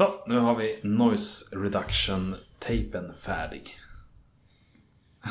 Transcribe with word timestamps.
Så, 0.00 0.12
nu 0.26 0.38
har 0.38 0.54
vi 0.54 0.80
noise 0.82 1.56
reduction-tejpen 1.56 3.12
färdig. 3.20 3.78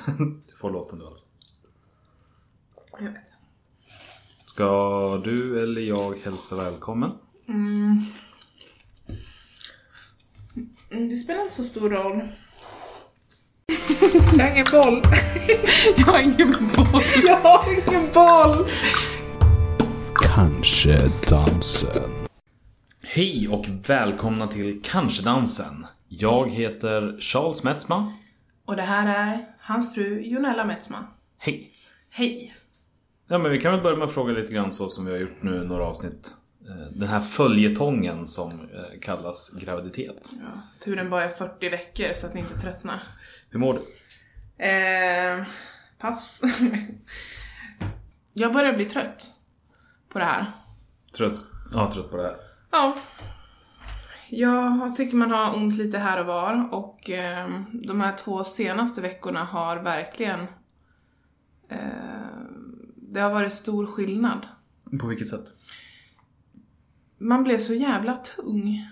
du 0.47 0.55
får 0.55 0.71
låten 0.71 0.99
nu 0.99 1.05
alltså. 1.05 1.25
Jag 2.99 3.11
vet. 3.11 3.23
Ska 4.45 5.21
du 5.25 5.63
eller 5.63 5.81
jag 5.81 6.15
hälsa 6.23 6.55
välkommen? 6.55 7.11
Mm, 7.47 8.05
Det 11.09 11.17
spelar 11.17 11.41
inte 11.41 11.55
så 11.55 11.63
stor 11.63 11.89
roll. 11.89 12.21
Jag 14.37 14.45
har 14.45 14.51
ingen 14.51 14.67
boll. 14.71 15.01
Jag 15.97 16.05
har 16.05 16.19
ingen 16.19 16.51
boll. 16.75 17.03
Jag 17.25 17.37
har 17.37 17.65
ingen 17.73 18.11
boll. 18.13 18.67
Kanske 20.15 21.11
dansen. 21.29 22.18
Hej 23.11 23.47
och 23.47 23.65
välkomna 23.87 24.47
till 24.47 24.81
Kanske-dansen. 24.81 25.87
Jag 26.07 26.49
heter 26.49 27.17
Charles 27.19 27.63
Metzma. 27.63 28.13
Och 28.65 28.75
det 28.75 28.81
här 28.81 29.29
är 29.29 29.47
hans 29.59 29.95
fru 29.95 30.21
Jonella 30.21 30.65
Metzma. 30.65 31.05
Hej! 31.37 31.71
Hej. 32.09 32.55
Ja 33.27 33.37
men 33.37 33.51
vi 33.51 33.61
kan 33.61 33.71
väl 33.71 33.81
börja 33.81 33.97
med 33.97 34.07
att 34.07 34.13
fråga 34.13 34.33
lite 34.33 34.53
grann 34.53 34.71
så 34.71 34.89
som 34.89 35.05
vi 35.05 35.11
har 35.11 35.19
gjort 35.19 35.43
nu 35.43 35.63
några 35.63 35.85
avsnitt. 35.85 36.35
Eh, 36.67 36.91
Den 36.91 37.07
här 37.07 37.19
följetongen 37.19 38.27
som 38.27 38.51
eh, 38.51 38.99
kallas 39.01 39.49
graviditet. 39.49 40.31
Ja, 40.39 40.61
turen 40.83 41.09
bara 41.09 41.23
är 41.23 41.29
40 41.29 41.69
veckor 41.69 42.13
så 42.13 42.27
att 42.27 42.33
ni 42.33 42.39
inte 42.39 42.59
tröttnar. 42.59 43.03
Hur 43.49 43.59
mår 43.59 43.73
du? 43.73 44.65
Eh, 44.65 45.45
pass. 45.99 46.41
Jag 48.33 48.53
börjar 48.53 48.73
bli 48.73 48.85
trött 48.85 49.25
på 50.09 50.19
det 50.19 50.25
här. 50.25 50.45
Trött? 51.17 51.47
Ja, 51.73 51.91
trött 51.91 52.11
på 52.11 52.17
det 52.17 52.23
här. 52.23 52.48
Ja. 52.71 52.97
Jag 54.29 54.95
tycker 54.95 55.17
man 55.17 55.31
har 55.31 55.55
ont 55.55 55.77
lite 55.77 55.97
här 55.97 56.19
och 56.19 56.25
var 56.25 56.73
och 56.73 57.09
eh, 57.09 57.49
de 57.71 58.01
här 58.01 58.17
två 58.17 58.43
senaste 58.43 59.01
veckorna 59.01 59.43
har 59.43 59.77
verkligen 59.77 60.39
eh, 61.69 61.77
det 62.95 63.19
har 63.19 63.31
varit 63.31 63.53
stor 63.53 63.85
skillnad. 63.85 64.47
På 64.99 65.07
vilket 65.07 65.27
sätt? 65.27 65.53
Man 67.17 67.43
blev 67.43 67.57
så 67.57 67.73
jävla 67.73 68.15
tung. 68.15 68.87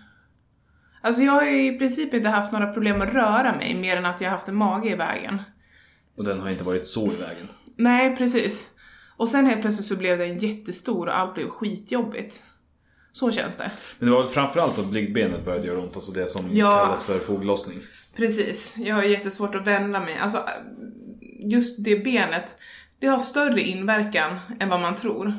Alltså 1.02 1.22
jag 1.22 1.32
har 1.32 1.46
ju 1.46 1.76
i 1.76 1.78
princip 1.78 2.14
inte 2.14 2.30
haft 2.30 2.52
några 2.52 2.74
problem 2.74 3.02
att 3.02 3.14
röra 3.14 3.56
mig 3.56 3.76
mer 3.76 3.98
än 3.98 4.06
att 4.06 4.22
jag 4.22 4.30
har 4.30 4.38
haft 4.38 4.48
en 4.48 4.56
mage 4.56 4.90
i 4.90 4.96
vägen. 4.96 5.42
Och 6.16 6.24
den 6.24 6.40
har 6.40 6.50
inte 6.50 6.64
varit 6.64 6.88
så 6.88 7.14
i 7.14 7.16
vägen. 7.16 7.48
Nej, 7.76 8.16
precis. 8.16 8.70
Och 9.18 9.30
sen 9.30 9.46
helt 9.46 9.62
plötsligt 9.62 9.88
så 9.88 9.98
blev 9.98 10.18
den 10.18 10.38
jättestor 10.38 11.08
och 11.08 11.18
allt 11.18 11.34
blev 11.34 11.50
skitjobbigt. 11.50 12.44
Så 13.18 13.32
känns 13.32 13.58
det. 13.58 13.72
Men 14.00 14.10
det 14.10 14.16
var 14.16 14.24
väl 14.24 14.32
framförallt 14.32 14.78
att 14.80 14.86
blygdbenet 14.86 15.46
började 15.46 15.68
göra 15.68 15.80
ont, 15.80 15.96
alltså 15.96 16.12
det 16.12 16.28
som 16.28 16.56
Ja. 16.56 16.84
kallas 16.86 17.04
för 17.04 17.20
foglossning. 17.20 17.80
Precis. 18.16 18.74
Jag 18.78 18.96
har 18.96 19.04
jättesvårt 19.04 19.56
att 19.56 19.68
vända 19.68 20.00
mig. 20.00 20.18
Alltså, 20.18 20.44
just 21.40 21.84
det 21.84 21.96
benet, 22.04 22.46
det 23.00 23.08
har 23.08 23.20
större 23.20 23.62
inverkan 23.62 24.40
än 24.60 24.70
vad 24.70 24.80
man 24.80 24.96
tror. 24.96 25.34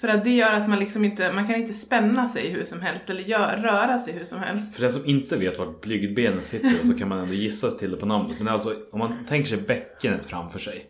För 0.00 0.08
att 0.08 0.24
det 0.24 0.30
gör 0.30 0.52
att 0.52 0.68
man 0.68 0.78
liksom 0.78 1.04
inte, 1.04 1.32
man 1.32 1.46
kan 1.46 1.54
inte 1.56 1.72
spänna 1.72 2.28
sig 2.28 2.48
hur 2.50 2.64
som 2.64 2.80
helst 2.80 3.10
eller 3.10 3.22
gör, 3.22 3.56
röra 3.56 3.98
sig 3.98 4.14
hur 4.14 4.24
som 4.24 4.38
helst. 4.38 4.74
För 4.74 4.82
den 4.82 4.92
som 4.92 5.06
inte 5.06 5.36
vet 5.36 5.58
vart 5.58 5.80
blygdbenet 5.80 6.46
sitter 6.46 6.86
så 6.86 6.98
kan 6.98 7.08
man 7.08 7.18
ändå 7.18 7.34
gissa 7.34 7.70
sig 7.70 7.78
till 7.78 7.90
det 7.90 7.96
på 7.96 8.06
namnet. 8.06 8.36
Men 8.38 8.48
alltså 8.48 8.74
om 8.92 8.98
man 8.98 9.12
tänker 9.28 9.48
sig 9.48 9.58
bäckenet 9.58 10.26
framför 10.26 10.58
sig. 10.58 10.86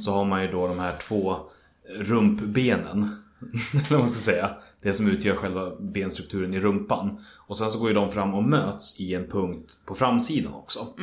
Så 0.00 0.10
har 0.10 0.24
man 0.24 0.42
ju 0.42 0.48
då 0.50 0.66
de 0.66 0.78
här 0.78 0.96
två 1.08 1.36
rumpbenen. 2.18 3.22
Eller 3.72 3.90
vad 3.90 3.98
man 3.98 4.08
ska 4.08 4.18
säga. 4.32 4.50
Det 4.84 4.92
som 4.92 5.08
utgör 5.08 5.36
själva 5.36 5.76
benstrukturen 5.80 6.54
i 6.54 6.60
rumpan. 6.60 7.24
Och 7.36 7.58
sen 7.58 7.70
så 7.70 7.78
går 7.78 7.88
ju 7.88 7.94
de 7.94 8.10
fram 8.12 8.34
och 8.34 8.44
möts 8.44 9.00
i 9.00 9.14
en 9.14 9.28
punkt 9.28 9.78
på 9.84 9.94
framsidan 9.94 10.54
också. 10.54 10.94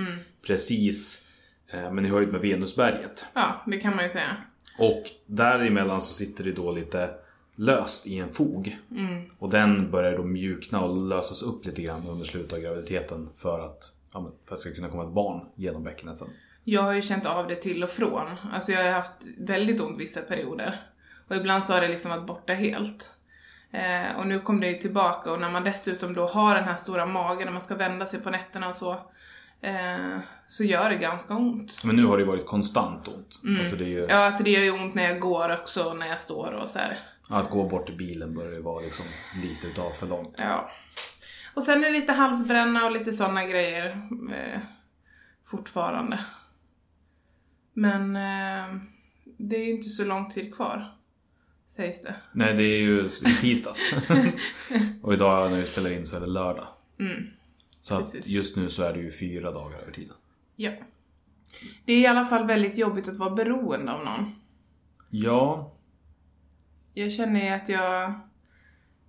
Precis 0.41 1.29
eh, 1.67 1.91
men 1.91 2.05
i 2.05 2.09
höjd 2.09 2.29
med 2.29 2.41
Venusberget. 2.41 3.25
Ja, 3.33 3.61
det 3.67 3.77
kan 3.77 3.95
man 3.95 4.03
ju 4.03 4.09
säga. 4.09 4.37
Och 4.79 5.03
däremellan 5.25 6.01
så 6.01 6.13
sitter 6.13 6.43
det 6.43 6.51
då 6.51 6.71
lite 6.71 7.09
löst 7.55 8.07
i 8.07 8.17
en 8.17 8.29
fog. 8.29 8.77
Och 9.39 9.49
den 9.49 9.91
börjar 9.91 10.17
då 10.17 10.23
mjukna 10.23 10.81
och 10.81 11.07
lösas 11.07 11.41
upp 11.41 11.65
lite 11.65 11.81
grann 11.81 12.07
under 12.07 12.25
slutet 12.25 12.53
av 12.53 12.59
graviditeten 12.59 13.29
för 13.35 13.65
att, 13.65 13.93
ja, 14.13 14.31
för 14.45 14.55
att 14.55 14.59
det 14.63 14.69
ska 14.69 14.75
kunna 14.75 14.89
komma 14.89 15.03
ett 15.03 15.13
barn 15.13 15.45
genom 15.55 15.83
bäckenet 15.83 16.17
sen. 16.17 16.27
Jag 16.63 16.81
har 16.81 16.93
ju 16.93 17.01
känt 17.01 17.25
av 17.25 17.47
det 17.47 17.55
till 17.55 17.83
och 17.83 17.89
från. 17.89 18.27
Alltså 18.53 18.71
jag 18.71 18.83
har 18.83 18.91
haft 18.91 19.27
väldigt 19.37 19.81
ont 19.81 19.99
vissa 19.99 20.21
perioder. 20.21 20.79
Och 21.27 21.35
ibland 21.35 21.65
så 21.65 21.73
har 21.73 21.81
det 21.81 21.87
liksom 21.87 22.11
varit 22.11 22.27
borta 22.27 22.53
helt. 22.53 23.11
Eh, 23.73 24.17
och 24.17 24.27
nu 24.27 24.39
kom 24.39 24.59
det 24.59 24.67
ju 24.67 24.77
tillbaka 24.77 25.31
och 25.31 25.39
när 25.39 25.49
man 25.49 25.63
dessutom 25.63 26.13
då 26.13 26.27
har 26.27 26.55
den 26.55 26.63
här 26.63 26.75
stora 26.75 27.05
magen 27.05 27.45
när 27.45 27.51
man 27.51 27.61
ska 27.61 27.75
vända 27.75 28.05
sig 28.05 28.19
på 28.19 28.29
nätterna 28.29 28.69
och 28.69 28.75
så. 28.75 28.91
Eh, 29.61 30.19
så 30.47 30.63
gör 30.63 30.89
det 30.89 30.95
ganska 30.95 31.33
ont. 31.35 31.83
Men 31.83 31.95
nu 31.95 32.05
har 32.05 32.17
det 32.17 32.23
ju 32.23 32.27
varit 32.27 32.45
konstant 32.45 33.07
ont. 33.07 33.41
Alltså 33.59 33.75
det 33.75 33.83
är 33.83 33.87
ju, 33.87 34.05
Ja, 34.09 34.15
alltså 34.25 34.43
det 34.43 34.49
gör 34.49 34.63
ju 34.63 34.71
ont 34.71 34.95
när 34.95 35.03
jag 35.03 35.19
går 35.19 35.53
också 35.53 35.83
och 35.83 35.97
när 35.97 36.07
jag 36.07 36.19
står 36.19 36.51
och 36.51 36.69
så 36.69 36.79
här. 36.79 36.97
Att 37.29 37.49
gå 37.49 37.63
bort 37.69 37.85
till 37.85 37.97
bilen 37.97 38.35
börjar 38.35 38.51
ju 38.51 38.61
vara 38.61 38.81
liksom 38.83 39.05
lite 39.41 39.67
utav 39.67 39.91
för 39.91 40.07
långt. 40.07 40.35
Ja. 40.37 40.71
Och 41.53 41.63
sen 41.63 41.83
är 41.83 41.87
det 41.91 41.99
lite 41.99 42.13
halsbränna 42.13 42.85
och 42.85 42.91
lite 42.91 43.13
sådana 43.13 43.45
grejer 43.45 44.09
eh, 44.35 44.59
fortfarande. 45.45 46.19
Men 47.73 48.15
eh, 48.15 48.81
det 49.37 49.55
är 49.55 49.69
inte 49.69 49.89
så 49.89 50.05
lång 50.05 50.29
tid 50.29 50.55
kvar, 50.55 50.95
sägs 51.75 52.01
det. 52.01 52.15
Nej 52.31 52.53
det 52.53 52.63
är 52.63 52.81
ju 52.81 53.09
tisdags. 53.41 53.93
och 55.01 55.13
idag 55.13 55.51
när 55.51 55.57
vi 55.57 55.65
spelar 55.65 55.91
in 55.91 56.05
så 56.05 56.15
är 56.15 56.19
det 56.19 56.25
lördag. 56.25 56.67
Så 57.81 57.95
att 57.95 58.27
just 58.27 58.57
nu 58.57 58.69
så 58.69 58.83
är 58.83 58.93
det 58.93 58.99
ju 58.99 59.11
fyra 59.11 59.51
dagar 59.51 59.79
över 59.79 59.91
tiden. 59.91 60.15
Ja. 60.55 60.71
Det 61.85 61.93
är 61.93 61.99
i 61.99 62.07
alla 62.07 62.25
fall 62.25 62.47
väldigt 62.47 62.77
jobbigt 62.77 63.07
att 63.07 63.15
vara 63.17 63.29
beroende 63.29 63.91
av 63.91 64.05
någon. 64.05 64.35
Ja, 65.09 65.73
Jag 66.93 67.11
känner 67.11 67.43
ju 67.43 67.49
att 67.49 67.69
jag 67.69 68.13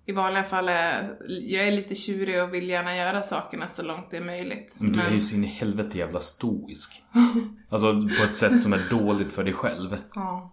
i 0.05 0.11
vanliga 0.11 0.43
fall 0.43 0.69
är, 0.69 1.17
jag 1.27 1.67
är 1.67 1.71
lite 1.71 1.95
tjurig 1.95 2.43
och 2.43 2.53
vill 2.53 2.69
gärna 2.69 2.95
göra 2.95 3.21
sakerna 3.23 3.67
så 3.67 3.83
långt 3.83 4.11
det 4.11 4.17
är 4.17 4.23
möjligt. 4.25 4.75
Men 4.79 4.91
du 4.91 5.01
är 5.01 5.11
ju 5.11 5.19
så 5.19 5.35
in 5.35 5.43
i 5.43 5.47
helvete 5.47 5.97
jävla 5.97 6.19
stoisk. 6.19 7.03
Alltså 7.69 7.93
på 7.93 8.23
ett 8.23 8.35
sätt 8.35 8.61
som 8.61 8.73
är 8.73 8.89
dåligt 8.89 9.33
för 9.33 9.43
dig 9.43 9.53
själv. 9.53 9.97
ja. 10.15 10.51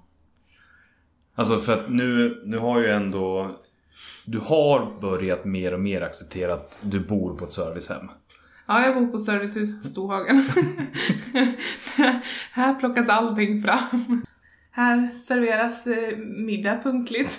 Alltså 1.40 1.58
för 1.58 1.72
att 1.72 1.90
nu, 1.90 2.40
nu 2.44 2.58
har 2.58 2.80
ju 2.80 2.90
ändå 2.90 3.50
Du 4.24 4.38
har 4.38 5.00
börjat 5.00 5.44
mer 5.44 5.74
och 5.74 5.80
mer 5.80 6.00
acceptera 6.00 6.54
att 6.54 6.78
du 6.80 7.00
bor 7.00 7.36
på 7.36 7.44
ett 7.44 7.52
servicehem. 7.52 8.10
Ja, 8.66 8.84
jag 8.84 8.94
bor 8.94 9.06
på 9.06 9.18
servicehuset 9.18 9.90
Storhagen. 9.90 10.36
här 12.52 12.74
plockas 12.74 13.08
allting 13.08 13.62
fram. 13.62 14.24
Här 14.70 15.08
serveras 15.08 15.86
eh, 15.86 16.16
middag 16.18 16.80
punktligt. 16.82 17.38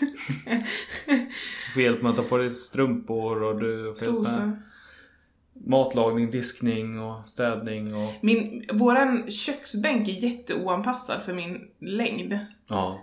Du 1.66 1.73
får 1.73 1.84
hjälp 1.84 2.01
med 2.01 2.09
att 2.09 2.17
ta 2.17 2.23
på 2.23 2.38
dig 2.38 2.51
strumpor 2.51 3.44
och 3.44 3.59
du 3.59 3.95
får 4.00 4.07
hjälp 4.07 4.22
med 4.22 4.61
matlagning, 5.53 6.31
diskning 6.31 7.00
och 7.00 7.25
städning 7.25 7.95
och... 7.95 8.13
Min, 8.22 8.66
våran 8.73 9.31
köksbänk 9.31 10.07
är 10.07 10.11
jätteoanpassad 10.11 11.22
för 11.22 11.34
min 11.34 11.67
längd. 11.79 12.40
Ja. 12.67 13.01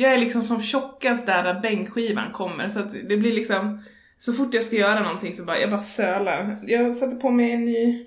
Jag 0.00 0.14
är 0.14 0.18
liksom 0.18 0.42
som 0.42 0.62
tjockast 0.62 1.26
där, 1.26 1.44
där 1.44 1.60
bänkskivan 1.60 2.32
kommer 2.32 2.68
så 2.68 2.78
att 2.78 2.92
det 2.92 3.16
blir 3.16 3.32
liksom 3.32 3.82
så 4.18 4.32
fort 4.32 4.54
jag 4.54 4.64
ska 4.64 4.76
göra 4.76 5.02
någonting 5.02 5.36
så 5.36 5.44
bara, 5.44 5.58
jag 5.58 5.70
bara 5.70 5.80
sölar. 5.80 6.58
Jag 6.66 6.96
satte 6.96 7.16
på 7.16 7.30
mig 7.30 7.52
en 7.52 7.64
ny, 7.64 8.06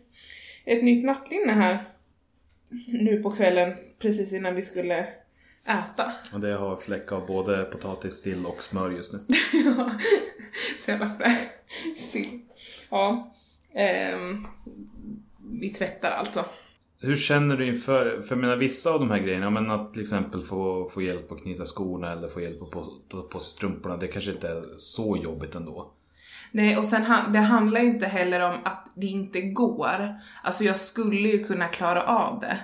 ett 0.66 0.84
nytt 0.84 1.06
nattlinne 1.06 1.52
här 1.52 1.84
nu 2.88 3.24
på 3.24 3.31
kvällen 3.31 3.74
precis 4.00 4.34
innan 4.34 4.56
vi 4.56 4.62
skulle 4.62 5.08
äta. 5.66 6.12
Och 6.34 6.40
det 6.40 6.54
har 6.54 6.78
fläck 6.78 7.12
av 7.12 7.28
både 7.28 7.64
potatis, 7.64 8.22
sill 8.22 8.46
och 8.46 8.64
smör 8.64 8.90
just 8.90 9.14
nu. 9.14 9.20
Ja, 9.66 9.92
så 10.86 10.92
jävla 10.92 11.10
fräsch. 11.10 11.50
Ja. 12.90 13.34
Ehm, 13.74 14.48
vi 15.60 15.69
tvättar 15.69 16.12
alltså. 16.12 16.45
Hur 17.04 17.18
känner 17.18 17.58
du 17.58 17.68
inför, 17.68 18.22
för 18.22 18.36
jag 18.36 18.42
menar 18.42 18.56
vissa 18.56 18.90
av 18.90 19.00
de 19.00 19.12
här 19.12 19.20
grejerna, 19.20 19.50
men 19.50 19.72
att 19.72 19.94
till 19.94 20.02
exempel 20.02 20.44
få, 20.44 20.90
få 20.90 21.02
hjälp 21.02 21.32
att 21.32 21.42
knyta 21.42 21.66
skorna 21.66 22.12
eller 22.12 22.28
få 22.28 22.42
hjälp 22.42 22.62
att 22.64 23.10
ta 23.10 23.22
på 23.22 23.40
sig 23.40 23.52
strumporna, 23.52 23.98
det 23.98 24.08
kanske 24.08 24.32
inte 24.32 24.48
är 24.48 24.64
så 24.78 25.18
jobbigt 25.18 25.56
ändå. 25.56 25.92
Nej, 26.52 26.78
och 26.78 26.86
sen 26.86 27.34
det 27.34 27.40
handlar 27.40 27.82
inte 27.82 28.06
heller 28.06 28.40
om 28.40 28.56
att 28.64 28.92
det 28.96 29.06
inte 29.06 29.42
går. 29.42 30.16
Alltså 30.44 30.64
jag 30.64 30.78
skulle 30.78 31.30
ju 31.30 31.44
kunna 31.44 31.68
klara 31.68 32.04
av 32.04 32.40
det. 32.40 32.58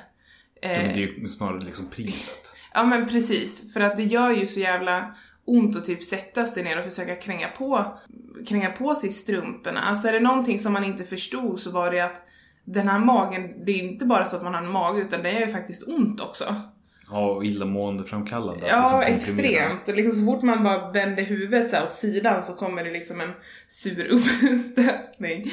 Eh, 0.62 0.84
men 0.84 0.94
det 0.94 1.04
är 1.04 1.08
ju 1.08 1.28
snarare 1.28 1.60
liksom 1.60 1.86
priset. 1.86 2.56
Ja 2.74 2.84
men 2.84 3.08
precis, 3.08 3.74
för 3.74 3.80
att 3.82 3.98
det 3.98 4.04
gör 4.04 4.32
ju 4.32 4.48
så 4.48 4.60
jävla 4.60 5.16
ont 5.46 5.76
att 5.76 5.86
typ 5.86 6.04
sätta 6.04 6.46
sig 6.46 6.64
ner 6.64 6.80
och 6.80 6.86
försöka 6.86 7.16
kränga 7.16 7.48
på, 7.48 7.98
kränga 8.48 8.72
på 8.72 8.96
sig 8.96 9.12
strumporna. 9.12 9.80
Alltså 9.80 10.08
är 10.08 10.14
det 10.14 10.20
någonting 10.20 10.60
som 10.60 10.74
man 10.74 10.84
inte 10.84 11.04
förstod 11.04 11.60
så 11.60 11.72
var 11.72 11.92
det 11.92 12.00
att 12.00 12.26
den 12.74 12.88
här 12.88 13.00
magen, 13.00 13.66
det 13.66 13.72
är 13.72 13.84
inte 13.84 14.06
bara 14.06 14.26
så 14.26 14.36
att 14.36 14.44
man 14.44 14.54
har 14.54 14.62
en 14.62 14.72
mage 14.72 15.02
utan 15.02 15.24
det 15.24 15.32
gör 15.32 15.40
ju 15.40 15.48
faktiskt 15.48 15.88
ont 15.88 16.22
också. 16.22 16.56
Ja, 17.12 17.30
och 17.30 17.46
illamående 17.46 18.04
framkallande. 18.04 18.66
att 18.66 18.92
Ja, 18.92 19.04
liksom 19.08 19.40
extremt. 19.40 19.88
Och 19.88 19.96
liksom 19.96 20.14
så 20.14 20.26
fort 20.26 20.42
man 20.42 20.64
bara 20.64 20.90
vänder 20.90 21.24
huvudet 21.24 21.70
så 21.70 21.76
här 21.76 21.84
åt 21.84 21.94
sidan 21.94 22.44
så 22.44 22.54
kommer 22.54 22.84
det 22.84 22.92
liksom 22.92 23.22
en 23.22 23.32
sur 23.68 24.08
uppstötning. 24.08 25.52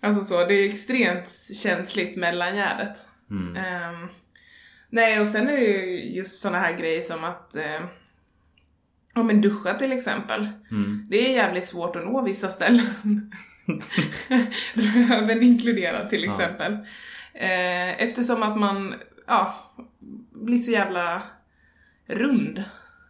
Alltså 0.00 0.24
så, 0.24 0.44
det 0.44 0.54
är 0.54 0.68
extremt 0.68 1.28
känsligt 1.62 2.16
mellangärdet. 2.16 2.96
Mm. 3.30 3.56
Ehm, 3.56 4.08
nej, 4.90 5.20
och 5.20 5.28
sen 5.28 5.48
är 5.48 5.56
det 5.56 5.64
ju 5.64 6.14
just 6.14 6.42
såna 6.42 6.58
här 6.58 6.78
grejer 6.78 7.02
som 7.02 7.24
att 7.24 7.56
eh, 7.56 7.80
Ja 9.14 9.22
men 9.22 9.40
duscha 9.40 9.74
till 9.74 9.92
exempel. 9.92 10.48
Mm. 10.70 11.06
Det 11.10 11.28
är 11.28 11.34
jävligt 11.34 11.66
svårt 11.66 11.96
att 11.96 12.04
nå 12.04 12.22
vissa 12.22 12.48
ställen. 12.48 13.32
Röven 14.74 15.42
inkluderad 15.42 16.10
till 16.10 16.24
exempel. 16.24 16.72
Eh, 17.34 18.02
eftersom 18.02 18.42
att 18.42 18.58
man, 18.58 18.94
ja, 19.26 19.54
blir 20.30 20.58
så 20.58 20.70
jävla 20.70 21.22
rund. 22.06 22.64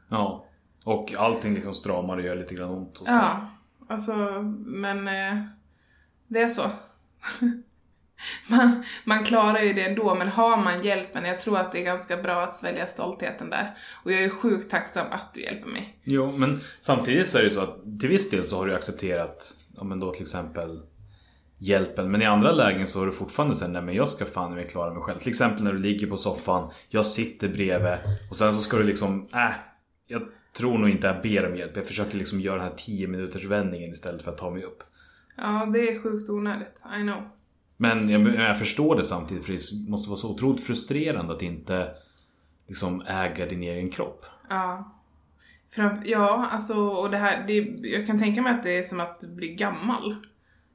Ja. 0.08 0.44
Och 0.84 1.14
allting 1.18 1.54
liksom 1.54 1.74
stramar 1.74 2.16
och 2.16 2.22
gör 2.22 2.36
lite 2.36 2.54
grann 2.54 2.70
ont. 2.70 2.98
Och 2.98 3.06
så. 3.06 3.12
Ja, 3.12 3.50
alltså, 3.88 4.14
men 4.66 5.08
eh, 5.08 5.42
det 6.26 6.40
är 6.40 6.48
så. 6.48 6.70
man, 8.46 8.84
man 9.04 9.24
klarar 9.24 9.60
ju 9.60 9.72
det 9.72 9.82
ändå, 9.82 10.14
men 10.14 10.28
har 10.28 10.56
man 10.56 10.82
hjälpen, 10.82 11.24
jag 11.24 11.40
tror 11.40 11.58
att 11.58 11.72
det 11.72 11.80
är 11.80 11.84
ganska 11.84 12.16
bra 12.16 12.42
att 12.42 12.54
svälja 12.54 12.86
stoltheten 12.86 13.50
där. 13.50 13.74
Och 14.04 14.12
jag 14.12 14.22
är 14.22 14.30
sjukt 14.30 14.70
tacksam 14.70 15.06
att 15.10 15.34
du 15.34 15.42
hjälper 15.42 15.68
mig. 15.68 15.98
Jo, 16.04 16.32
men 16.36 16.60
samtidigt 16.80 17.30
så 17.30 17.38
är 17.38 17.42
det 17.42 17.50
så 17.50 17.60
att 17.60 18.00
till 18.00 18.08
viss 18.08 18.30
del 18.30 18.44
så 18.44 18.56
har 18.56 18.66
du 18.66 18.74
accepterat, 18.74 19.54
ja 19.78 19.84
men 19.84 20.00
då 20.00 20.12
till 20.12 20.22
exempel 20.22 20.82
hjälpen. 21.58 22.10
Men 22.10 22.22
i 22.22 22.24
andra 22.24 22.52
lägen 22.52 22.86
så 22.86 22.98
har 22.98 23.06
du 23.06 23.12
fortfarande 23.12 23.56
sen, 23.56 23.72
nej 23.72 23.82
men 23.82 23.94
jag 23.94 24.08
ska 24.08 24.24
fan 24.24 24.54
mig 24.54 24.68
klara 24.68 24.94
mig 24.94 25.02
själv. 25.02 25.18
Till 25.18 25.30
exempel 25.30 25.64
när 25.64 25.72
du 25.72 25.78
ligger 25.78 26.06
på 26.06 26.16
soffan, 26.16 26.70
jag 26.88 27.06
sitter 27.06 27.48
bredvid 27.48 27.98
och 28.30 28.36
sen 28.36 28.54
så 28.54 28.62
ska 28.62 28.76
du 28.76 28.84
liksom, 28.84 29.26
äh, 29.32 29.50
jag 30.06 30.22
tror 30.52 30.78
nog 30.78 30.90
inte 30.90 31.06
jag 31.06 31.22
ber 31.22 31.50
om 31.50 31.56
hjälp. 31.56 31.76
Jag 31.76 31.86
försöker 31.86 32.18
liksom 32.18 32.40
göra 32.40 32.56
den 32.56 32.64
här 32.64 32.76
10 32.76 33.08
minuters 33.08 33.44
vändningen 33.44 33.90
istället 33.90 34.22
för 34.22 34.30
att 34.30 34.38
ta 34.38 34.50
mig 34.50 34.64
upp. 34.64 34.82
Ja, 35.36 35.68
det 35.72 35.88
är 35.88 36.02
sjukt 36.02 36.30
onödigt. 36.30 36.82
I 37.00 37.02
know. 37.02 37.22
Men 37.76 38.08
jag, 38.08 38.34
jag 38.34 38.58
förstår 38.58 38.96
det 38.96 39.04
samtidigt 39.04 39.46
för 39.46 39.52
det 39.52 39.90
måste 39.90 40.10
vara 40.10 40.18
så 40.18 40.30
otroligt 40.30 40.64
frustrerande 40.64 41.34
att 41.34 41.42
inte 41.42 41.90
liksom 42.66 43.02
äga 43.06 43.46
din 43.46 43.62
egen 43.62 43.90
kropp. 43.90 44.26
Ja. 44.48 44.97
Fram, 45.70 46.02
ja, 46.04 46.48
alltså, 46.52 46.88
och 46.88 47.10
det 47.10 47.16
här, 47.16 47.44
det, 47.46 47.54
jag 47.88 48.06
kan 48.06 48.18
tänka 48.18 48.42
mig 48.42 48.52
att 48.52 48.62
det 48.62 48.78
är 48.78 48.82
som 48.82 49.00
att 49.00 49.20
bli 49.20 49.48
gammal. 49.54 50.16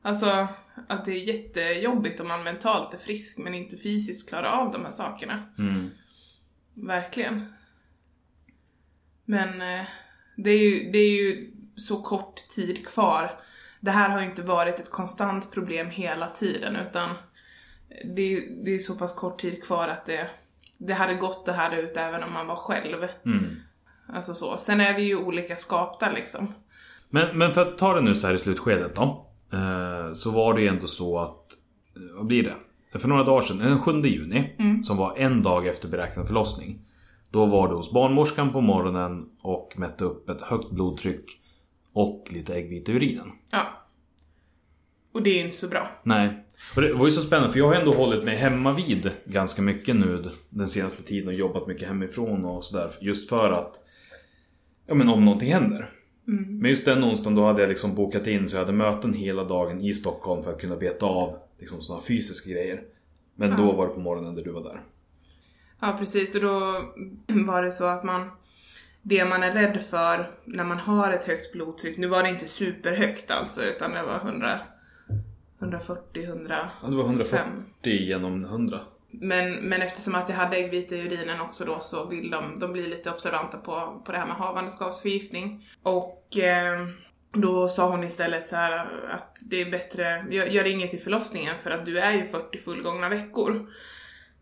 Alltså, 0.01 0.47
att 0.87 1.05
det 1.05 1.11
är 1.11 1.27
jättejobbigt 1.27 2.19
om 2.19 2.27
man 2.27 2.43
mentalt 2.43 2.93
är 2.93 2.97
frisk 2.97 3.37
men 3.37 3.53
inte 3.53 3.77
fysiskt 3.77 4.29
klarar 4.29 4.51
av 4.51 4.71
de 4.71 4.85
här 4.85 4.91
sakerna. 4.91 5.53
Mm. 5.57 5.89
Verkligen. 6.73 7.53
Men 9.25 9.61
eh, 9.61 9.85
det, 10.35 10.49
är 10.49 10.59
ju, 10.59 10.91
det 10.91 10.97
är 10.97 11.11
ju 11.11 11.51
så 11.75 12.01
kort 12.01 12.35
tid 12.35 12.87
kvar. 12.87 13.31
Det 13.79 13.91
här 13.91 14.09
har 14.09 14.21
ju 14.21 14.29
inte 14.29 14.41
varit 14.41 14.79
ett 14.79 14.91
konstant 14.91 15.51
problem 15.51 15.89
hela 15.89 16.27
tiden 16.27 16.75
utan 16.75 17.15
det, 18.15 18.47
det 18.63 18.75
är 18.75 18.79
så 18.79 18.95
pass 18.95 19.15
kort 19.15 19.41
tid 19.41 19.63
kvar 19.63 19.87
att 19.87 20.05
det, 20.05 20.29
det 20.77 20.93
hade 20.93 21.13
gått 21.13 21.47
att 21.47 21.55
härda 21.55 21.77
ut 21.77 21.97
även 21.97 22.23
om 22.23 22.33
man 22.33 22.47
var 22.47 22.55
själv. 22.55 23.07
Mm. 23.25 23.55
Alltså 24.13 24.33
så. 24.33 24.57
Sen 24.57 24.79
är 24.79 24.95
vi 24.95 25.03
ju 25.03 25.15
olika 25.15 25.55
skapta 25.55 26.11
liksom. 26.11 26.53
Men, 27.09 27.37
men 27.37 27.53
för 27.53 27.61
att 27.61 27.77
ta 27.77 27.93
det 27.93 28.01
nu 28.01 28.15
så 28.15 28.27
här 28.27 28.33
i 28.33 28.37
slutskedet 28.37 28.95
då. 28.95 29.27
Eh, 29.53 30.13
så 30.13 30.31
var 30.31 30.53
det 30.53 30.61
ju 30.61 30.67
ändå 30.67 30.87
så 30.87 31.19
att, 31.19 31.51
eh, 31.95 32.15
vad 32.15 32.25
blir 32.25 32.43
det? 32.43 32.99
För 32.99 33.07
några 33.07 33.23
dagar 33.23 33.41
sedan, 33.41 33.57
den 33.57 33.79
7 33.79 34.01
juni, 34.01 34.55
som 34.83 34.97
var 34.97 35.17
en 35.17 35.43
dag 35.43 35.67
efter 35.67 35.87
beräknad 35.87 36.27
förlossning. 36.27 36.79
Då 37.29 37.45
var 37.45 37.67
du 37.67 37.75
hos 37.75 37.91
barnmorskan 37.91 38.51
på 38.51 38.61
morgonen 38.61 39.29
och 39.41 39.73
mätte 39.77 40.03
upp 40.03 40.29
ett 40.29 40.41
högt 40.41 40.71
blodtryck 40.71 41.25
och 41.93 42.27
lite 42.31 42.55
äggvita 42.55 42.91
i 42.91 42.95
urinen. 42.95 43.31
Ja. 43.49 43.67
Och 45.13 45.23
det 45.23 45.29
är 45.29 45.35
ju 45.35 45.41
inte 45.41 45.55
så 45.55 45.67
bra. 45.67 45.89
Nej. 46.03 46.45
Och 46.75 46.81
det 46.81 46.93
var 46.93 47.05
ju 47.05 47.11
så 47.11 47.21
spännande 47.21 47.51
för 47.51 47.59
jag 47.59 47.67
har 47.67 47.75
ändå 47.75 47.93
hållit 47.93 48.23
mig 48.23 48.35
hemma 48.35 48.71
vid 48.71 49.11
ganska 49.25 49.61
mycket 49.61 49.95
nu 49.95 50.29
den 50.49 50.67
senaste 50.67 51.03
tiden 51.03 51.27
och 51.27 51.33
jobbat 51.33 51.67
mycket 51.67 51.87
hemifrån 51.87 52.45
och 52.45 52.63
sådär. 52.63 52.91
Just 53.01 53.29
för 53.29 53.51
att, 53.51 53.75
ja 54.93 54.97
men 54.97 55.09
om 55.09 55.25
någonting 55.25 55.53
händer. 55.53 55.89
Men 56.25 56.69
just 56.69 56.85
den 56.85 57.03
onsdagen 57.03 57.35
då 57.35 57.45
hade 57.45 57.61
jag 57.61 57.69
liksom 57.69 57.95
bokat 57.95 58.27
in 58.27 58.49
så 58.49 58.55
jag 58.55 58.61
hade 58.61 58.77
möten 58.77 59.13
hela 59.13 59.43
dagen 59.43 59.81
i 59.81 59.93
Stockholm 59.93 60.43
för 60.43 60.53
att 60.53 60.61
kunna 60.61 60.75
beta 60.75 61.05
av 61.05 61.39
liksom 61.59 61.81
sådana 61.81 62.03
fysiska 62.03 62.51
grejer. 62.51 62.83
Men 63.35 63.57
då 63.57 63.71
var 63.71 63.87
det 63.87 63.93
på 63.93 63.99
morgonen 63.99 64.35
där 64.35 64.43
du 64.43 64.51
var 64.51 64.63
där. 64.63 64.81
Ja 65.81 65.95
precis, 65.99 66.35
och 66.35 66.41
då 66.41 66.81
var 67.27 67.63
det 67.63 67.71
så 67.71 67.85
att 67.85 68.03
man 68.03 68.29
det 69.01 69.25
man 69.25 69.43
är 69.43 69.51
rädd 69.51 69.81
för 69.81 70.27
när 70.45 70.63
man 70.63 70.79
har 70.79 71.11
ett 71.11 71.23
högt 71.23 71.53
blodtryck, 71.53 71.97
nu 71.97 72.07
var 72.07 72.23
det 72.23 72.29
inte 72.29 72.47
superhögt 72.47 73.31
alltså 73.31 73.63
utan 73.63 73.91
det 73.91 74.03
var 74.03 74.15
100, 74.15 74.59
140, 75.59 76.23
100. 76.23 76.69
Ja, 76.81 76.87
det 76.89 76.95
var 76.95 77.03
140 77.03 77.37
Fem. 77.37 77.63
genom 77.81 78.45
100. 78.45 78.79
Men, 79.13 79.55
men 79.55 79.81
eftersom 79.81 80.15
att 80.15 80.29
jag 80.29 80.35
hade 80.35 80.57
äggvita 80.57 80.95
i 80.95 81.01
urinen 81.01 81.41
också 81.41 81.65
då 81.65 81.79
så 81.79 82.05
vill 82.05 82.29
de, 82.29 82.59
de 82.59 82.73
bli 82.73 82.87
lite 82.87 83.11
observanta 83.11 83.57
på, 83.57 84.01
på 84.05 84.11
det 84.11 84.17
här 84.17 84.27
med 84.27 84.35
havandeskapsförgiftning. 84.35 85.69
Och 85.83 86.37
eh, 86.37 86.87
då 87.33 87.67
sa 87.67 87.89
hon 87.89 88.03
istället 88.03 88.47
så 88.47 88.55
här 88.55 88.71
att 89.09 89.37
det 89.45 89.61
är 89.61 89.71
bättre, 89.71 90.25
gör, 90.29 90.67
inget 90.67 90.89
till 90.89 91.01
förlossningen 91.01 91.59
för 91.59 91.71
att 91.71 91.85
du 91.85 91.99
är 91.99 92.13
ju 92.13 92.25
40 92.25 92.57
fullgångna 92.57 93.09
veckor. 93.09 93.71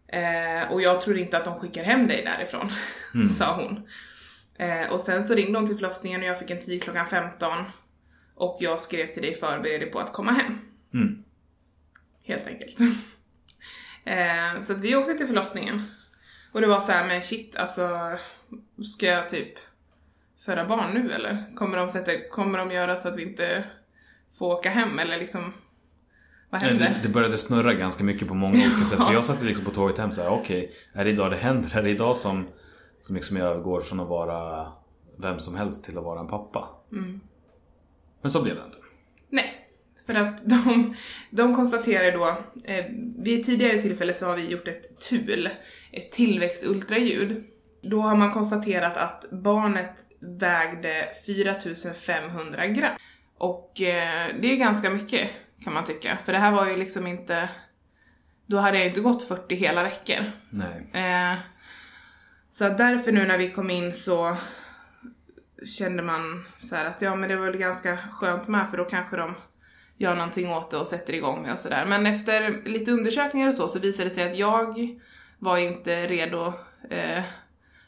Eh, 0.07 0.71
och 0.71 0.81
jag 0.81 1.01
tror 1.01 1.17
inte 1.17 1.37
att 1.37 1.45
de 1.45 1.59
skickar 1.59 1.83
hem 1.83 2.07
dig 2.07 2.23
därifrån, 2.25 2.71
sa 3.29 3.55
hon. 3.55 3.87
Eh, 4.57 4.91
och 4.91 5.01
sen 5.01 5.23
så 5.23 5.33
ringde 5.33 5.59
hon 5.59 5.67
till 5.67 5.77
förlossningen 5.77 6.21
och 6.21 6.27
jag 6.27 6.39
fick 6.39 6.49
en 6.49 6.61
tid 6.61 6.83
klockan 6.83 7.05
15. 7.05 7.63
Och 8.35 8.57
jag 8.59 8.81
skrev 8.81 9.07
till 9.07 9.21
dig 9.21 9.33
förbered 9.33 9.81
dig 9.81 9.91
på 9.91 9.99
att 9.99 10.13
komma 10.13 10.31
hem. 10.31 10.57
Mm. 10.93 11.23
Helt 12.23 12.47
enkelt. 12.47 12.77
Eh, 14.03 14.61
så 14.61 14.73
att 14.73 14.81
vi 14.81 14.95
åkte 14.95 15.13
till 15.13 15.27
förlossningen. 15.27 15.83
Och 16.51 16.61
det 16.61 16.67
var 16.67 16.79
så 16.79 16.91
här, 16.91 17.07
men 17.07 17.21
shit 17.21 17.55
alltså, 17.55 18.17
ska 18.83 19.05
jag 19.05 19.29
typ 19.29 19.53
föda 20.45 20.65
barn 20.65 20.93
nu 20.93 21.11
eller? 21.11 21.55
Kommer 21.55 21.77
de, 21.77 21.89
sätta, 21.89 22.29
kommer 22.29 22.57
de 22.57 22.71
göra 22.71 22.97
så 22.97 23.07
att 23.07 23.17
vi 23.17 23.23
inte 23.23 23.65
får 24.39 24.53
åka 24.53 24.69
hem 24.69 24.99
eller 24.99 25.17
liksom, 25.17 25.53
vad 26.49 26.61
händer? 26.61 26.89
Det, 26.89 27.07
det 27.07 27.13
började 27.13 27.37
snurra 27.37 27.73
ganska 27.73 28.03
mycket 28.03 28.27
på 28.27 28.33
många 28.33 28.65
olika 28.65 28.85
sätt. 28.85 28.97
För 29.07 29.13
jag 29.13 29.25
satt 29.25 29.41
liksom 29.43 29.65
på 29.65 29.71
tåget 29.71 29.97
hem 29.97 30.11
så 30.11 30.21
här, 30.21 30.29
okej, 30.29 30.71
är 30.93 31.05
det 31.05 31.11
idag 31.11 31.31
det 31.31 31.37
händer? 31.37 31.77
Är 31.77 31.83
det 31.83 31.89
idag 31.89 32.17
som, 32.17 32.47
som 33.01 33.15
liksom 33.15 33.37
jag 33.37 33.47
övergår 33.47 33.81
från 33.81 33.99
att 33.99 34.07
vara 34.07 34.71
vem 35.17 35.39
som 35.39 35.55
helst 35.55 35.85
till 35.85 35.97
att 35.97 36.03
vara 36.03 36.19
en 36.19 36.27
pappa? 36.27 36.69
Men 38.21 38.31
så 38.31 38.41
blev 38.41 38.55
det 38.55 38.63
inte. 38.65 38.77
Nej, 39.29 39.60
för 40.05 40.15
att 40.15 40.45
de, 40.49 40.95
de 41.29 41.55
konstaterar 41.55 42.11
då, 42.11 42.37
eh, 42.63 42.85
vid 43.17 43.45
tidigare 43.45 43.81
tillfälle 43.81 44.13
så 44.13 44.25
har 44.25 44.35
vi 44.35 44.49
gjort 44.49 44.67
ett 44.67 44.99
TUL, 45.09 45.49
ett 45.91 46.11
tillväxtultraljud. 46.11 47.43
Då 47.81 48.01
har 48.01 48.15
man 48.15 48.31
konstaterat 48.31 48.97
att 48.97 49.25
barnet 49.31 50.03
vägde 50.19 51.07
4500 51.25 52.67
gram. 52.67 52.95
Och 53.37 53.81
eh, 53.81 54.27
det 54.41 54.51
är 54.51 54.55
ganska 54.55 54.89
mycket 54.89 55.31
kan 55.63 55.73
man 55.73 55.85
tycka, 55.85 56.17
för 56.17 56.33
det 56.33 56.39
här 56.39 56.51
var 56.51 56.69
ju 56.69 56.75
liksom 56.75 57.07
inte, 57.07 57.49
då 58.45 58.57
hade 58.57 58.77
jag 58.77 58.87
inte 58.87 59.01
gått 59.01 59.27
40 59.27 59.55
hela 59.55 59.83
veckor. 59.83 60.31
Nej. 60.49 60.89
Eh, 60.93 61.39
så 62.49 62.69
därför 62.69 63.11
nu 63.11 63.27
när 63.27 63.37
vi 63.37 63.51
kom 63.51 63.69
in 63.69 63.93
så 63.93 64.37
kände 65.65 66.03
man 66.03 66.45
så 66.59 66.75
här 66.75 66.85
att 66.85 67.01
ja 67.01 67.15
men 67.15 67.29
det 67.29 67.35
var 67.35 67.45
väl 67.45 67.57
ganska 67.57 67.97
skönt 67.97 68.47
med 68.47 68.69
för 68.69 68.77
då 68.77 68.85
kanske 68.85 69.17
de 69.17 69.35
gör 70.01 70.15
någonting 70.15 70.49
åt 70.49 70.71
det 70.71 70.77
och 70.77 70.87
sätter 70.87 71.13
igång 71.13 71.41
med 71.41 71.51
och 71.51 71.59
sådär. 71.59 71.85
Men 71.85 72.05
efter 72.05 72.61
lite 72.65 72.91
undersökningar 72.91 73.47
och 73.47 73.53
så 73.53 73.67
så 73.67 73.79
visade 73.79 74.09
det 74.09 74.15
sig 74.15 74.31
att 74.31 74.37
jag 74.37 74.99
var 75.39 75.57
inte 75.57 76.07
redo 76.07 76.53
eh, 76.89 77.23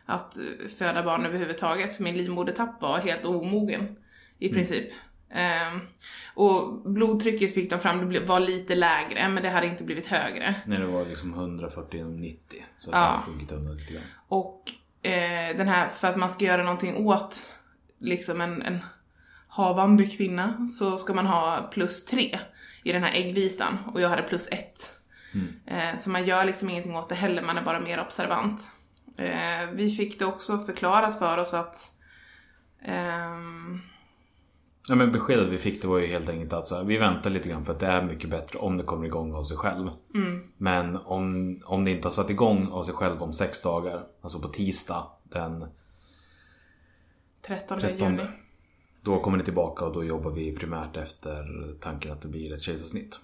att 0.06 0.38
föda 0.78 1.04
barn 1.04 1.26
överhuvudtaget 1.26 1.96
för 1.96 2.04
min 2.04 2.18
livmodertapp 2.18 2.82
var 2.82 2.98
helt 3.00 3.26
omogen 3.26 3.96
i 4.40 4.50
princip. 4.50 4.92
Ehm, 5.32 5.80
och 6.36 6.82
blodtrycket 6.92 7.54
fick 7.54 7.70
de 7.70 7.80
fram, 7.80 8.14
det 8.14 8.20
var 8.20 8.40
lite 8.40 8.76
lägre 8.76 9.30
men 9.30 9.44
det 9.44 9.50
hade 9.50 9.68
inte 9.68 9.84
blivit 9.84 10.06
högre. 10.06 10.56
Nej, 10.66 10.80
det 10.80 10.86
var 10.86 11.06
liksom 11.06 11.34
140 11.34 11.98
genom 11.98 12.18
90. 12.22 12.66
Så 12.78 12.92
att 12.92 12.96
Ja. 12.96 13.02
det 13.02 13.06
har 13.08 13.22
sjunkit 13.22 13.52
undan 13.52 13.78
lite 13.78 13.94
grann. 13.94 14.04
Och 14.28 14.64
eh, 15.02 15.58
den 15.58 15.68
här, 15.68 15.88
för 15.88 16.08
att 16.08 16.16
man 16.16 16.30
ska 16.30 16.46
göra 16.46 16.64
någonting 16.64 17.08
åt 17.08 17.56
liksom 18.00 18.42
en, 18.42 18.62
en 18.62 18.80
havande 19.56 20.06
kvinna 20.06 20.68
så 20.68 20.98
ska 20.98 21.14
man 21.14 21.26
ha 21.26 21.70
plus 21.72 22.06
tre 22.06 22.40
i 22.84 22.92
den 22.92 23.04
här 23.04 23.14
äggvitan 23.14 23.78
och 23.94 24.02
jag 24.02 24.10
hade 24.10 24.24
plus 24.24 24.48
ett. 24.52 25.00
Eh, 25.66 25.98
så 25.98 26.10
man 26.10 26.26
gör 26.26 26.46
liksom 26.46 26.70
ingenting 26.70 26.96
åt 26.96 27.10
det 27.10 27.16
heller, 27.16 27.42
man 27.42 27.58
är 27.58 27.64
bara 27.64 27.80
mer 27.80 28.02
observant. 28.02 28.62
Eh, 29.18 29.70
vi 29.74 29.90
fick 29.90 30.20
det 30.20 30.26
också 30.26 30.58
förklarat 30.58 31.20
för 31.20 31.38
oss 31.38 31.54
att 31.54 31.76
ehm, 32.82 33.82
Ja, 34.88 34.96
men 34.96 35.12
beskedet 35.12 35.48
vi 35.48 35.58
fick 35.58 35.82
det 35.82 35.88
var 35.88 36.00
ju 36.00 36.08
helt 36.08 36.30
enkelt 36.30 36.54
att 36.54 36.68
så 36.68 36.76
här, 36.76 36.84
vi 36.84 36.98
väntar 36.98 37.30
lite 37.30 37.50
grann 37.50 37.66
för 37.66 37.74
att 37.74 37.80
det 37.80 37.88
är 37.88 38.02
mycket 38.02 38.30
bättre 38.30 38.60
om 38.60 38.78
det 38.78 38.84
kommer 38.84 39.06
igång 39.06 39.34
av 39.34 39.44
sig 39.44 39.58
själv. 39.58 39.90
Men 40.58 40.98
om, 40.98 41.60
om 41.66 41.86
det 41.86 41.92
inte 41.92 42.08
har 42.08 42.14
satt 42.14 42.30
igång 42.30 42.68
av 42.72 42.84
sig 42.84 42.94
själv 42.94 43.24
om 43.24 43.34
sex 43.34 43.62
dagar, 43.62 44.04
alltså 44.22 44.40
på 44.40 44.48
tisdag 44.48 45.08
den 45.24 45.66
13, 47.42 47.80
13. 47.80 48.12
juni. 48.12 48.28
Då 49.04 49.20
kommer 49.20 49.38
ni 49.38 49.44
tillbaka 49.44 49.86
och 49.86 49.94
då 49.94 50.04
jobbar 50.04 50.32
vi 50.32 50.56
primärt 50.56 50.98
efter 50.98 51.46
tanken 51.80 52.12
att 52.12 52.22
det 52.22 52.28
blir 52.28 52.54
ett 52.54 52.62
kejsarsnitt. 52.62 53.20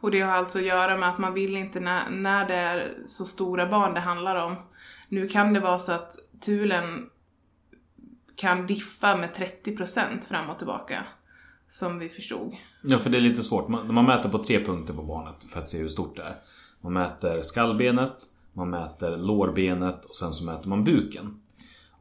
Och 0.00 0.10
det 0.10 0.20
har 0.20 0.32
alltså 0.32 0.58
att 0.58 0.64
göra 0.64 0.96
med 0.96 1.08
att 1.08 1.18
man 1.18 1.34
vill 1.34 1.56
inte 1.56 1.80
när, 1.80 2.10
när 2.10 2.48
det 2.48 2.54
är 2.54 2.88
så 3.06 3.24
stora 3.24 3.66
barn 3.66 3.94
det 3.94 4.00
handlar 4.00 4.36
om. 4.36 4.56
Nu 5.08 5.28
kan 5.28 5.52
det 5.52 5.60
vara 5.60 5.78
så 5.78 5.92
att 5.92 6.16
tulen 6.40 7.10
kan 8.36 8.66
diffa 8.66 9.16
med 9.16 9.30
30% 9.64 10.20
fram 10.28 10.50
och 10.50 10.58
tillbaka. 10.58 11.04
Som 11.68 11.98
vi 11.98 12.08
förstod. 12.08 12.56
Ja, 12.82 12.98
för 12.98 13.10
det 13.10 13.18
är 13.18 13.22
lite 13.22 13.42
svårt. 13.42 13.68
Man, 13.68 13.94
man 13.94 14.04
mäter 14.04 14.28
på 14.28 14.44
tre 14.44 14.64
punkter 14.64 14.94
på 14.94 15.02
barnet 15.02 15.34
för 15.48 15.60
att 15.60 15.68
se 15.68 15.78
hur 15.78 15.88
stort 15.88 16.16
det 16.16 16.22
är. 16.22 16.36
Man 16.80 16.92
mäter 16.92 17.42
skallbenet, 17.42 18.16
man 18.52 18.70
mäter 18.70 19.16
lårbenet 19.16 20.04
och 20.04 20.16
sen 20.16 20.32
så 20.32 20.44
mäter 20.44 20.68
man 20.68 20.84
buken. 20.84 21.41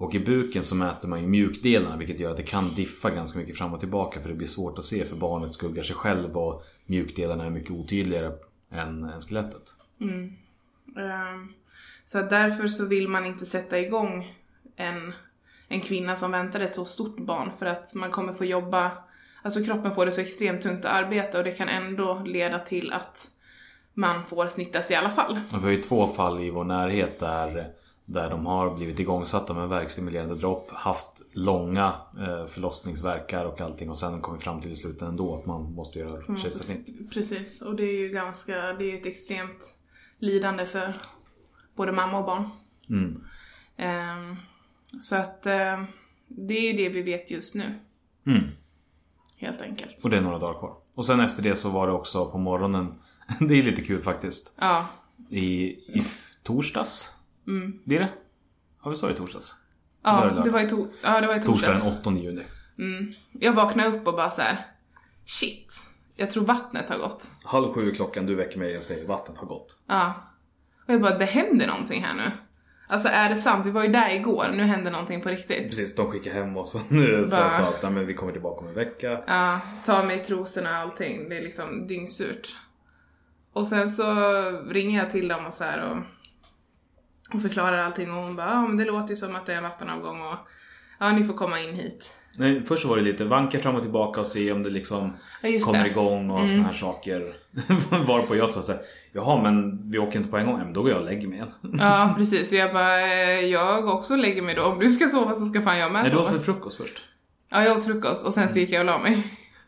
Och 0.02 0.16
i 0.16 0.20
buken 0.20 0.64
så 0.64 0.76
mäter 0.76 1.08
man 1.08 1.22
ju 1.22 1.28
mjukdelarna 1.28 1.98
vilket 1.98 2.20
gör 2.20 2.32
att 2.32 2.38
det 2.38 2.44
kan 2.44 2.76
diffa 2.76 3.10
ganska 3.10 3.40
mycket 3.40 3.58
fram 3.58 3.74
och 3.74 3.80
tillbaka 3.80 4.22
för 4.22 4.30
det 4.30 4.36
blir 4.36 4.48
svårt 4.48 4.80
att 4.80 4.86
se 4.86 5.06
för 5.06 5.16
barnet 5.16 5.54
skuggar 5.54 5.84
sig 5.84 5.96
själv 5.96 6.38
och 6.38 6.64
mjukdelarna 6.86 7.46
är 7.46 7.50
mycket 7.50 7.72
otydligare 7.72 8.32
än, 8.72 9.04
än 9.04 9.22
skelettet. 9.22 9.62
Ehm, 10.02 11.54
Så 12.04 12.22
därför 12.22 12.68
så 12.68 12.88
vill 12.88 13.08
man 13.08 13.26
inte 13.26 13.46
sätta 13.46 13.80
igång 13.80 14.36
en, 14.76 15.14
en 15.68 15.82
kvinna 15.82 16.16
som 16.16 16.32
väntar 16.32 16.60
ett 16.60 16.74
så 16.74 16.86
stort 16.86 17.18
barn 17.18 17.52
för 17.52 17.66
att 17.66 17.96
man 17.96 18.12
kommer 18.12 18.34
få 18.34 18.46
jobba, 18.46 18.92
alltså 19.42 19.64
kroppen 19.64 19.96
får 19.96 20.06
det 20.06 20.12
så 20.12 20.22
extremt 20.22 20.62
tungt 20.62 20.86
att 20.86 20.92
arbeta 20.92 21.38
och 21.38 21.44
det 21.44 21.52
kan 21.52 21.70
ändå 21.70 22.24
leda 22.26 22.60
till 22.60 22.94
att 22.94 23.30
man 23.94 24.26
får 24.26 24.48
snittas 24.48 24.92
i 24.92 24.96
alla 24.96 25.10
fall. 25.10 25.40
Och 25.54 25.58
Vi 25.58 25.64
har 25.64 25.72
ju 25.72 25.82
två 25.82 26.08
fall 26.08 26.44
i 26.44 26.50
vår 26.50 26.64
närhet 26.64 27.20
där, 27.20 27.74
där 28.06 28.30
de 28.30 28.46
har 28.46 28.76
blivit 28.76 29.00
igångsatta 29.00 29.54
med 29.54 29.70
verkstimulerande 29.70 30.36
dropp, 30.36 30.72
haft 30.72 31.22
långa 31.34 31.94
eh, 32.20 32.46
förlossningsverkar 32.46 33.46
och 33.46 33.62
allting 33.62 33.90
och 33.90 33.98
sen 34.00 34.22
kommit 34.22 34.44
fram 34.44 34.62
till 34.62 34.72
i 34.72 34.76
slutändan 34.76 35.10
ändå 35.10 35.36
att 35.40 35.46
man 35.46 35.74
måste 35.74 36.00
göra 36.00 36.38
kejsarsnitt. 36.38 37.12
Precis, 37.14 37.62
och 37.62 37.76
det 37.76 37.84
är 37.84 37.98
ju 38.00 38.10
ganska, 38.10 38.54
det 38.74 38.86
är 38.86 38.92
ju 38.92 38.98
ett 38.98 39.06
extremt 39.06 39.60
lidande 40.18 40.66
för 40.66 40.94
både 41.76 41.92
mamma 41.92 42.20
och 42.20 42.26
barn. 42.26 42.50
Mm. 42.90 43.24
Ehm, 43.78 44.36
så 45.02 45.16
att 45.16 45.46
ehm, 45.46 45.86
det 46.28 46.54
är 46.70 46.78
det 46.78 46.90
vi 46.90 47.02
vet 47.02 47.32
just 47.32 47.56
nu, 47.56 47.80
Mm. 48.26 48.44
helt 49.38 49.62
enkelt. 49.62 50.04
Och 50.04 50.10
det 50.10 50.18
är 50.18 50.22
några 50.22 50.40
dagar 50.40 50.60
kvar. 50.60 50.76
Och 50.96 51.06
sen 51.06 51.20
efter 51.20 51.44
det 51.44 51.56
så 51.56 51.70
var 51.70 51.88
det 51.88 51.94
också 51.94 52.32
på 52.32 52.38
morgonen 52.38 52.94
Det 53.40 53.54
är 53.60 53.64
lite 53.64 53.82
kul 53.82 54.02
faktiskt. 54.04 54.56
Ja, 54.60 54.86
I, 55.30 55.44
i 55.66 56.00
f- 56.00 56.38
torsdags? 57.46 57.86
Blir 57.86 58.00
det? 58.00 58.10
Ja 58.84 58.90
vi 58.90 58.96
sa 58.96 59.08
det 59.08 59.14
i 59.14 59.18
torsdags. 59.18 59.56
ja 60.04 60.42
det 60.44 60.50
var 60.50 60.60
i, 60.60 60.68
to- 60.68 60.90
ja, 61.04 61.22
det 61.22 61.28
var 61.28 61.36
i 61.36 61.42
Torsdag 61.42 61.68
torsdags. 61.74 62.04
den 62.04 62.14
8 62.16 62.22
juni. 62.24 62.44
Jag 63.32 63.54
vaknade 63.54 63.90
upp 63.90 64.08
och 64.08 64.14
bara 64.14 64.30
så 64.30 64.42
här. 64.42 64.58
shit, 65.26 65.74
jag 66.16 66.32
tror 66.32 66.46
vattnet 66.46 66.90
har 66.90 66.98
gått. 66.98 67.28
Halv 67.44 67.74
sju 67.74 67.92
klockan, 67.92 68.26
du 68.26 68.36
väcker 68.36 68.60
mig 68.60 68.78
och 68.78 68.84
säger 68.84 69.08
vattnet 69.08 69.38
har 69.38 69.48
gått. 69.48 69.78
Ja. 69.88 70.14
Och 70.88 70.94
jag 70.94 71.02
bara, 71.02 71.18
det 71.18 71.26
händer 71.26 71.68
någonting 71.68 72.04
här 72.04 72.14
nu. 72.16 72.32
Alltså 72.88 73.08
är 73.08 73.30
det 73.30 73.36
sant? 73.36 73.66
Vi 73.66 73.72
var 73.72 73.84
ju 73.84 73.88
där 73.92 74.10
igår, 74.10 74.48
nu 74.54 74.64
händer 74.64 74.92
någonting 74.92 75.22
på 75.22 75.30
riktigt. 75.30 75.70
Precis, 75.70 75.96
de 75.96 76.12
skickar 76.12 76.34
hem 76.34 76.58
oss 76.58 76.76
och 76.76 76.82
nu 76.92 77.26
sa 77.26 77.46
att 77.46 77.84
nej, 77.84 77.92
men 77.92 78.06
vi 78.06 78.14
kommer 78.14 78.32
tillbaka 78.32 78.62
om 78.62 78.68
en 78.68 78.74
vecka. 78.74 79.22
Ja, 79.28 79.60
ta 79.86 80.04
mig 80.04 80.24
trosorna 80.24 80.70
och 80.70 80.76
allting. 80.92 81.30
Det 81.30 81.38
är 81.38 81.42
liksom 81.42 81.88
dyngsurt. 81.88 82.56
Och 83.54 83.68
sen 83.68 83.90
så 83.90 84.04
ringer 84.70 85.00
jag 85.00 85.12
till 85.12 85.28
dem 85.28 85.46
och 85.46 85.54
så 85.54 85.64
här 85.64 85.80
och, 85.92 85.98
och 87.34 87.42
förklarar 87.42 87.78
allting 87.78 88.12
och 88.12 88.24
hon 88.24 88.36
bara, 88.36 88.48
ja 88.50 88.68
men 88.68 88.78
det 88.78 88.86
låter 88.86 89.10
ju 89.10 89.16
som 89.16 89.36
att 89.36 89.46
det 89.46 89.54
är 89.54 89.58
en 89.58 89.64
vattenavgång 89.64 90.22
och 90.22 90.36
ja 91.00 91.12
ni 91.12 91.24
får 91.24 91.34
komma 91.34 91.60
in 91.60 91.74
hit. 91.76 92.18
Nej, 92.38 92.64
först 92.66 92.86
var 92.86 92.98
det 92.98 93.02
lite 93.04 93.26
vanka 93.26 93.60
fram 93.60 93.76
och 93.76 93.82
tillbaka 93.82 94.22
och 94.22 94.28
se 94.28 94.52
om 94.52 94.64
det 94.64 94.70
liksom 94.70 95.14
Ja, 95.42 95.50
kommer 95.66 95.80
det. 95.80 95.90
Mm. 95.90 95.92
igång 95.92 96.30
och 96.30 96.50
såna 96.50 96.64
här 96.64 96.74
saker. 96.74 97.34
Varpå 98.08 98.36
jag 98.36 98.50
sa 98.50 98.62
såhär, 98.62 98.82
jaha 99.12 99.42
men 99.44 99.82
vi 99.92 99.98
åker 99.98 100.18
inte 100.20 100.32
på 100.32 100.38
en 100.38 100.46
gång. 100.46 100.58
Men 100.58 100.74
då 100.74 100.82
går 100.82 100.92
jag 100.92 101.00
och 101.00 101.06
lägger 101.06 101.28
mig 101.28 101.38
igen. 101.38 101.52
Ja 101.80 102.14
precis, 102.18 102.52
och 102.52 102.58
jag 102.58 102.74
bara, 102.74 103.02
eh, 103.02 103.40
jag 103.46 103.88
också 103.88 104.16
lägger 104.16 104.42
mig 104.42 104.56
då. 104.56 104.64
Om 104.64 104.80
du 104.80 104.90
ska 104.92 105.08
sova 105.08 105.34
så 105.34 105.46
ska 105.46 105.62
fan 105.62 105.78
jag 105.78 105.92
med 105.92 106.02
Nej, 106.02 106.12
du 106.12 106.18
sova. 106.18 106.28
åt 106.30 106.34
väl 106.36 106.42
frukost 106.42 106.78
först? 106.78 107.02
Ja, 107.50 107.64
jag 107.64 107.78
åt 107.78 107.86
frukost 107.86 108.26
och 108.26 108.34
sen 108.34 108.50
så 108.50 108.60
gick 108.60 108.70
jag 108.72 108.80
och 108.80 108.86
la 108.86 108.98
mig. 109.00 109.24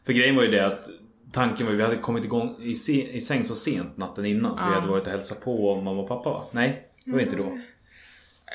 För 0.05 0.13
grejen 0.13 0.35
var 0.35 0.43
ju 0.43 0.51
det 0.51 0.65
att 0.65 0.85
tanken 1.33 1.65
var 1.65 1.71
ju 1.71 1.77
vi 1.77 1.83
hade 1.83 1.97
kommit 1.97 2.23
igång 2.23 2.55
i, 2.59 2.75
se, 2.75 3.11
i 3.11 3.21
säng 3.21 3.45
så 3.45 3.55
sent 3.55 3.97
natten 3.97 4.25
innan. 4.25 4.57
Så 4.57 4.69
vi 4.69 4.75
hade 4.75 4.87
varit 4.87 5.07
och 5.07 5.11
hälsat 5.11 5.41
på 5.43 5.81
mamma 5.81 6.01
och 6.01 6.07
pappa 6.07 6.29
va? 6.29 6.43
Nej, 6.51 6.87
det 7.05 7.11
var 7.11 7.19
inte 7.19 7.35
då. 7.35 7.57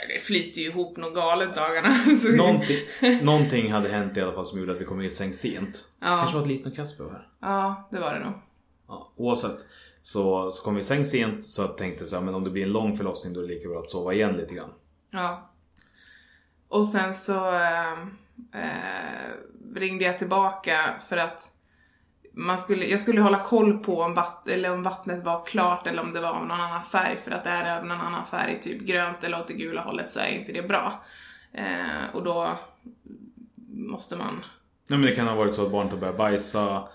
Det 0.08 0.20
flyter 0.22 0.60
ju 0.60 0.66
ihop 0.66 0.96
något 0.96 1.14
galet 1.14 1.54
dagarna. 1.54 1.90
Så 2.22 2.28
Någonting, 2.28 2.78
någonting 3.22 3.72
hade 3.72 3.88
hänt 3.88 4.16
i 4.16 4.20
alla 4.20 4.32
fall 4.32 4.46
som 4.46 4.58
gjorde 4.58 4.72
att 4.72 4.80
vi 4.80 4.84
kom 4.84 5.00
i 5.00 5.10
säng 5.10 5.32
sent. 5.32 5.88
Kanske 6.00 6.34
var 6.34 6.42
ett 6.42 6.48
litet 6.48 6.76
Kasper 6.76 7.04
här. 7.04 7.28
Ja, 7.40 7.88
det 7.90 7.98
var 7.98 8.14
det 8.14 8.24
nog. 8.24 8.34
Ja, 8.88 9.12
oavsett. 9.16 9.66
Så, 10.02 10.52
så 10.52 10.62
kom 10.62 10.74
vi 10.74 10.80
i 10.80 10.84
säng 10.84 11.04
sent 11.04 11.44
så 11.44 11.62
jag 11.62 11.76
tänkte 11.78 12.06
så 12.06 12.16
här, 12.16 12.22
men 12.22 12.34
om 12.34 12.44
det 12.44 12.50
blir 12.50 12.62
en 12.62 12.72
lång 12.72 12.96
förlossning 12.96 13.32
då 13.32 13.40
är 13.40 13.44
det 13.44 13.54
lika 13.54 13.68
bra 13.68 13.80
att 13.80 13.90
sova 13.90 14.12
igen 14.12 14.36
lite 14.36 14.54
grann. 14.54 14.70
Ja. 15.10 15.50
Och 16.68 16.88
sen 16.88 17.14
så 17.14 17.54
eh, 17.54 17.92
eh, 18.52 19.32
ringde 19.74 20.04
jag 20.04 20.18
tillbaka 20.18 20.94
för 21.08 21.16
att 21.16 21.52
man 22.38 22.58
skulle, 22.58 22.86
jag 22.86 23.00
skulle 23.00 23.20
hålla 23.20 23.38
koll 23.38 23.78
på 23.78 24.00
om, 24.00 24.14
vatt, 24.14 24.48
eller 24.48 24.72
om 24.72 24.82
vattnet 24.82 25.24
var 25.24 25.46
klart 25.46 25.86
eller 25.86 26.02
om 26.02 26.12
det 26.12 26.20
var 26.20 26.28
av 26.28 26.46
någon 26.46 26.60
annan 26.60 26.82
färg. 26.82 27.16
För 27.16 27.30
att 27.30 27.46
är 27.46 27.64
det 27.64 27.78
av 27.78 27.86
någon 27.86 28.00
annan 28.00 28.26
färg, 28.26 28.60
typ 28.60 28.82
grönt 28.82 29.24
eller 29.24 29.40
åt 29.40 29.48
det 29.48 29.54
gula 29.54 29.80
hållet, 29.80 30.10
så 30.10 30.20
är 30.20 30.26
inte 30.26 30.52
det 30.52 30.62
bra. 30.62 31.04
Eh, 31.52 32.14
och 32.14 32.24
då 32.24 32.58
måste 33.68 34.16
man, 34.16 34.44
Nej 34.86 34.98
men 34.98 35.08
det 35.08 35.14
kan 35.14 35.28
ha 35.28 35.34
varit 35.34 35.54
så 35.54 35.66
att 35.66 35.72
barnet 35.72 35.92
har 35.92 36.00
börjat 36.00 36.16
bajsa 36.16 36.88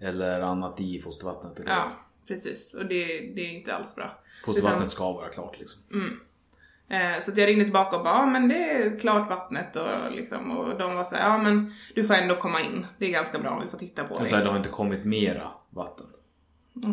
eller 0.00 0.40
annat 0.40 0.80
i 0.80 1.00
fostervattnet. 1.00 1.58
Eller 1.60 1.70
ja 1.70 1.92
precis. 2.30 2.74
Och 2.74 2.86
det, 2.86 3.04
det 3.34 3.40
är 3.40 3.52
inte 3.52 3.74
alls 3.74 3.96
bra. 3.96 4.18
Fostervattnet 4.44 4.78
Utan- 4.78 4.90
ska 4.90 5.12
vara 5.12 5.28
klart 5.28 5.58
liksom. 5.58 5.82
Eh, 5.94 5.98
Så 7.20 7.30
att 7.30 7.36
jag 7.36 7.48
ringde 7.48 7.64
tillbaka 7.64 7.96
och 7.96 8.04
bara, 8.04 8.14
ja 8.14 8.26
men 8.26 8.48
det 8.48 8.70
är 8.70 8.98
klart 8.98 9.30
vattnet 9.30 9.76
och 9.76 10.12
liksom, 10.12 10.58
och 10.58 10.78
de 10.78 10.94
var 10.94 11.04
så 11.04 11.16
här, 11.16 11.30
ja 11.30 11.38
men 11.38 11.74
du 11.94 12.04
får 12.04 12.14
ändå 12.14 12.34
komma 12.34 12.60
in. 12.60 12.86
Det 12.98 13.06
är 13.06 13.10
ganska 13.10 13.38
bra 13.38 13.50
om 13.50 13.62
vi 13.62 13.68
får 13.68 13.78
titta 13.78 14.04
på 14.04 14.14
Och 14.14 14.26
så 14.26 14.36
här, 14.36 14.44
det 14.44 14.50
har 14.50 14.56
inte 14.56 14.68
kommit 14.68 15.04
mera 15.04 15.48
vatten. 15.70 16.06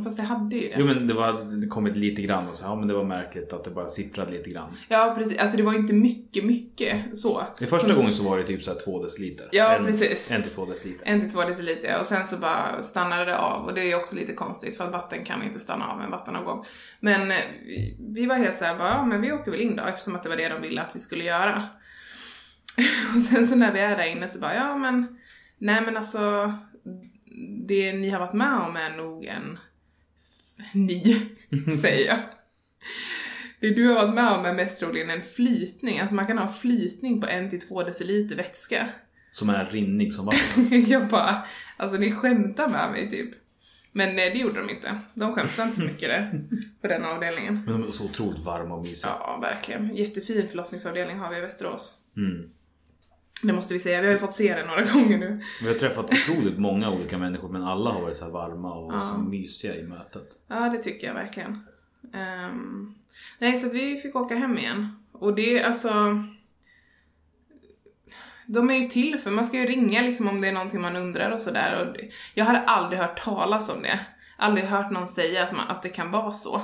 Fast 0.03 0.17
jag 0.17 0.25
hade 0.25 0.55
ju 0.55 0.69
det. 0.69 0.75
Jo 0.77 0.85
men 0.85 1.07
det 1.07 1.13
var 1.13 1.43
det 1.61 1.67
kommit 1.67 1.97
lite 1.97 2.21
grann 2.21 2.47
och 2.47 2.55
så 2.55 2.65
ja 2.65 2.75
men 2.75 2.87
det 2.87 2.93
var 2.93 3.03
märkligt 3.03 3.53
att 3.53 3.63
det 3.63 3.71
bara 3.71 3.89
sipprade 3.89 4.31
lite 4.31 4.49
grann. 4.49 4.77
Ja 4.87 5.13
precis, 5.17 5.37
alltså 5.37 5.57
det 5.57 5.63
var 5.63 5.73
ju 5.73 5.79
inte 5.79 5.93
mycket, 5.93 6.45
mycket 6.45 7.19
så. 7.19 7.43
Det 7.59 7.67
första 7.67 7.93
gången 7.93 8.13
så 8.13 8.23
var 8.23 8.37
det 8.37 8.43
typ 8.43 8.63
så 8.63 8.71
här 8.71 8.79
två 8.79 9.03
deciliter. 9.03 9.49
Ja, 9.51 9.75
en, 9.75 9.85
precis. 9.85 10.31
En 10.31 10.43
till 10.43 10.51
två 10.51 10.65
deciliter. 10.65 11.07
En 11.07 11.21
till 11.21 11.31
två 11.31 11.41
deciliter 11.41 11.99
och 11.99 12.05
sen 12.05 12.25
så 12.25 12.37
bara 12.37 12.83
stannade 12.83 13.25
det 13.25 13.37
av 13.37 13.65
och 13.65 13.73
det 13.73 13.81
är 13.81 13.85
ju 13.85 13.95
också 13.95 14.15
lite 14.15 14.33
konstigt 14.33 14.77
för 14.77 14.85
att 14.85 14.91
vatten 14.91 15.25
kan 15.25 15.43
inte 15.43 15.59
stanna 15.59 15.87
av 15.87 16.01
en 16.01 16.11
vattenavgång. 16.11 16.65
Men 16.99 17.31
eh, 17.31 17.37
vi, 17.99 18.25
var 18.25 18.35
helt 18.35 18.57
såhär 18.57 18.75
ja 18.79 19.05
men 19.05 19.21
vi 19.21 19.31
åker 19.31 19.51
väl 19.51 19.61
in 19.61 19.75
då 19.75 19.83
eftersom 19.83 20.15
att 20.15 20.23
det 20.23 20.29
var 20.29 20.37
det 20.37 20.49
de 20.49 20.61
ville 20.61 20.81
att 20.81 20.95
vi 20.95 20.99
skulle 20.99 21.23
göra. 21.23 21.63
och 23.15 23.21
sen 23.21 23.47
så 23.47 23.55
när 23.55 23.73
vi 23.73 23.79
är 23.79 23.97
där 23.97 24.11
inne 24.11 24.27
så 24.27 24.39
bara, 24.39 24.55
ja 24.55 24.77
men 24.77 25.17
nej 25.57 25.81
men 25.81 25.97
alltså 25.97 26.53
det 27.67 27.93
ni 27.93 28.09
har 28.09 28.19
varit 28.19 28.33
med 28.33 28.59
om 28.59 28.75
är 28.75 28.97
nog 28.97 29.25
en 29.25 29.59
ni, 30.73 31.27
säger 31.81 32.07
jag. 32.07 32.17
Det 33.59 33.69
du 33.69 33.87
har 33.87 33.95
varit 33.95 34.15
med 34.15 34.31
om 34.31 34.45
är 34.45 34.53
mest 34.53 34.79
troligen 34.79 35.09
en 35.09 35.21
flytning, 35.21 35.99
alltså 35.99 36.15
man 36.15 36.27
kan 36.27 36.37
ha 36.37 36.47
flytning 36.47 37.21
på 37.21 37.27
en 37.27 37.49
till 37.49 37.61
två 37.61 37.83
deciliter 37.83 38.35
vätska. 38.35 38.89
Som 39.31 39.49
är 39.49 39.65
rinnig 39.65 40.13
som 40.13 40.25
vatten. 40.25 40.85
jag 40.87 41.07
bara, 41.07 41.45
alltså 41.77 41.97
ni 41.97 42.11
skämtar 42.11 42.67
med 42.67 42.91
mig 42.91 43.09
typ. 43.09 43.29
Men 43.91 44.15
nej, 44.15 44.29
det 44.29 44.37
gjorde 44.37 44.59
de 44.59 44.69
inte. 44.69 44.99
De 45.13 45.33
skämtade 45.33 45.63
inte 45.67 45.79
så 45.79 45.85
mycket 45.85 46.09
där, 46.09 46.43
på 46.81 46.87
den 46.87 47.05
avdelningen. 47.05 47.63
Men 47.65 47.81
de 47.81 47.87
är 47.87 47.91
så 47.91 48.05
otroligt 48.05 48.39
varma 48.39 48.75
och 48.75 48.83
mysiga. 48.83 49.11
Ja, 49.19 49.39
verkligen. 49.41 49.95
Jättefin 49.95 50.47
förlossningsavdelning 50.49 51.17
har 51.17 51.29
vi 51.31 51.37
i 51.37 51.41
Västerås. 51.41 51.97
Mm. 52.17 52.49
Det 53.43 53.53
måste 53.53 53.73
vi 53.73 53.79
säga, 53.79 54.01
vi 54.01 54.07
har 54.07 54.11
ju 54.13 54.17
fått 54.19 54.33
se 54.33 54.55
den 54.55 54.67
några 54.67 54.83
gånger 54.93 55.17
nu. 55.17 55.41
Vi 55.61 55.67
har 55.67 55.73
träffat 55.75 56.05
otroligt 56.05 56.57
många 56.59 56.89
olika 56.91 57.17
människor 57.17 57.49
men 57.49 57.63
alla 57.63 57.89
har 57.89 58.01
varit 58.01 58.17
så 58.17 58.29
varma 58.29 58.73
och 58.73 59.01
så 59.01 59.17
mysiga 59.17 59.75
i 59.75 59.83
mötet. 59.83 60.27
Ja, 60.47 60.69
det 60.69 60.77
tycker 60.83 61.07
jag 61.07 61.13
verkligen. 61.13 61.67
Ehm, 62.13 62.95
nej, 63.39 63.57
så 63.57 63.67
att 63.67 63.73
vi 63.73 63.97
fick 63.97 64.15
åka 64.15 64.35
hem 64.35 64.57
igen. 64.57 65.03
Och 65.11 65.35
det, 65.35 65.63
alltså... 65.63 66.23
De 68.45 68.69
är 68.69 68.73
ju 68.75 68.87
till 68.87 69.17
för, 69.19 69.31
man 69.31 69.45
ska 69.45 69.57
ju 69.57 69.65
ringa 69.65 70.01
liksom 70.01 70.27
om 70.27 70.41
det 70.41 70.47
är 70.47 70.51
någonting 70.53 70.81
man 70.81 70.95
undrar 70.95 71.31
och 71.31 71.41
sådär. 71.41 71.93
Det- 71.97 72.09
Jag 72.33 72.45
hade 72.45 72.59
aldrig 72.59 72.99
hört 72.99 73.19
talas 73.23 73.75
om 73.75 73.81
det. 73.81 73.99
Aldrig 74.37 74.65
hört 74.65 74.91
någon 74.91 75.07
säga 75.07 75.43
att, 75.43 75.51
man, 75.55 75.67
att 75.67 75.81
det 75.81 75.89
kan 75.89 76.11
vara 76.11 76.31
så. 76.31 76.61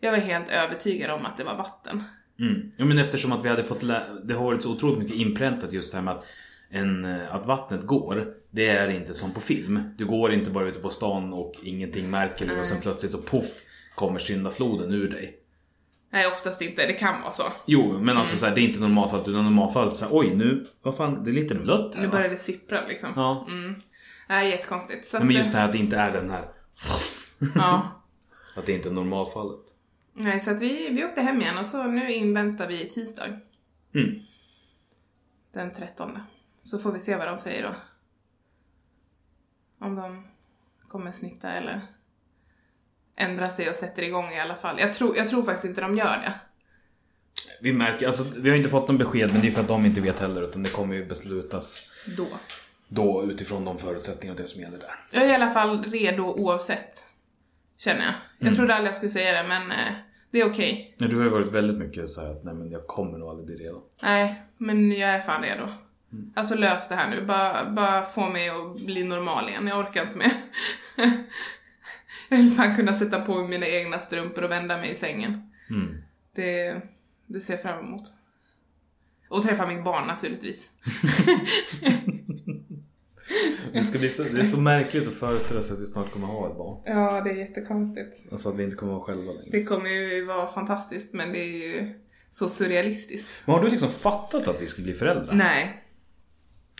Jag 0.00 0.10
var 0.12 0.18
helt 0.18 0.48
övertygad 0.48 1.10
om 1.10 1.26
att 1.26 1.36
det 1.36 1.44
var 1.44 1.56
vatten. 1.56 2.02
Mm. 2.40 2.70
Ja, 2.76 2.84
men 2.84 2.98
eftersom 2.98 3.32
att 3.32 3.44
vi 3.44 3.48
hade 3.48 3.64
fått 3.64 3.80
Det 4.24 4.34
har 4.34 4.44
varit 4.44 4.62
så 4.62 4.72
otroligt 4.72 4.98
mycket 4.98 5.16
inpräntat 5.16 5.72
just 5.72 5.92
det 5.92 5.98
här 5.98 6.04
med 6.04 6.14
att, 6.14 6.24
en, 6.70 7.04
eh, 7.04 7.34
att 7.34 7.46
vattnet 7.46 7.82
går. 7.86 8.34
Det 8.50 8.68
är 8.68 8.88
inte 8.88 9.14
som 9.14 9.30
på 9.34 9.40
film. 9.40 9.82
Du 9.98 10.06
går 10.06 10.32
inte 10.32 10.50
bara 10.50 10.64
ute 10.68 10.80
på 10.80 10.90
stan 10.90 11.32
och 11.32 11.54
ingenting 11.62 12.10
märker 12.10 12.46
du 12.46 12.58
och 12.58 12.66
sen 12.66 12.80
plötsligt 12.80 13.12
så 13.12 13.18
poff 13.18 13.62
kommer 13.94 14.18
syndafloden 14.18 14.92
ur 14.92 15.08
dig. 15.10 15.38
Nej, 16.12 16.26
oftast 16.26 16.62
inte. 16.62 16.86
Det 16.86 16.92
kan 16.92 17.22
vara 17.22 17.32
så. 17.32 17.42
Jo, 17.66 17.92
men 17.92 18.02
Mm. 18.02 18.16
alltså 18.16 18.36
så 18.36 18.46
här, 18.46 18.54
det 18.54 18.60
är 18.60 18.62
inte 18.62 18.80
normalfallet. 18.80 19.28
Utan 19.28 19.44
normalfallet 19.44 19.94
så 19.96 20.04
här, 20.04 20.14
oj 20.14 20.34
nu, 20.34 20.66
vad 20.82 20.96
fan, 20.96 21.24
det 21.24 21.30
är 21.30 21.32
lite 21.32 21.54
blött 21.54 21.94
här, 21.94 22.02
Nu 22.02 22.08
börjar 22.08 22.28
det 22.28 22.36
sippra 22.36 22.86
liksom. 22.88 23.10
Ja. 23.16 23.46
Mm. 23.48 23.74
Nej, 24.28 24.50
jättekonstigt. 24.50 25.06
Så 25.06 25.18
Nej, 25.18 25.26
men 25.26 25.36
just 25.36 25.52
det 25.52 25.58
här 25.58 25.64
att 25.66 25.72
det 25.72 25.78
inte 25.78 25.96
är 25.96 26.12
den 26.12 26.30
här, 26.30 26.44
Ja. 27.54 28.02
att 28.56 28.66
det 28.66 28.72
inte 28.72 28.88
är 28.88 28.92
normalfallet. 28.92 29.60
Nej, 30.16 30.40
så 30.40 30.50
att 30.50 30.60
vi, 30.62 30.88
vi 30.90 31.04
åkte 31.04 31.20
hem 31.22 31.40
igen 31.40 31.58
och 31.58 31.66
så 31.66 31.82
nu 31.82 32.12
inväntar 32.12 32.66
vi 32.66 32.90
tisdag. 32.90 33.26
Mm. 33.94 34.20
Den 35.52 35.74
13. 35.74 36.18
Så 36.62 36.78
får 36.78 36.92
vi 36.92 37.00
se 37.00 37.16
vad 37.16 37.28
de 37.28 37.38
säger 37.38 37.62
då. 37.62 37.74
Om 39.86 39.94
de 39.96 40.26
kommer 40.88 41.12
snitta 41.12 41.50
eller 41.52 41.80
ändra 43.16 43.50
sig 43.50 43.68
och 43.70 43.76
sätter 43.76 44.02
igång 44.02 44.32
i 44.32 44.40
alla 44.40 44.56
fall. 44.56 44.80
Jag 44.80 44.92
tror, 44.94 45.16
jag 45.16 45.28
tror 45.28 45.42
faktiskt 45.42 45.64
inte 45.64 45.80
de 45.80 45.96
gör 45.96 46.18
det. 46.18 46.34
Vi 47.60 47.72
märker, 47.72 48.06
alltså 48.06 48.24
vi 48.36 48.50
har 48.50 48.56
inte 48.56 48.68
fått 48.68 48.88
någon 48.88 48.98
besked 48.98 49.32
men 49.32 49.40
det 49.40 49.46
är 49.48 49.52
för 49.52 49.60
att 49.60 49.68
de 49.68 49.86
inte 49.86 50.00
vet 50.00 50.18
heller 50.20 50.42
utan 50.42 50.62
det 50.62 50.70
kommer 50.70 50.94
ju 50.94 51.04
beslutas 51.06 51.90
Då. 52.16 52.26
då 52.88 53.24
utifrån 53.30 53.64
de 53.64 53.78
förutsättningar 53.78 54.34
och 54.34 54.40
det 54.40 54.46
som 54.46 54.60
gäller 54.60 54.78
där. 54.78 55.04
Jag 55.10 55.22
är 55.24 55.28
i 55.28 55.34
alla 55.34 55.50
fall 55.50 55.84
redo 55.84 56.22
oavsett. 56.24 57.08
Känner 57.76 58.04
jag. 58.04 58.14
Jag 58.38 58.46
Mm. 58.46 58.54
trodde 58.54 58.74
aldrig 58.74 58.88
jag 58.88 58.94
skulle 58.94 59.10
säga 59.10 59.42
det 59.42 59.48
men 59.48 59.72
eh, 59.72 59.92
det 60.34 60.40
är 60.40 60.50
okej. 60.50 60.94
Men 60.98 61.10
du 61.10 61.16
har 61.16 61.24
ju 61.24 61.30
varit 61.30 61.52
väldigt 61.52 61.76
mycket 61.76 62.08
så 62.08 62.20
att 62.20 62.44
nej 62.44 62.54
men 62.54 62.70
jag 62.70 62.86
kommer 62.86 63.18
nog 63.18 63.28
aldrig 63.28 63.46
bli 63.46 63.56
redo. 63.56 63.82
Nej, 64.02 64.42
men 64.58 64.92
jag 64.92 65.10
är 65.10 65.20
fan 65.20 65.42
redo. 65.42 65.68
Alltså 66.34 66.54
lös 66.54 66.88
det 66.88 66.94
här 66.94 67.10
nu. 67.10 67.26
Bara, 67.26 67.70
bara 67.70 68.02
få 68.02 68.28
mig 68.28 68.48
att 68.48 68.86
bli 68.86 69.04
normal 69.04 69.48
igen. 69.48 69.66
Jag 69.66 69.78
orkar 69.78 70.02
inte 70.02 70.18
mer. 70.18 70.32
jag 72.28 72.36
vill 72.36 72.50
fan 72.50 72.76
kunna 72.76 72.92
sätta 72.92 73.20
på 73.20 73.34
mig 73.34 73.48
mina 73.48 73.66
egna 73.66 73.98
strumpor 73.98 74.44
och 74.44 74.50
vända 74.50 74.76
mig 74.76 74.90
i 74.90 74.94
sängen. 74.94 75.50
Mm. 75.70 76.02
Det, 76.34 76.80
det 77.26 77.40
ser 77.40 77.54
jag 77.54 77.62
fram 77.62 77.84
emot. 77.84 78.02
Och 79.28 79.42
träffa 79.42 79.66
mitt 79.66 79.84
barn 79.84 80.06
naturligtvis. 80.06 80.72
Det, 83.74 83.84
ska 83.84 83.98
bli 83.98 84.08
så, 84.08 84.22
det 84.22 84.40
är 84.40 84.44
så 84.44 84.60
märkligt 84.60 85.08
att 85.08 85.14
föreställa 85.14 85.62
sig 85.62 85.72
att 85.72 85.80
vi 85.80 85.86
snart 85.86 86.12
kommer 86.12 86.26
ha 86.26 86.50
ett 86.50 86.56
barn. 86.56 86.82
Ja, 86.84 87.20
det 87.20 87.30
är 87.30 87.34
jättekonstigt. 87.34 88.32
Alltså 88.32 88.48
att 88.48 88.56
vi 88.56 88.64
inte 88.64 88.76
kommer 88.76 88.92
vara 88.92 89.02
själva 89.02 89.32
längre. 89.32 89.50
Det 89.50 89.64
kommer 89.64 89.90
ju 89.90 90.24
vara 90.24 90.46
fantastiskt 90.46 91.14
men 91.14 91.32
det 91.32 91.38
är 91.38 91.68
ju 91.68 91.94
så 92.30 92.48
surrealistiskt. 92.48 93.28
Men 93.44 93.54
har 93.54 93.62
du 93.62 93.70
liksom 93.70 93.90
fattat 93.90 94.48
att 94.48 94.62
vi 94.62 94.66
ska 94.66 94.82
bli 94.82 94.94
föräldrar? 94.94 95.34
Nej. 95.34 95.84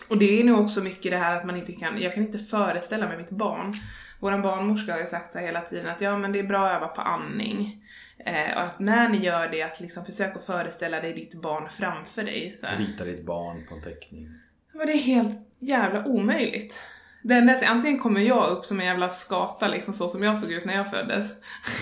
Och 0.09 0.19
det 0.19 0.41
är 0.41 0.45
nog 0.45 0.61
också 0.61 0.81
mycket 0.81 1.13
det 1.13 1.19
här 1.19 1.37
att 1.37 1.47
man 1.47 1.57
inte 1.57 1.73
kan, 1.73 2.03
jag 2.03 2.15
kan 2.15 2.23
inte 2.23 2.39
föreställa 2.39 3.09
mig 3.09 3.17
mitt 3.17 3.31
barn. 3.31 3.75
Vår 4.21 4.39
barnmorska 4.39 4.93
har 4.93 5.01
ju 5.01 5.07
sagt 5.07 5.33
så 5.33 5.39
hela 5.39 5.61
tiden 5.61 5.87
att 5.87 6.01
ja 6.01 6.19
men 6.19 6.33
det 6.33 6.39
är 6.39 6.45
bra 6.45 6.67
att 6.67 6.77
öva 6.77 6.89
på 6.89 7.01
andning. 7.01 7.85
Eh, 8.19 8.57
och 8.57 8.63
att 8.63 8.79
när 8.79 9.09
ni 9.09 9.19
gör 9.19 9.49
det, 9.49 9.63
att 9.63 9.81
liksom 9.81 10.05
försök 10.05 10.37
att 10.37 10.45
föreställa 10.45 11.01
dig 11.01 11.15
ditt 11.15 11.35
barn 11.35 11.69
framför 11.71 12.23
dig. 12.23 12.51
Så 12.51 12.67
här. 12.67 12.79
Rita 12.79 13.05
ditt 13.05 13.27
barn 13.27 13.67
på 13.69 13.75
en 13.75 13.83
teckning. 13.83 14.29
Men 14.73 14.87
det 14.87 14.93
är 14.93 14.99
helt 14.99 15.39
jävla 15.69 16.05
omöjligt. 16.05 16.79
Det 17.23 17.35
enda, 17.35 17.53
är- 17.53 17.67
antingen 17.69 17.99
kommer 17.99 18.21
jag 18.21 18.51
upp 18.51 18.65
som 18.65 18.81
en 18.81 18.87
jävla 18.87 19.09
skata 19.09 19.69
liksom 19.69 19.95
så 19.95 20.09
som 20.09 20.23
jag 20.23 20.39
såg 20.39 20.53
ut 20.53 20.65
när 20.65 20.75
jag 20.77 20.91
föddes. 20.91 21.33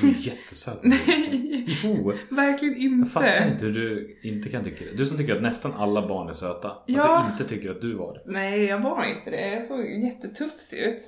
Du 0.01 0.09
är 0.09 0.15
jättesöt. 0.19 0.79
Nej, 0.83 1.67
Jo. 1.85 2.13
verkligen 2.29 2.99
Jag 3.01 3.11
fattar 3.11 3.37
inte. 3.37 3.49
inte 3.53 3.65
hur 3.67 3.73
du 3.73 4.19
inte 4.23 4.49
kan 4.49 4.65
tycka 4.65 4.85
det. 4.85 4.97
Du 4.97 5.07
som 5.07 5.17
tycker 5.19 5.37
att 5.37 5.43
nästan 5.43 5.73
alla 5.75 6.09
barn 6.09 6.29
är 6.29 6.33
söta. 6.33 6.73
Ja. 6.87 7.19
Att 7.19 7.27
du 7.27 7.33
inte 7.43 7.55
tycker 7.55 7.71
att 7.71 7.81
du 7.81 7.95
var 7.95 8.15
det. 8.15 8.21
Nej, 8.33 8.65
jag 8.65 8.79
var 8.81 9.05
inte 9.05 9.31
det. 9.31 9.49
Jag 9.55 9.65
såg 9.65 9.81
jättetufsig 10.05 10.79
ut. 10.79 11.03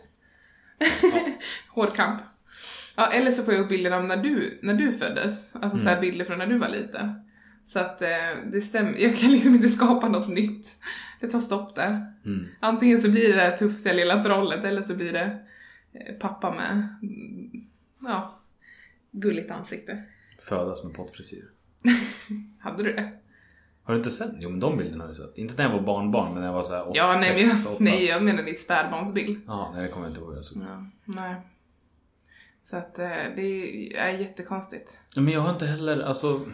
Hård 1.74 1.94
kamp. 1.96 2.20
Ja, 2.96 3.12
eller 3.12 3.30
så 3.30 3.42
får 3.42 3.54
jag 3.54 3.62
upp 3.62 3.68
bilder 3.68 3.90
av 3.90 4.04
när 4.04 4.16
du, 4.16 4.58
när 4.62 4.74
du 4.74 4.92
föddes. 4.92 5.54
Alltså 5.54 5.78
så 5.78 5.88
här 5.88 6.00
bilder 6.00 6.24
från 6.24 6.38
när 6.38 6.46
du 6.46 6.58
var 6.58 6.68
liten. 6.68 7.12
Så 7.66 7.78
att 7.78 8.02
eh, 8.02 8.08
det 8.52 8.60
stämmer. 8.60 8.92
Jag 8.98 9.16
kan 9.16 9.30
liksom 9.30 9.54
inte 9.54 9.68
skapa 9.68 10.08
något 10.08 10.28
nytt. 10.28 10.76
Det 11.20 11.30
tar 11.30 11.40
stopp 11.40 11.74
där. 11.74 12.12
Mm. 12.24 12.46
Antingen 12.60 13.00
så 13.00 13.10
blir 13.10 13.28
det 13.28 13.36
det 13.36 13.56
tufsiga 13.56 13.92
lilla 13.92 14.22
trollet 14.22 14.64
eller 14.64 14.82
så 14.82 14.94
blir 14.94 15.12
det 15.12 15.38
eh, 15.92 16.14
pappa 16.14 16.54
med, 16.54 16.88
mm, 17.02 17.50
ja, 18.00 18.40
gulligt 19.10 19.50
ansikte. 19.50 20.02
Födas 20.38 20.84
med 20.84 20.94
pottfrisyr. 20.94 21.44
Hade 22.60 22.82
du 22.82 22.92
det? 22.92 23.12
Har 23.84 23.94
du 23.94 23.98
inte 23.98 24.10
sett? 24.10 24.30
Jo 24.38 24.50
men 24.50 24.60
de 24.60 24.76
bilderna 24.76 25.04
har 25.04 25.08
du 25.08 25.14
sett. 25.14 25.38
Inte 25.38 25.54
när 25.54 25.64
jag 25.64 25.70
var 25.70 25.80
barnbarn 25.86 26.32
men 26.32 26.40
när 26.40 26.48
jag 26.48 26.54
var 26.54 26.62
såhär 26.62 26.90
Ja, 26.94 27.18
nej, 27.20 27.34
men 27.34 27.48
jag, 27.48 27.80
nej, 27.80 28.04
jag 28.04 28.22
menar 28.22 28.42
din 28.42 28.54
spädbarnsbild. 28.54 29.40
Jaha, 29.46 29.72
nej 29.74 29.82
det 29.82 29.88
kommer 29.88 30.06
jag 30.06 30.10
inte 30.10 30.20
ihåg 30.20 30.28
hur 30.30 30.36
jag 30.36 30.44
såg 30.44 30.62
ut. 30.62 30.68
Ja, 30.68 30.86
nej. 31.04 31.36
Så 32.62 32.76
att 32.76 32.98
eh, 32.98 33.08
det 33.36 33.96
är 33.96 34.10
jättekonstigt. 34.10 34.98
Ja, 35.14 35.22
Men 35.22 35.32
jag 35.34 35.40
har 35.40 35.50
inte 35.50 35.66
heller, 35.66 36.00
alltså 36.00 36.46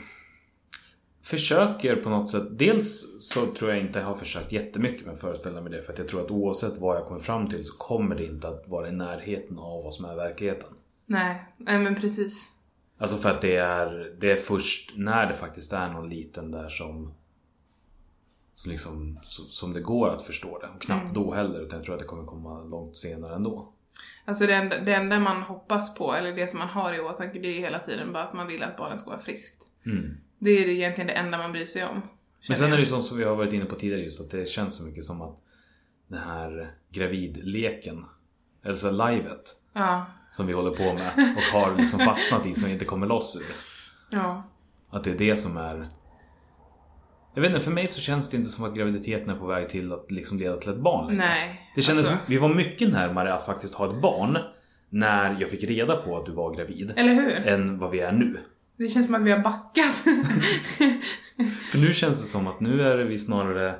Försöker 1.22 1.96
på 1.96 2.08
något 2.08 2.30
sätt. 2.30 2.46
Dels 2.50 3.16
så 3.20 3.46
tror 3.46 3.70
jag 3.70 3.80
inte 3.80 3.98
jag 3.98 4.06
har 4.06 4.16
försökt 4.16 4.52
jättemycket 4.52 5.06
med 5.06 5.18
föreställa 5.18 5.60
mig 5.60 5.72
det. 5.72 5.82
För 5.82 5.92
att 5.92 5.98
jag 5.98 6.08
tror 6.08 6.24
att 6.24 6.30
oavsett 6.30 6.78
vad 6.78 6.96
jag 6.96 7.06
kommer 7.06 7.20
fram 7.20 7.48
till 7.48 7.64
så 7.64 7.76
kommer 7.76 8.16
det 8.16 8.24
inte 8.24 8.48
att 8.48 8.68
vara 8.68 8.88
i 8.88 8.92
närheten 8.92 9.58
av 9.58 9.84
vad 9.84 9.94
som 9.94 10.04
är 10.04 10.14
verkligheten. 10.14 10.68
Nej, 11.06 11.44
nej 11.56 11.78
men 11.78 11.94
precis. 11.94 12.52
Alltså 12.98 13.16
för 13.16 13.30
att 13.30 13.40
det 13.40 13.56
är, 13.56 14.14
det 14.18 14.32
är 14.32 14.36
först 14.36 14.92
när 14.96 15.26
det 15.26 15.34
faktiskt 15.34 15.72
är 15.72 15.88
någon 15.88 16.10
liten 16.10 16.50
där 16.50 16.68
som 16.68 17.14
som, 18.54 18.70
liksom, 18.70 19.18
som 19.48 19.72
det 19.72 19.80
går 19.80 20.08
att 20.08 20.22
förstå 20.22 20.58
det. 20.58 20.68
Och 20.74 20.80
knappt 20.80 21.14
då 21.14 21.34
heller 21.34 21.60
utan 21.60 21.78
jag 21.78 21.84
tror 21.84 21.94
att 21.94 22.00
det 22.00 22.06
kommer 22.06 22.24
komma 22.24 22.62
långt 22.62 22.96
senare 22.96 23.34
ändå. 23.34 23.72
Alltså 24.24 24.46
det 24.46 24.54
enda, 24.54 24.80
det 24.80 24.94
enda 24.94 25.20
man 25.20 25.42
hoppas 25.42 25.94
på, 25.94 26.14
eller 26.14 26.32
det 26.32 26.46
som 26.46 26.58
man 26.58 26.68
har 26.68 26.92
i 26.92 27.00
åtanke, 27.00 27.38
det 27.38 27.48
är 27.48 27.60
hela 27.60 27.78
tiden 27.78 28.12
bara 28.12 28.24
att 28.24 28.34
man 28.34 28.46
vill 28.46 28.62
att 28.62 28.76
barnet 28.76 29.00
ska 29.00 29.10
vara 29.10 29.20
friskt. 29.20 29.64
Mm. 29.86 30.16
Det 30.42 30.50
är 30.50 30.68
egentligen 30.68 31.06
det 31.06 31.12
enda 31.12 31.38
man 31.38 31.52
bryr 31.52 31.66
sig 31.66 31.84
om. 31.84 32.02
Men 32.48 32.56
sen 32.56 32.72
är 32.72 32.76
det 32.76 32.82
ju 32.82 32.86
som, 33.02 33.18
vi 33.18 33.24
har 33.24 33.36
varit 33.36 33.52
inne 33.52 33.64
på 33.64 33.74
tidigare 33.74 34.02
just 34.02 34.20
att 34.20 34.30
det 34.30 34.48
känns 34.48 34.74
så 34.76 34.82
mycket 34.84 35.04
som 35.04 35.22
att 35.22 35.38
den 36.08 36.18
här 36.22 36.72
gravidleken, 36.92 38.04
eller 38.64 38.76
så 38.76 38.90
livet 39.08 39.56
Ja, 39.72 40.06
som 40.32 40.46
vi 40.46 40.52
håller 40.52 40.70
på 40.70 40.82
med 40.82 41.34
och 41.36 41.60
har 41.60 41.76
liksom 41.76 42.00
fastnat 42.00 42.46
i 42.46 42.54
som 42.54 42.66
vi 42.66 42.72
inte 42.72 42.84
kommer 42.84 43.06
loss 43.06 43.36
ur. 43.36 43.46
ja. 44.10 44.42
Att 44.90 45.04
det 45.04 45.10
är 45.10 45.18
det 45.18 45.36
som 45.36 45.56
är... 45.56 45.88
Jag 47.34 47.42
vet 47.42 47.50
inte, 47.50 47.64
för 47.64 47.70
mig 47.70 47.88
så 47.88 48.00
känns 48.00 48.30
det 48.30 48.36
inte 48.36 48.48
som 48.48 48.64
att 48.64 48.74
graviditeten 48.74 49.30
är 49.30 49.34
på 49.38 49.46
väg 49.46 49.68
till 49.68 49.92
att 49.92 50.10
liksom 50.10 50.38
leda 50.38 50.56
till 50.56 50.70
ett 50.70 50.76
barn 50.80 51.06
längre. 51.06 51.26
Nej. 51.26 51.70
Det 51.74 51.82
kändes, 51.82 52.08
alltså, 52.08 52.24
vi 52.30 52.38
var 52.38 52.54
mycket 52.54 52.92
närmare 52.92 53.34
att 53.34 53.46
faktiskt 53.46 53.74
ha 53.74 53.90
ett 53.94 54.02
barn 54.02 54.38
när 54.88 55.40
jag 55.40 55.48
fick 55.50 55.62
reda 55.64 55.96
på 55.96 56.18
att 56.18 56.26
du 56.26 56.32
var 56.32 56.54
gravid 56.54 56.92
Eller 56.96 57.14
hur? 57.14 57.46
än 57.48 57.78
vad 57.78 57.90
vi 57.90 58.00
är 58.00 58.12
nu. 58.12 58.38
Det 58.80 58.88
känns 58.88 59.06
som 59.06 59.14
att 59.14 59.22
vi 59.22 59.30
har 59.30 59.38
backat. 59.38 59.94
För 61.70 61.78
nu 61.78 61.94
känns 61.94 62.22
det 62.22 62.26
som 62.26 62.46
att 62.46 62.60
nu 62.60 62.82
är 62.82 62.98
vi 62.98 63.18
snarare... 63.18 63.76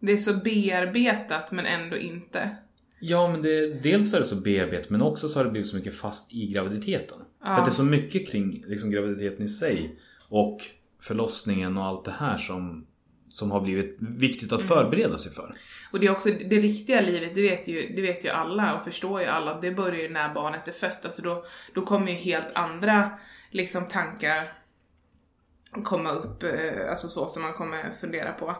det 0.00 0.12
är 0.12 0.16
så 0.16 0.34
bearbetat 0.34 1.52
men 1.52 1.66
ändå 1.66 1.96
inte. 1.96 2.56
Ja 3.00 3.28
men 3.28 3.42
det, 3.42 3.82
dels 3.82 4.14
är 4.14 4.18
det 4.18 4.24
så 4.24 4.40
bearbetat 4.40 4.90
men 4.90 5.02
också 5.02 5.28
så 5.28 5.38
har 5.38 5.44
det 5.44 5.50
blivit 5.50 5.68
så 5.68 5.76
mycket 5.76 5.96
fast 5.96 6.32
i 6.32 6.46
graviditeten. 6.46 7.18
För 7.42 7.50
att 7.50 7.64
det 7.64 7.70
är 7.70 7.72
så 7.72 7.84
mycket 7.84 8.28
kring 8.28 8.64
liksom, 8.66 8.90
graviditeten 8.90 9.44
i 9.44 9.48
sig 9.48 9.98
och 10.28 10.62
förlossningen 11.00 11.76
och 11.76 11.84
allt 11.84 12.04
det 12.04 12.14
här 12.18 12.36
som, 12.36 12.86
som 13.34 13.50
har 13.50 13.60
blivit 13.60 13.96
viktigt 13.98 14.52
att 14.52 14.62
förbereda 14.62 15.18
sig 15.18 15.32
för. 15.32 15.54
Och 15.90 16.00
det 16.00 16.06
är 16.06 16.10
också 16.10 16.28
det 16.30 16.58
riktiga 16.58 17.00
livet, 17.00 17.34
det 17.34 17.42
vet 17.42 17.68
ju, 17.68 17.92
det 17.96 18.02
vet 18.02 18.24
ju 18.24 18.28
alla 18.28 18.74
och 18.74 18.84
förstår 18.84 19.20
ju 19.20 19.26
alla, 19.26 19.60
det 19.60 19.70
börjar 19.70 20.02
ju 20.02 20.08
när 20.08 20.34
barnet 20.34 20.68
är 20.68 20.72
fött. 20.72 21.04
Alltså 21.04 21.22
då, 21.22 21.44
då 21.74 21.82
kommer 21.82 22.08
ju 22.08 22.14
helt 22.14 22.54
andra 22.54 23.18
liksom 23.50 23.88
tankar 23.88 24.52
komma 25.82 26.10
upp, 26.10 26.42
eh, 26.42 26.90
alltså 26.90 27.08
så 27.08 27.28
som 27.28 27.42
man 27.42 27.52
kommer 27.52 27.90
fundera 27.90 28.32
på. 28.32 28.56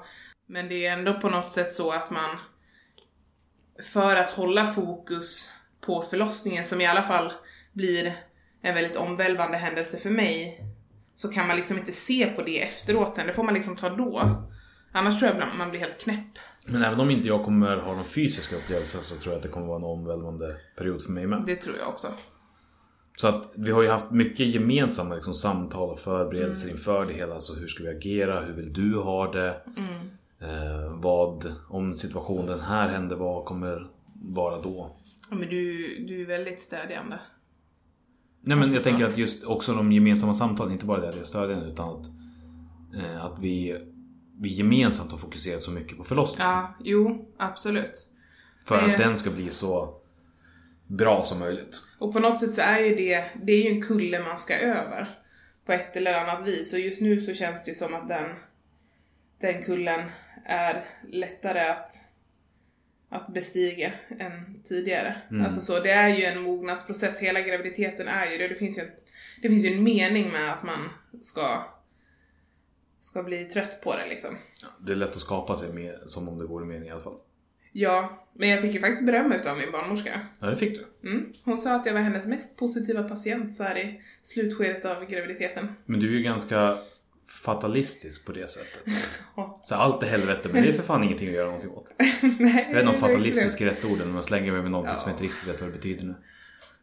Men 0.47 0.69
det 0.69 0.87
är 0.87 0.93
ändå 0.93 1.21
på 1.21 1.29
något 1.29 1.51
sätt 1.51 1.75
så 1.75 1.93
att 1.93 2.11
man 2.11 2.39
för 3.93 4.17
att 4.17 4.31
hålla 4.31 4.67
fokus 4.67 5.53
på 5.81 6.03
förlossningen 6.03 6.65
som 6.65 6.81
i 6.81 6.87
alla 6.87 7.03
fall 7.03 7.33
blir 7.73 8.15
en 8.63 8.75
väldigt 8.75 8.97
omvälvande 8.97 9.57
händelse 9.57 9.97
för 9.97 10.11
mig 10.11 10.61
så 11.15 11.29
kan 11.29 11.47
man 11.47 11.57
liksom 11.57 11.79
inte 11.79 11.93
se 11.93 12.27
på 12.27 12.43
det 12.43 12.63
efteråt 12.63 13.15
sen, 13.15 13.27
det 13.27 13.33
får 13.33 13.43
man 13.43 13.55
liksom 13.55 13.77
ta 13.77 13.89
då. 13.89 14.45
Annars 14.97 15.21
tror 15.21 15.33
jag 15.35 15.57
man 15.57 15.71
blir 15.71 15.81
helt 15.81 16.01
knäpp. 16.01 16.39
Men 16.67 16.83
även 16.83 17.01
om 17.01 17.11
inte 17.11 17.29
jag 17.29 17.45
kommer 17.45 17.77
ha 17.77 17.95
någon 17.95 18.05
fysiska 18.05 18.57
upplevelse 18.57 18.99
så 19.03 19.17
tror 19.17 19.33
jag 19.33 19.37
att 19.37 19.43
det 19.43 19.49
kommer 19.49 19.67
vara 19.67 19.77
en 19.79 19.85
omvälvande 19.85 20.57
period 20.77 21.03
för 21.03 21.13
mig 21.13 21.27
med. 21.27 21.43
Det 21.47 21.57
tror 21.57 21.77
jag 21.77 21.89
också. 21.89 22.09
Så 23.17 23.29
att 23.29 23.53
vi 23.55 23.71
har 23.71 23.83
ju 23.83 23.89
haft 23.89 24.11
mycket 24.11 24.47
gemensamma 24.47 25.15
liksom, 25.15 25.35
samtal 25.35 25.91
och 25.91 25.99
förberedelser 25.99 26.65
Mm. 26.67 26.77
inför 26.77 27.05
det 27.07 27.13
hela. 27.13 27.41
Så 27.41 27.55
hur 27.55 27.67
ska 27.67 27.83
vi 27.85 27.91
agera? 27.91 28.41
Hur 28.41 28.53
vill 28.55 28.73
du 28.73 28.99
ha 28.99 29.33
det? 29.33 29.57
Mm. 29.77 30.11
Eh, 30.41 30.93
vad, 31.01 31.55
om 31.69 31.95
situationen 31.95 32.61
här 32.61 32.89
händer, 32.89 33.17
vad 33.17 33.45
kommer 33.45 33.91
vara 34.15 34.61
då? 34.61 34.97
Ja, 35.31 35.37
men 35.37 35.49
du, 35.49 35.77
du 36.09 36.23
är 36.23 36.27
väldigt 36.27 36.59
stödjande. 36.59 37.19
Nej 38.41 38.57
men 38.57 38.59
Alltså, 38.59 38.75
jag 38.75 38.83
så. 38.83 38.89
tänker 38.89 39.07
att 39.07 39.19
just 39.19 39.45
också 39.45 39.75
de 39.75 39.93
gemensamma 39.93 40.35
samtalen, 40.35 40.73
inte 40.73 40.87
bara 40.87 41.01
det 41.01 41.09
att 41.09 41.17
jag 41.17 41.27
stödjer 41.27 41.67
utan 41.69 41.89
att, 41.89 42.07
eh, 42.97 43.25
att 43.25 43.39
vi, 43.39 43.77
vi 44.41 44.49
gemensamt 44.49 45.11
har 45.11 45.19
fokuserat 45.19 45.63
så 45.63 45.71
mycket 45.71 45.99
på 45.99 46.05
förlossningen. 46.05 46.53
Ja, 46.53 46.75
jo, 46.81 47.29
absolut. 47.37 48.09
För 48.67 48.79
att 48.79 48.99
den 48.99 49.17
ska 49.17 49.31
bli 49.31 49.51
så 49.51 50.01
bra 50.87 51.23
som 51.23 51.39
möjligt. 51.39 51.81
Och 51.99 52.13
på 52.13 52.21
något 52.21 52.41
sätt 52.41 52.55
så 52.55 52.61
är 52.61 52.79
ju 52.79 52.95
det, 52.95 53.25
det 53.43 53.53
är 53.53 53.63
ju 53.63 53.71
en 53.71 53.83
kulle 53.83 54.23
man 54.23 54.39
ska 54.39 54.55
över. 54.55 55.11
På 55.67 55.73
ett 55.73 55.97
eller 55.97 56.15
annat 56.15 56.49
vis. 56.49 56.73
Och 56.73 56.79
just 56.79 57.01
nu 57.01 57.21
så 57.21 57.35
känns 57.35 57.65
det 57.65 57.71
ju 57.71 57.75
som 57.75 57.95
att 57.95 58.09
den, 58.09 58.35
den 59.41 59.63
kullen 59.63 60.11
är 60.45 60.85
lättare 61.11 61.61
att, 61.61 61.95
att 63.09 63.29
bestiga 63.29 63.93
än 64.19 64.63
tidigare. 64.65 65.17
Alltså 65.45 65.61
så, 65.61 65.81
det 65.81 65.91
är 65.91 66.09
ju 66.09 66.25
en 66.25 66.43
mognadsprocess. 66.43 67.21
Hela 67.21 67.41
graviditeten 67.41 68.09
är 68.09 68.31
ju 68.31 68.39
det. 68.39 68.49
Det 68.49 68.55
finns 68.55 68.79
ju 68.79 68.83
det 69.43 69.49
finns 69.49 69.65
ju 69.65 69.75
en 69.75 69.83
mening 69.83 70.31
med 70.31 70.53
att 70.53 70.63
man 70.63 70.89
ska, 71.23 71.65
ska 73.05 73.23
bli 73.23 73.45
trött 73.45 73.81
på 73.83 73.97
det 73.97 74.07
liksom. 74.09 74.37
Det 74.87 74.93
är 74.93 74.97
lätt 74.97 75.09
att 75.17 75.21
skapa 75.21 75.57
sig 75.57 75.73
med, 75.73 75.95
som 76.07 76.29
om 76.29 76.39
det 76.39 76.45
vore 76.47 76.65
meningen 76.65 76.89
i 76.89 76.91
alla 76.91 77.01
fall. 77.03 77.17
Ja, 77.73 78.27
men 78.33 78.49
jag 78.49 78.61
fick 78.63 78.75
ju 78.75 78.81
faktiskt 78.81 79.07
beröm 79.07 79.33
utav 79.33 79.57
min 79.59 79.73
barnmorska. 79.73 80.21
Ja, 80.41 80.47
det 80.47 80.57
fick 80.57 80.79
du. 81.03 81.09
Mm. 81.11 81.33
Hon 81.45 81.59
sa 81.59 81.75
att 81.75 81.87
jag 81.87 81.93
var 81.93 82.01
hennes 82.01 82.27
mest 82.27 82.57
positiva 82.57 83.03
patient 83.03 83.55
så 83.55 83.63
här 83.65 83.79
i 83.79 84.01
slutskedet 84.23 84.85
av 84.85 85.05
graviditeten. 85.05 85.69
Men 85.87 86.01
du 86.01 86.09
är 86.09 86.13
ju 86.19 86.23
ganska 86.23 86.79
fatalistisk 87.29 88.27
på 88.27 88.33
det 88.33 88.51
sättet. 88.51 88.83
Så 89.63 89.75
allt 89.75 90.03
är 90.03 90.07
helvete, 90.07 90.49
men 90.53 90.63
det 90.63 90.69
är 90.69 90.73
för 90.73 90.83
fan 90.83 91.05
ingenting 91.05 91.29
att 91.29 91.35
göra 91.35 91.47
någonting 91.47 91.71
åt. 91.71 91.93
Nej, 92.39 92.67
Jag 92.69 92.75
vet 92.75 92.83
inte 92.83 92.95
om 92.95 93.01
fatalistisk 93.01 93.61
är 93.61 93.65
rätt 93.67 93.85
ord 93.85 93.99
när 93.99 94.07
man 94.07 94.23
slänger 94.23 94.53
mig 94.53 94.63
med 94.63 94.71
någonting 94.71 94.95
Ja. 94.97 95.01
som 95.01 95.11
jag 95.11 95.15
inte 95.15 95.25
riktigt 95.25 95.49
vet 95.49 95.61
vad 95.61 95.71
det 95.71 95.77
betyder 95.77 96.05
nu. 96.05 96.15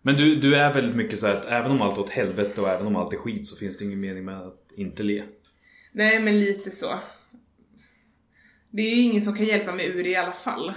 Men 0.02 0.16
du, 0.16 0.36
du 0.36 0.56
är 0.56 0.74
väldigt 0.74 0.96
mycket 0.96 1.20
så 1.20 1.28
att 1.28 1.46
även 1.46 1.72
om 1.72 1.82
allt 1.82 1.98
är 1.98 2.02
åt 2.02 2.10
helvete 2.10 2.62
och 2.62 2.70
även 2.70 2.88
om 2.88 2.96
allt 2.96 3.14
är 3.14 3.18
skit 3.18 3.48
så 3.48 3.58
finns 3.58 3.78
det 3.78 3.86
ingen 3.86 4.00
mening 4.00 4.26
med 4.26 4.42
att 4.42 4.72
inte 4.76 5.04
le. 5.04 5.24
Nej, 5.92 6.22
men 6.22 6.40
lite 6.40 6.72
så. 6.72 7.00
Det 8.70 8.82
är 8.82 8.96
ju 8.96 9.02
ingen 9.02 9.22
som 9.22 9.36
kan 9.36 9.46
hjälpa 9.46 9.72
mig 9.72 9.88
ur 9.88 10.04
det 10.04 10.10
i 10.10 10.16
alla 10.16 10.32
fall. 10.32 10.74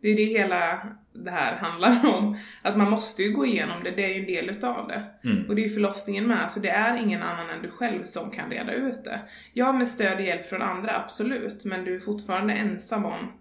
Det 0.00 0.08
är 0.08 0.16
det 0.16 0.24
hela 0.24 0.86
det 1.12 1.30
här 1.30 1.56
handlar 1.56 2.14
om. 2.16 2.36
Att 2.62 2.76
man 2.76 2.90
måste 2.90 3.22
ju 3.22 3.32
gå 3.32 3.46
igenom 3.46 3.84
det, 3.84 3.90
det 3.90 4.04
är 4.04 4.08
ju 4.08 4.20
en 4.20 4.26
del 4.26 4.50
utav 4.50 4.88
det. 4.88 5.28
Mm. 5.28 5.48
Och 5.48 5.54
det 5.54 5.62
är 5.62 5.64
ju 5.64 5.74
förlossningen 5.74 6.26
med, 6.26 6.50
så 6.50 6.60
det 6.60 6.68
är 6.68 7.02
ingen 7.02 7.22
annan 7.22 7.50
än 7.50 7.62
du 7.62 7.70
själv 7.70 8.04
som 8.04 8.30
kan 8.30 8.50
reda 8.50 8.72
ut 8.72 9.04
det. 9.04 9.20
Ja, 9.52 9.72
med 9.72 9.88
stöd 9.88 10.16
och 10.16 10.22
hjälp 10.22 10.46
från 10.46 10.62
andra, 10.62 10.96
absolut. 10.96 11.64
Men 11.64 11.84
du 11.84 11.96
är 11.96 12.00
fortfarande 12.00 12.54
ensam 12.54 13.04
om, 13.04 13.32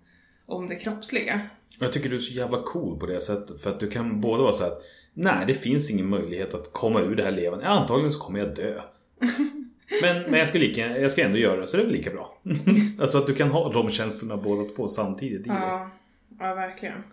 om 0.46 0.68
det 0.68 0.76
kroppsliga. 0.76 1.42
Jag 1.80 1.94
tycker 1.94 2.10
du 2.10 2.16
är 2.16 2.20
så 2.20 2.34
jävla 2.34 2.60
cool 2.60 3.00
på 3.00 3.06
det 3.06 3.22
sättet. 3.22 3.62
För 3.62 3.70
att 3.70 3.80
du 3.80 3.90
kan 3.90 4.22
både 4.22 4.44
vara 4.44 4.54
så 4.54 4.64
att 4.64 4.82
Nej, 5.14 5.44
det 5.48 5.54
finns 5.54 5.92
ingen 5.92 6.10
möjlighet 6.10 6.54
att 6.54 6.74
komma 6.74 7.02
ur 7.02 7.16
det 7.16 7.24
här 7.24 7.32
levande. 7.32 7.68
Antagligen 7.68 8.12
så 8.12 8.20
kommer 8.20 8.40
jag 8.40 8.56
dö. 8.56 8.82
Men, 10.02 10.22
men 10.22 10.40
jag, 10.40 10.48
ska 10.48 10.58
lika, 10.58 10.98
jag 10.98 11.12
ska 11.12 11.24
ändå 11.24 11.38
göra 11.38 11.62
det, 11.62 11.68
så 11.68 11.78
det 11.78 11.84
är 11.84 11.88
väl 11.88 11.96
lika 11.96 12.10
bra. 12.10 12.42
alltså 13.00 13.18
att 13.18 13.28
du 13.28 13.34
kan 13.34 13.52
ha 13.52 13.74
de 13.74 13.90
känslorna 13.90 14.42
båda 14.44 14.70
två 14.76 14.88
samtidigt. 14.88 15.48
Ja, 15.48 15.92
ja 16.40 16.54
verkligen. 16.54 17.04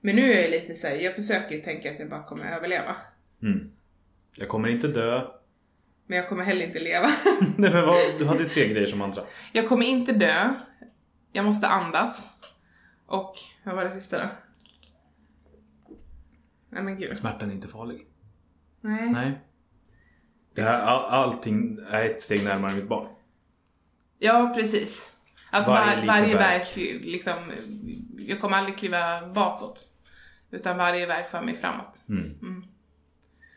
Men 0.00 0.16
nu 0.16 0.32
är 0.32 0.42
jag 0.42 0.50
lite 0.50 0.74
såhär, 0.74 0.94
jag 0.94 1.16
försöker 1.16 1.54
ju 1.54 1.60
tänka 1.60 1.92
att 1.92 1.98
jag 1.98 2.08
bara 2.10 2.22
kommer 2.22 2.56
överleva. 2.56 2.96
Mm. 3.42 3.72
Jag 4.36 4.48
kommer 4.48 4.68
inte 4.68 4.88
dö. 4.88 5.20
Men 6.06 6.18
jag 6.18 6.28
kommer 6.28 6.44
heller 6.44 6.66
inte 6.66 6.78
leva. 6.78 7.06
Nej, 7.56 7.72
men 7.72 7.86
vad, 7.86 7.96
du 8.18 8.24
hade 8.24 8.42
ju 8.42 8.48
tre 8.48 8.68
grejer 8.68 8.86
som 8.86 8.98
mantra. 8.98 9.24
Jag 9.52 9.68
kommer 9.68 9.86
inte 9.86 10.12
dö. 10.12 10.54
Jag 11.32 11.44
måste 11.44 11.66
andas. 11.66 12.30
Och, 13.06 13.34
vad 13.64 13.76
var 13.76 13.84
det 13.84 13.90
sista 13.90 14.18
då? 14.18 14.28
Nej 16.70 16.82
men 16.82 16.98
gud. 16.98 17.16
Smärtan 17.16 17.50
är 17.50 17.54
inte 17.54 17.68
farlig. 17.68 18.06
Nej. 18.80 19.10
Nej. 19.10 19.32
Det 20.56 20.62
här, 20.62 20.82
all, 20.82 21.04
allting 21.04 21.78
är 21.90 22.04
ett 22.04 22.22
steg 22.22 22.44
närmare 22.44 22.74
mitt 22.74 22.88
barn. 22.88 23.08
Ja, 24.18 24.52
precis. 24.56 25.12
Att 25.50 25.68
Varje 25.68 25.96
var, 25.96 26.06
varje 26.06 26.34
verk. 26.34 26.76
verk, 26.76 27.04
liksom, 27.04 27.34
jag 28.18 28.40
kommer 28.40 28.56
aldrig 28.56 28.78
kliva 28.78 29.26
bakåt. 29.26 29.80
Utan 30.50 30.76
varje 30.76 31.06
verk 31.06 31.30
för 31.30 31.42
mig 31.42 31.54
framåt. 31.54 32.04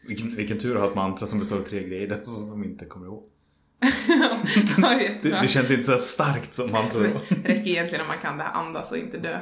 Vilken, 0.07 0.35
vilken 0.35 0.59
tur 0.59 0.75
att 0.75 0.81
ha 0.81 0.89
ett 0.89 0.95
mantra 0.95 1.27
som 1.27 1.39
består 1.39 1.57
av 1.57 1.63
tre 1.63 1.83
grejer 1.83 2.19
som 2.23 2.49
de 2.49 2.63
inte 2.63 2.85
kommer 2.85 3.05
ihåg. 3.05 3.23
det 4.77 5.19
Det, 5.21 5.41
det 5.41 5.47
känns 5.47 5.71
inte 5.71 5.83
så 5.83 5.99
starkt 5.99 6.53
som 6.53 6.71
mantra 6.71 6.99
då. 6.99 7.21
Det 7.29 7.35
räcker 7.43 7.67
egentligen 7.67 8.01
om 8.01 8.07
man 8.07 8.17
kan 8.17 8.37
det 8.37 8.43
här 8.43 8.53
andas 8.53 8.91
och 8.91 8.97
inte 8.97 9.17
dö. 9.17 9.39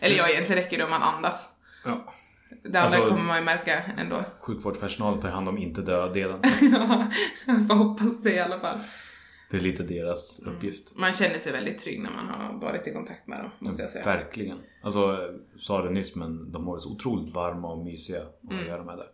Eller 0.00 0.16
ja, 0.16 0.28
egentligen 0.28 0.62
räcker 0.62 0.78
det 0.78 0.84
om 0.84 0.90
man 0.90 1.02
andas. 1.02 1.48
Ja. 1.84 2.14
Det 2.62 2.68
andra 2.68 2.80
Alltså- 2.80 3.08
kommer 3.08 3.22
man 3.24 3.38
ju 3.38 3.44
märka 3.44 3.82
ändå. 3.82 4.24
Sjukvårdspersonalen 4.40 5.20
tar 5.20 5.28
hand 5.28 5.48
om 5.48 5.58
inte 5.58 5.80
död-delen. 5.82 6.40
Ja, 6.60 7.10
jag 7.46 7.66
får 7.66 7.74
hoppas 7.74 8.22
det 8.22 8.32
i 8.34 8.38
alla 8.40 8.60
fall. 8.60 8.78
Det 9.50 9.56
är 9.56 9.60
lite 9.60 9.82
deras 9.82 10.40
uppgift. 10.46 10.92
Man 10.96 11.12
känner 11.12 11.38
sig 11.38 11.52
väldigt 11.52 11.78
trygg 11.78 12.02
när 12.02 12.10
man 12.10 12.26
har 12.28 12.60
varit 12.60 12.86
i 12.86 12.92
kontakt 12.92 13.26
med 13.26 13.38
dem, 13.38 13.50
måste 13.58 13.82
jag 13.82 13.90
säga. 13.90 14.04
Verkligen. 14.04 14.58
Alltså, 14.82 15.18
sa 15.58 15.82
det 15.82 15.90
nyss 15.90 16.14
men 16.16 16.52
de 16.52 16.64
har 16.64 16.72
varit 16.72 16.82
så 16.82 16.92
otroligt 16.92 17.34
varma 17.34 17.68
och 17.72 17.84
mysiga 17.84 18.22
att 18.22 18.50
Mm. 18.52 18.66
göra 18.66 18.84
med 18.84 18.98
det. 18.98 19.06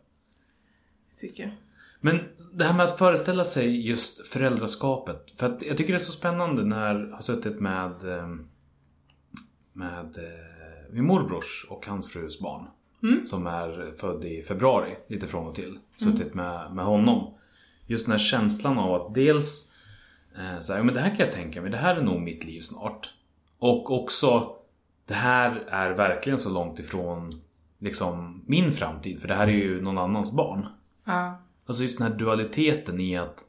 Tycker 1.20 1.42
jag. 1.42 1.52
Men 2.00 2.20
det 2.52 2.64
här 2.64 2.74
med 2.76 2.86
att 2.86 2.98
föreställa 2.98 3.44
sig 3.44 3.86
just 3.88 4.26
föräldraskapet. 4.26 5.32
För 5.36 5.46
att 5.46 5.62
jag 5.62 5.76
tycker 5.76 5.92
det 5.92 5.98
är 5.98 6.04
så 6.04 6.12
spännande 6.12 6.64
när 6.64 6.94
jag 7.00 7.10
har 7.10 7.20
suttit 7.22 7.60
med 7.60 8.18
eh, 8.18 8.28
med 9.72 10.18
eh, 10.18 10.92
min 10.92 11.04
morbrors 11.04 11.66
och 11.70 11.86
hans 11.86 12.10
frus 12.12 12.40
barn. 12.40 12.66
Som 13.26 13.46
är 13.46 13.94
född 13.98 14.24
i 14.24 14.42
februari, 14.42 14.96
lite 15.06 15.26
från 15.26 15.46
och 15.46 15.54
till. 15.54 15.78
Suttit 15.96 16.34
med, 16.34 16.74
med 16.74 16.84
honom. 16.84 17.34
Just 17.86 18.06
den 18.06 18.12
här 18.12 18.18
känslan 18.18 18.78
av 18.78 18.94
att 18.94 19.14
dels 19.14 19.72
eh, 20.36 20.60
så 20.60 20.72
här, 20.72 20.82
men 20.82 20.94
det 20.94 21.00
här 21.00 21.14
kan 21.16 21.26
jag 21.26 21.34
tänka 21.34 21.62
mig, 21.62 21.70
det 21.70 21.76
här 21.76 21.96
är 21.96 22.02
nog 22.02 22.20
mitt 22.20 22.44
liv 22.44 22.60
snart. 22.60 23.14
Och 23.58 23.90
också 23.90 24.56
det 25.06 25.14
här 25.14 25.64
är 25.68 25.90
verkligen 25.90 26.38
så 26.38 26.50
långt 26.50 26.78
ifrån 26.78 27.40
liksom 27.78 28.42
min 28.46 28.72
framtid. 28.72 29.20
För 29.20 29.28
det 29.28 29.34
här 29.34 29.46
är 29.46 29.52
ju 29.52 29.82
någon 29.82 29.98
annans 29.98 30.32
barn. 30.32 30.66
Ja. 31.04 31.42
Alltså 31.66 31.82
just 31.82 31.98
den 31.98 32.12
här 32.12 32.18
dualiteten 32.18 33.00
i 33.00 33.16
att 33.16 33.44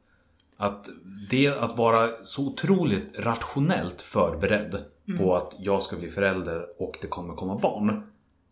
att, 0.57 0.89
det, 1.29 1.47
att 1.47 1.77
vara 1.77 2.09
så 2.23 2.47
otroligt 2.47 3.19
rationellt 3.19 4.01
förberedd 4.01 4.85
på 5.17 5.35
att 5.35 5.55
jag 5.59 5.81
ska 5.81 5.95
bli 5.97 6.11
förälder 6.11 6.81
och 6.81 6.97
det 7.01 7.07
kommer 7.07 7.33
komma 7.33 7.57
barn. 7.61 8.03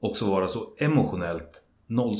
Också 0.03 0.31
vara 0.31 0.47
så 0.47 0.67
emotionellt 0.77 1.61
noll, 1.87 2.15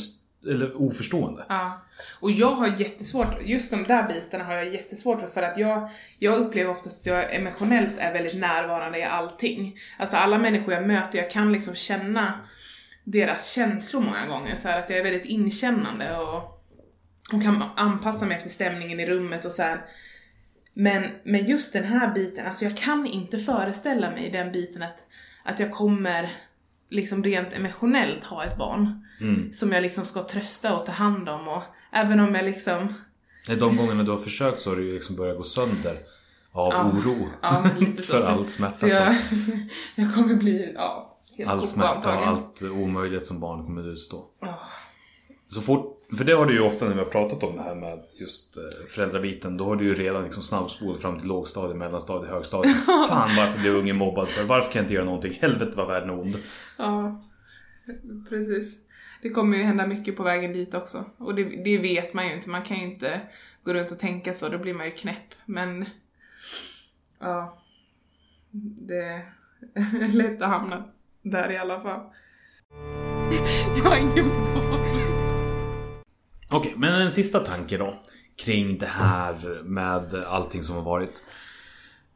eller 0.48 0.82
oförstående. 0.82 1.46
Ja. 1.50 1.82
Och 2.19 2.32
jag 2.32 2.52
har 2.52 2.67
jättesvårt, 2.67 3.41
just 3.41 3.72
de 3.72 3.84
där 3.84 4.08
bitarna 4.08 4.43
har 4.43 4.54
jag 4.54 4.74
jättesvårt 4.74 5.19
för, 5.19 5.28
för 5.28 5.41
att 5.41 5.58
jag, 5.58 5.89
jag 6.19 6.38
upplever 6.38 6.72
oftast 6.72 7.02
att 7.02 7.06
jag 7.06 7.36
emotionellt 7.36 7.93
är 7.98 8.13
väldigt 8.13 8.36
närvarande 8.36 9.00
i 9.00 9.04
allting. 9.04 9.78
Alltså 10.00 10.15
alla 10.15 10.38
människor 10.38 10.74
jag 10.74 10.88
möter, 10.88 11.17
jag 11.17 11.32
kan 11.32 11.52
liksom 11.52 11.76
känna 11.76 12.34
deras 13.04 13.52
känslor 13.52 14.02
många 14.02 14.28
gånger. 14.28 14.56
Så 14.56 14.67
här 14.67 14.80
att 14.80 14.89
jag 14.89 15.00
är 15.00 15.04
väldigt 15.04 15.26
inkännande 15.26 16.17
och, 16.17 16.38
och 17.34 17.43
kan 17.43 17.63
anpassa 17.76 18.26
mig 18.26 18.38
efter 18.38 18.50
stämningen 18.50 19.00
i 19.00 19.06
rummet 19.06 19.46
och 19.46 19.52
så 19.52 19.62
här. 19.62 19.86
Men, 20.74 21.06
men 21.24 21.46
just 21.46 21.74
den 21.74 21.84
här 21.84 22.13
biten, 22.13 22.46
alltså 22.46 22.65
jag 22.65 22.78
kan 22.78 23.06
inte 23.06 23.38
föreställa 23.38 24.12
mig 24.12 24.30
den 24.30 24.52
biten 24.52 24.84
att, 24.84 25.06
att 25.43 25.60
jag 25.60 25.72
kommer 25.72 26.32
liksom 26.94 27.24
rent 27.24 27.54
emotionellt 27.54 28.24
ha 28.24 28.44
ett 28.46 28.58
barn. 28.58 29.00
Som 29.54 29.72
jag 29.72 29.82
liksom 29.82 30.06
ska 30.06 30.24
trösta 30.24 30.76
och 30.76 30.86
ta 30.86 30.92
hand 30.92 31.30
om 31.30 31.48
och 31.48 31.64
även 31.92 32.20
om 32.20 32.36
jag 32.36 32.46
liksom 32.46 32.94
De 33.60 33.78
gångerna 33.78 34.04
du 34.04 34.12
har 34.12 34.18
försökt 34.18 34.62
så 34.62 34.70
har 34.70 34.78
du 34.78 34.86
ju 34.86 34.94
liksom 34.94 35.16
börjat 35.16 35.38
gå 35.38 35.44
sönder 35.44 35.98
av 36.52 36.74
oro. 36.74 37.30
Ja, 37.42 37.66
lite 37.80 38.02
så. 38.04 38.14
För 38.14 38.20
Så- 38.20 38.28
all 38.28 38.48
smärta 38.48 38.74
Så 38.78 38.88
jag, 38.88 39.14
jag 39.96 40.16
kommer 40.16 40.36
bli, 40.36 40.72
ja, 40.76 41.18
helt 41.38 41.50
All 41.50 41.68
smärta 41.68 42.18
och 42.18 42.28
allt 42.28 42.62
omöjligt 42.62 43.26
som 43.26 43.40
barn 43.40 43.66
kommer 43.66 43.82
att 43.82 43.88
utstå. 43.94 44.24
Ja. 44.40 44.60
Så 45.48 45.62
fort, 45.62 46.03
för 46.17 46.26
det 46.26 46.34
har 46.34 46.45
du 46.45 46.54
ju 46.54 46.62
ofta 46.62 46.86
när 46.86 46.93
vi 46.93 46.99
har 46.99 47.06
pratat 47.06 47.43
om 47.43 47.56
det 47.56 47.62
här 47.62 47.76
med 47.76 48.04
just 48.13 48.58
eh, 48.58 48.63
föräldrabiten. 48.88 49.58
Då 49.58 49.65
har 49.65 49.76
du 49.76 49.86
ju 49.86 49.95
redan 49.95 50.23
liksom 50.23 50.43
snabbspolat 50.43 51.02
fram 51.02 51.19
till 51.19 51.28
lågstadiet, 51.28 51.78
mellanstadiet, 51.78 52.32
högstadiet. 52.32 52.78
Fan 52.86 53.36
varför 53.38 53.60
blev 53.60 53.76
ungen 53.76 53.95
mobbad 53.95 54.28
för? 54.28 54.43
Varför 54.43 54.71
kan 54.71 54.80
jag 54.80 54.84
inte 54.84 54.93
göra 54.93 55.06
någonting? 55.06 55.38
Helvete 55.41 55.71
vad 55.78 55.88
världen 55.88 56.10
är 56.10 56.19
ond. 56.19 56.36
ja, 56.78 57.21
precis. 58.30 58.78
Det 59.21 59.30
kommer 59.30 59.58
ju 59.58 59.63
hända 59.63 59.88
mycket 59.88 60.17
på 60.17 60.23
vägen 60.23 60.54
dit 60.54 60.73
också. 60.73 61.06
Och 61.17 61.36
det, 61.36 61.43
det 61.43 61.78
vet 61.78 62.13
man 62.13 62.28
ju 62.28 62.34
inte. 62.34 62.49
Man 62.49 62.63
kan 62.63 62.78
ju 62.78 62.84
inte 62.84 63.21
gå 63.63 63.73
runt 63.73 63.91
och 63.91 63.99
tänka 63.99 64.34
så, 64.34 64.49
då 64.49 64.58
blir 64.58 64.73
man 64.73 64.86
ju 64.86 64.91
knäpp. 64.91 65.36
Men, 65.45 65.86
ja. 67.19 67.60
Det 68.88 69.04
är 69.04 70.10
lätt 70.13 70.41
att 70.41 70.49
hamna 70.49 70.84
där 71.21 71.52
i 71.52 71.58
alla 71.58 71.82
fall. 71.82 72.02
Jag 73.78 73.84
har 73.84 73.97
ingen 73.97 74.30
val. 74.30 75.12
Okej, 76.54 76.74
men 76.78 77.02
en 77.02 77.12
sista 77.12 77.39
tanke 77.39 77.78
då. 77.78 77.94
Kring 78.36 78.78
det 78.78 78.86
här 78.86 79.62
med 79.63 80.16
allting 80.28 80.63
som 80.63 80.76
har 80.76 80.82
varit. 80.84 81.24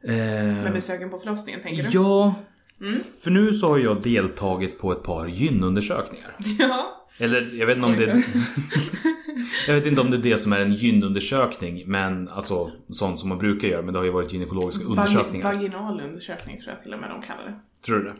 Eh, 0.04 0.14
Med 0.14 0.72
besöken 0.72 1.10
på 1.10 1.18
förlossningen, 1.18 1.60
tänker 1.62 1.82
du? 1.82 1.88
ja, 1.92 2.34
för 3.24 3.30
nu 3.30 3.52
så 3.54 3.68
har 3.68 3.78
jag 3.78 4.02
deltagit 4.02 4.78
på 4.78 4.92
ett 4.92 5.02
par 5.02 5.26
gynundersökningar. 5.26 6.36
Ja. 6.58 6.94
Eller 7.18 7.50
jag 7.54 7.66
vet 7.66 7.76
inte 7.76 7.86
om 7.86 7.96
det 7.96 8.06
Jag 9.66 9.74
vet 9.74 9.86
inte 9.86 10.00
om 10.00 10.10
det 10.10 10.16
är 10.16 10.20
det 10.22 10.38
som 10.38 10.52
är 10.52 10.60
en 10.60 10.72
gynundersökning 10.72 11.82
Men 11.86 12.28
alltså 12.28 12.70
sånt 12.90 13.20
som 13.20 13.28
man 13.28 13.38
brukar 13.38 13.68
göra 13.68 13.82
Men 13.82 13.92
det 13.92 13.98
har 14.00 14.04
ju 14.04 14.10
varit 14.10 14.32
gynekologiska 14.32 14.84
undersökningar 14.84 15.46
Vag- 15.52 15.54
vaginal 15.56 16.00
undersökning 16.00 16.58
tror 16.58 16.74
jag 16.74 16.82
till 16.82 16.94
och 16.94 17.00
med 17.00 17.10
de 17.10 17.22
kallar 17.22 17.44
det. 17.44 17.60
Tror 17.86 17.98
du 17.98 18.04
det? 18.04 18.14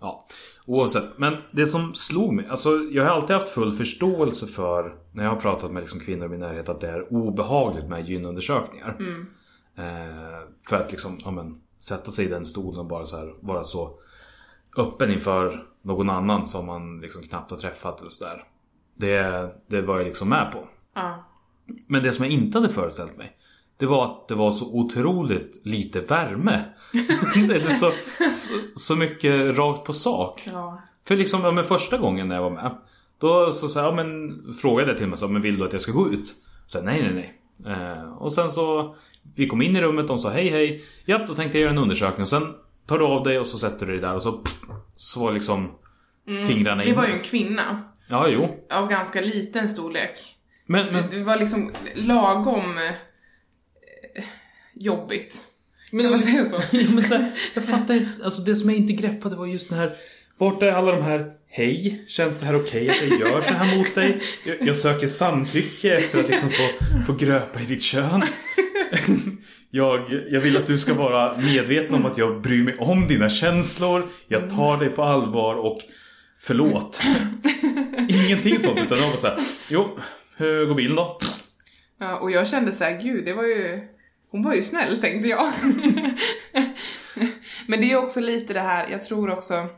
Ja. 0.00 0.26
Oavsett. 0.66 1.18
Men 1.18 1.36
det 1.50 1.66
som 1.66 1.94
slog 1.94 2.32
mig. 2.32 2.46
Alltså 2.48 2.70
jag 2.90 3.04
har 3.04 3.10
alltid 3.10 3.36
haft 3.36 3.48
full 3.48 3.72
förståelse 3.72 4.46
för. 4.46 4.96
När 5.12 5.24
jag 5.24 5.30
har 5.30 5.40
pratat 5.40 5.72
med 5.72 5.80
liksom 5.80 6.00
kvinnor 6.00 6.26
i 6.26 6.28
min 6.28 6.40
närhet. 6.40 6.68
Att 6.68 6.80
det 6.80 6.88
är 6.88 7.12
obehagligt 7.12 7.88
med 7.88 8.08
gynundersökningar. 8.08 8.96
Eh, 9.76 10.48
för 10.68 10.76
att 10.76 10.90
liksom, 10.90 11.20
ja, 11.24 11.30
men, 11.30 11.60
sätta 11.78 12.10
sig 12.10 12.24
i 12.24 12.28
den 12.28 12.46
stolen 12.46 12.80
och 12.80 12.86
bara 12.86 13.06
så 13.06 13.16
här, 13.16 13.34
vara 13.40 13.64
så 13.64 13.98
öppen 14.76 15.12
inför 15.12 15.66
någon 15.82 16.10
annan 16.10 16.46
som 16.46 16.66
man 16.66 16.98
liksom 16.98 17.22
knappt 17.22 17.50
har 17.50 17.58
träffat. 17.58 18.00
Och 18.00 18.12
så 18.12 18.24
där. 18.24 18.44
Det, 18.94 19.48
det 19.66 19.82
var 19.82 19.96
jag 19.96 20.06
liksom 20.06 20.28
med 20.28 20.52
på. 20.52 20.68
Ja. 20.94 21.24
Men 21.86 22.02
det 22.02 22.12
som 22.12 22.24
jag 22.24 22.34
inte 22.34 22.58
hade 22.58 22.72
föreställt 22.72 23.16
mig 23.16 23.36
Det 23.76 23.86
var 23.86 24.04
att 24.04 24.28
det 24.28 24.34
var 24.34 24.50
så 24.50 24.74
otroligt 24.74 25.60
lite 25.64 26.00
värme 26.00 26.64
Det 27.48 27.54
är 27.54 27.70
så, 27.70 27.92
så, 28.30 28.54
så 28.76 28.96
mycket 28.96 29.56
rakt 29.56 29.84
på 29.86 29.92
sak 29.92 30.42
Ja. 30.52 30.82
För 31.04 31.16
liksom, 31.16 31.44
ja, 31.44 31.50
men 31.50 31.64
första 31.64 31.98
gången 31.98 32.28
när 32.28 32.34
jag 32.34 32.42
var 32.42 32.50
med 32.50 32.78
Då 33.18 33.52
så, 33.52 33.68
så 33.68 33.78
här, 33.80 33.86
ja, 33.86 33.94
men, 33.94 34.38
frågade 34.62 34.90
jag 34.90 34.98
till 34.98 35.06
mig 35.08 35.18
så, 35.18 35.28
men 35.28 35.42
vill 35.42 35.58
du 35.58 35.64
att 35.64 35.72
jag 35.72 35.82
ska 35.82 35.92
gå 35.92 36.08
ut? 36.12 36.34
Så 36.66 36.82
nej 36.82 37.02
nej 37.02 37.12
nej 37.64 37.74
eh, 37.74 38.12
Och 38.12 38.32
sen 38.32 38.50
så 38.50 38.96
Vi 39.34 39.48
kom 39.48 39.62
in 39.62 39.76
i 39.76 39.82
rummet, 39.82 40.08
de 40.08 40.18
sa 40.18 40.30
hej 40.30 40.48
hej 40.48 40.84
Japp, 41.04 41.26
då 41.26 41.34
tänkte 41.34 41.58
jag 41.58 41.62
göra 41.62 41.72
en 41.72 41.78
undersökning 41.78 42.22
och 42.22 42.28
sen 42.28 42.54
Tar 42.86 42.98
du 42.98 43.04
av 43.04 43.22
dig 43.22 43.38
och 43.38 43.46
så 43.46 43.58
sätter 43.58 43.86
du 43.86 43.92
dig 43.92 44.00
där 44.00 44.14
och 44.14 44.22
så 44.22 44.32
pff, 44.32 44.60
Så 44.96 45.20
var 45.20 45.32
liksom 45.32 45.70
Fingrarna 46.48 46.82
Det 46.82 46.88
in 46.88 46.96
var 46.96 47.06
ju 47.06 47.12
en 47.12 47.20
kvinna. 47.20 47.82
Ja 48.08 48.28
jo 48.28 48.58
Av 48.70 48.88
ganska 48.88 49.20
liten 49.20 49.68
storlek. 49.68 50.18
Men, 50.66 50.86
men 50.92 51.04
Det 51.10 51.24
var 51.24 51.36
liksom 51.36 51.72
lagom 51.94 52.78
jobbigt. 54.82 55.36
Men, 55.90 56.02
Kan 56.04 56.10
man 56.10 56.20
säga 56.20 56.44
så? 56.44 56.56
ja, 56.76 56.90
men 56.90 57.04
så 57.04 57.14
här, 57.14 57.30
jag 57.54 57.64
fattar 57.64 57.94
inte. 57.94 58.24
Alltså 58.24 58.42
det 58.42 58.56
som 58.56 58.70
jag 58.70 58.78
inte 58.78 58.92
greppade 58.92 59.36
var 59.36 59.46
just 59.46 59.68
den 59.68 59.78
här. 59.78 59.96
Borta 60.38 60.66
är 60.66 60.72
alla 60.72 60.92
de 60.92 61.02
här. 61.02 61.32
Hej, 61.48 62.04
känns 62.08 62.40
det 62.40 62.46
här 62.46 62.56
okej 62.56 62.90
att 62.90 63.02
jag 63.08 63.20
gör 63.20 63.40
så 63.40 63.52
här 63.52 63.76
mot 63.76 63.94
dig? 63.94 64.20
Jag, 64.44 64.56
jag 64.68 64.76
söker 64.76 65.06
samtycke 65.06 65.94
efter 65.94 66.20
att 66.20 66.28
liksom 66.28 66.50
få, 66.50 66.68
få 67.06 67.12
gröpa 67.12 67.60
i 67.60 67.64
ditt 67.64 67.82
kön. 67.82 68.22
Jag, 69.74 70.00
jag 70.30 70.40
vill 70.40 70.56
att 70.56 70.66
du 70.66 70.78
ska 70.78 70.94
vara 70.94 71.36
medveten 71.38 71.94
om 71.94 72.06
att 72.06 72.18
jag 72.18 72.40
bryr 72.40 72.64
mig 72.64 72.76
om 72.78 73.08
dina 73.08 73.30
känslor. 73.30 74.08
Jag 74.28 74.50
tar 74.50 74.76
dig 74.78 74.88
på 74.88 75.02
allvar 75.02 75.54
och 75.54 75.78
förlåt. 76.40 77.00
Ingenting 78.08 78.58
sånt 78.58 78.78
utan 78.78 78.98
det 78.98 79.04
var 79.10 79.16
så 79.16 79.26
här. 79.26 79.38
Jo, 79.68 79.98
hur 80.36 80.66
går 80.66 80.74
bilen 80.74 80.96
då? 80.96 81.18
Ja, 82.00 82.18
och 82.18 82.30
jag 82.30 82.48
kände 82.48 82.72
så 82.72 82.84
här, 82.84 83.00
gud, 83.02 83.24
det 83.24 83.32
var 83.32 83.44
ju... 83.44 83.80
Hon 84.32 84.42
var 84.42 84.54
ju 84.54 84.62
snäll, 84.62 85.00
tänkte 85.00 85.28
jag. 85.28 85.52
Men 87.66 87.80
det 87.80 87.92
är 87.92 87.96
också 87.96 88.20
lite 88.20 88.52
det 88.52 88.60
här, 88.60 88.88
jag 88.90 89.02
tror 89.02 89.30
också... 89.30 89.68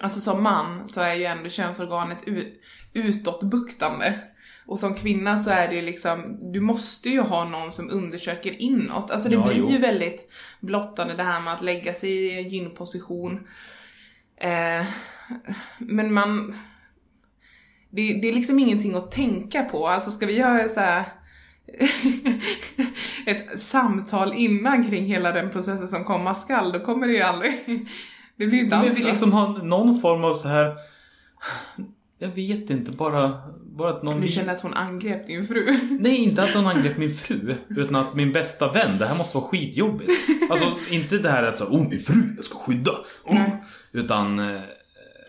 Alltså 0.00 0.20
som 0.20 0.42
man 0.42 0.88
så 0.88 1.00
är 1.00 1.14
ju 1.14 1.24
ändå 1.24 1.48
könsorganet 1.50 2.18
ut, 2.24 2.60
utåtbuktande. 2.92 4.18
Och 4.66 4.78
som 4.78 4.94
kvinna 4.94 5.38
så 5.38 5.50
är 5.50 5.68
det 5.68 5.74
ju 5.74 5.82
liksom, 5.82 6.38
du 6.52 6.60
måste 6.60 7.08
ju 7.08 7.20
ha 7.20 7.44
någon 7.44 7.72
som 7.72 7.90
undersöker 7.90 8.62
inåt. 8.62 9.10
Alltså 9.10 9.28
det 9.28 9.34
Ja, 9.34 9.46
blir 9.46 9.58
jo. 9.58 9.70
ju 9.70 9.78
väldigt 9.78 10.30
blottande 10.60 11.14
det 11.14 11.22
här 11.22 11.40
med 11.40 11.54
att 11.54 11.62
lägga 11.62 11.94
sig 11.94 12.10
i 12.10 12.38
en 12.38 12.48
gynposition. 12.48 13.46
Eh, 14.36 14.86
men 15.78 16.12
man... 16.12 16.56
Det, 17.90 18.12
det 18.12 18.28
är 18.28 18.32
liksom 18.32 18.58
ingenting 18.58 18.94
att 18.94 19.12
tänka 19.12 19.62
på. 19.62 19.88
Alltså 19.88 20.10
ska 20.10 20.26
vi 20.26 20.36
göra 20.36 20.68
så 20.68 20.80
här 20.80 21.04
ett 23.26 23.60
samtal 23.60 24.32
innan 24.34 24.90
kring 24.90 25.04
hela 25.04 25.32
den 25.32 25.50
processen 25.50 25.88
som 25.88 26.04
komma 26.04 26.34
skall, 26.34 26.72
då 26.72 26.80
kommer 26.80 27.06
det 27.06 27.12
ju 27.12 27.22
aldrig... 27.22 27.52
Det 28.38 28.46
blir 28.46 28.58
ju 28.58 28.64
inte 28.64 28.76
Men 28.76 28.94
bra. 28.94 29.04
liksom 29.04 29.32
ha 29.32 29.62
någon 29.62 30.00
form 30.00 30.24
av 30.24 30.34
så 30.34 30.48
här. 30.48 30.76
Jag 32.18 32.28
vet 32.28 32.70
inte, 32.70 32.92
bara, 32.92 33.32
bara 33.76 33.90
att 33.90 34.02
någon... 34.02 34.20
Du 34.20 34.28
känner 34.28 34.54
att 34.54 34.60
hon 34.60 34.74
angrep 34.74 35.26
din 35.26 35.46
fru? 35.46 35.78
Nej, 36.00 36.16
inte 36.16 36.42
att 36.42 36.54
hon 36.54 36.66
angrep 36.66 36.96
min 36.96 37.14
fru. 37.14 37.54
Utan 37.68 37.96
att 37.96 38.14
min 38.14 38.32
bästa 38.32 38.72
vän, 38.72 38.98
det 38.98 39.06
här 39.06 39.18
måste 39.18 39.36
vara 39.36 39.48
skitjobbigt. 39.48 40.12
Alltså 40.50 40.72
inte 40.90 41.18
det 41.18 41.30
här 41.30 41.42
att 41.42 41.58
så, 41.58 41.64
oh 41.64 41.88
min 41.88 42.00
fru, 42.00 42.32
jag 42.36 42.44
ska 42.44 42.58
skydda. 42.58 42.92
Oh. 43.24 43.48
Utan 43.92 44.38
eh, 44.38 44.60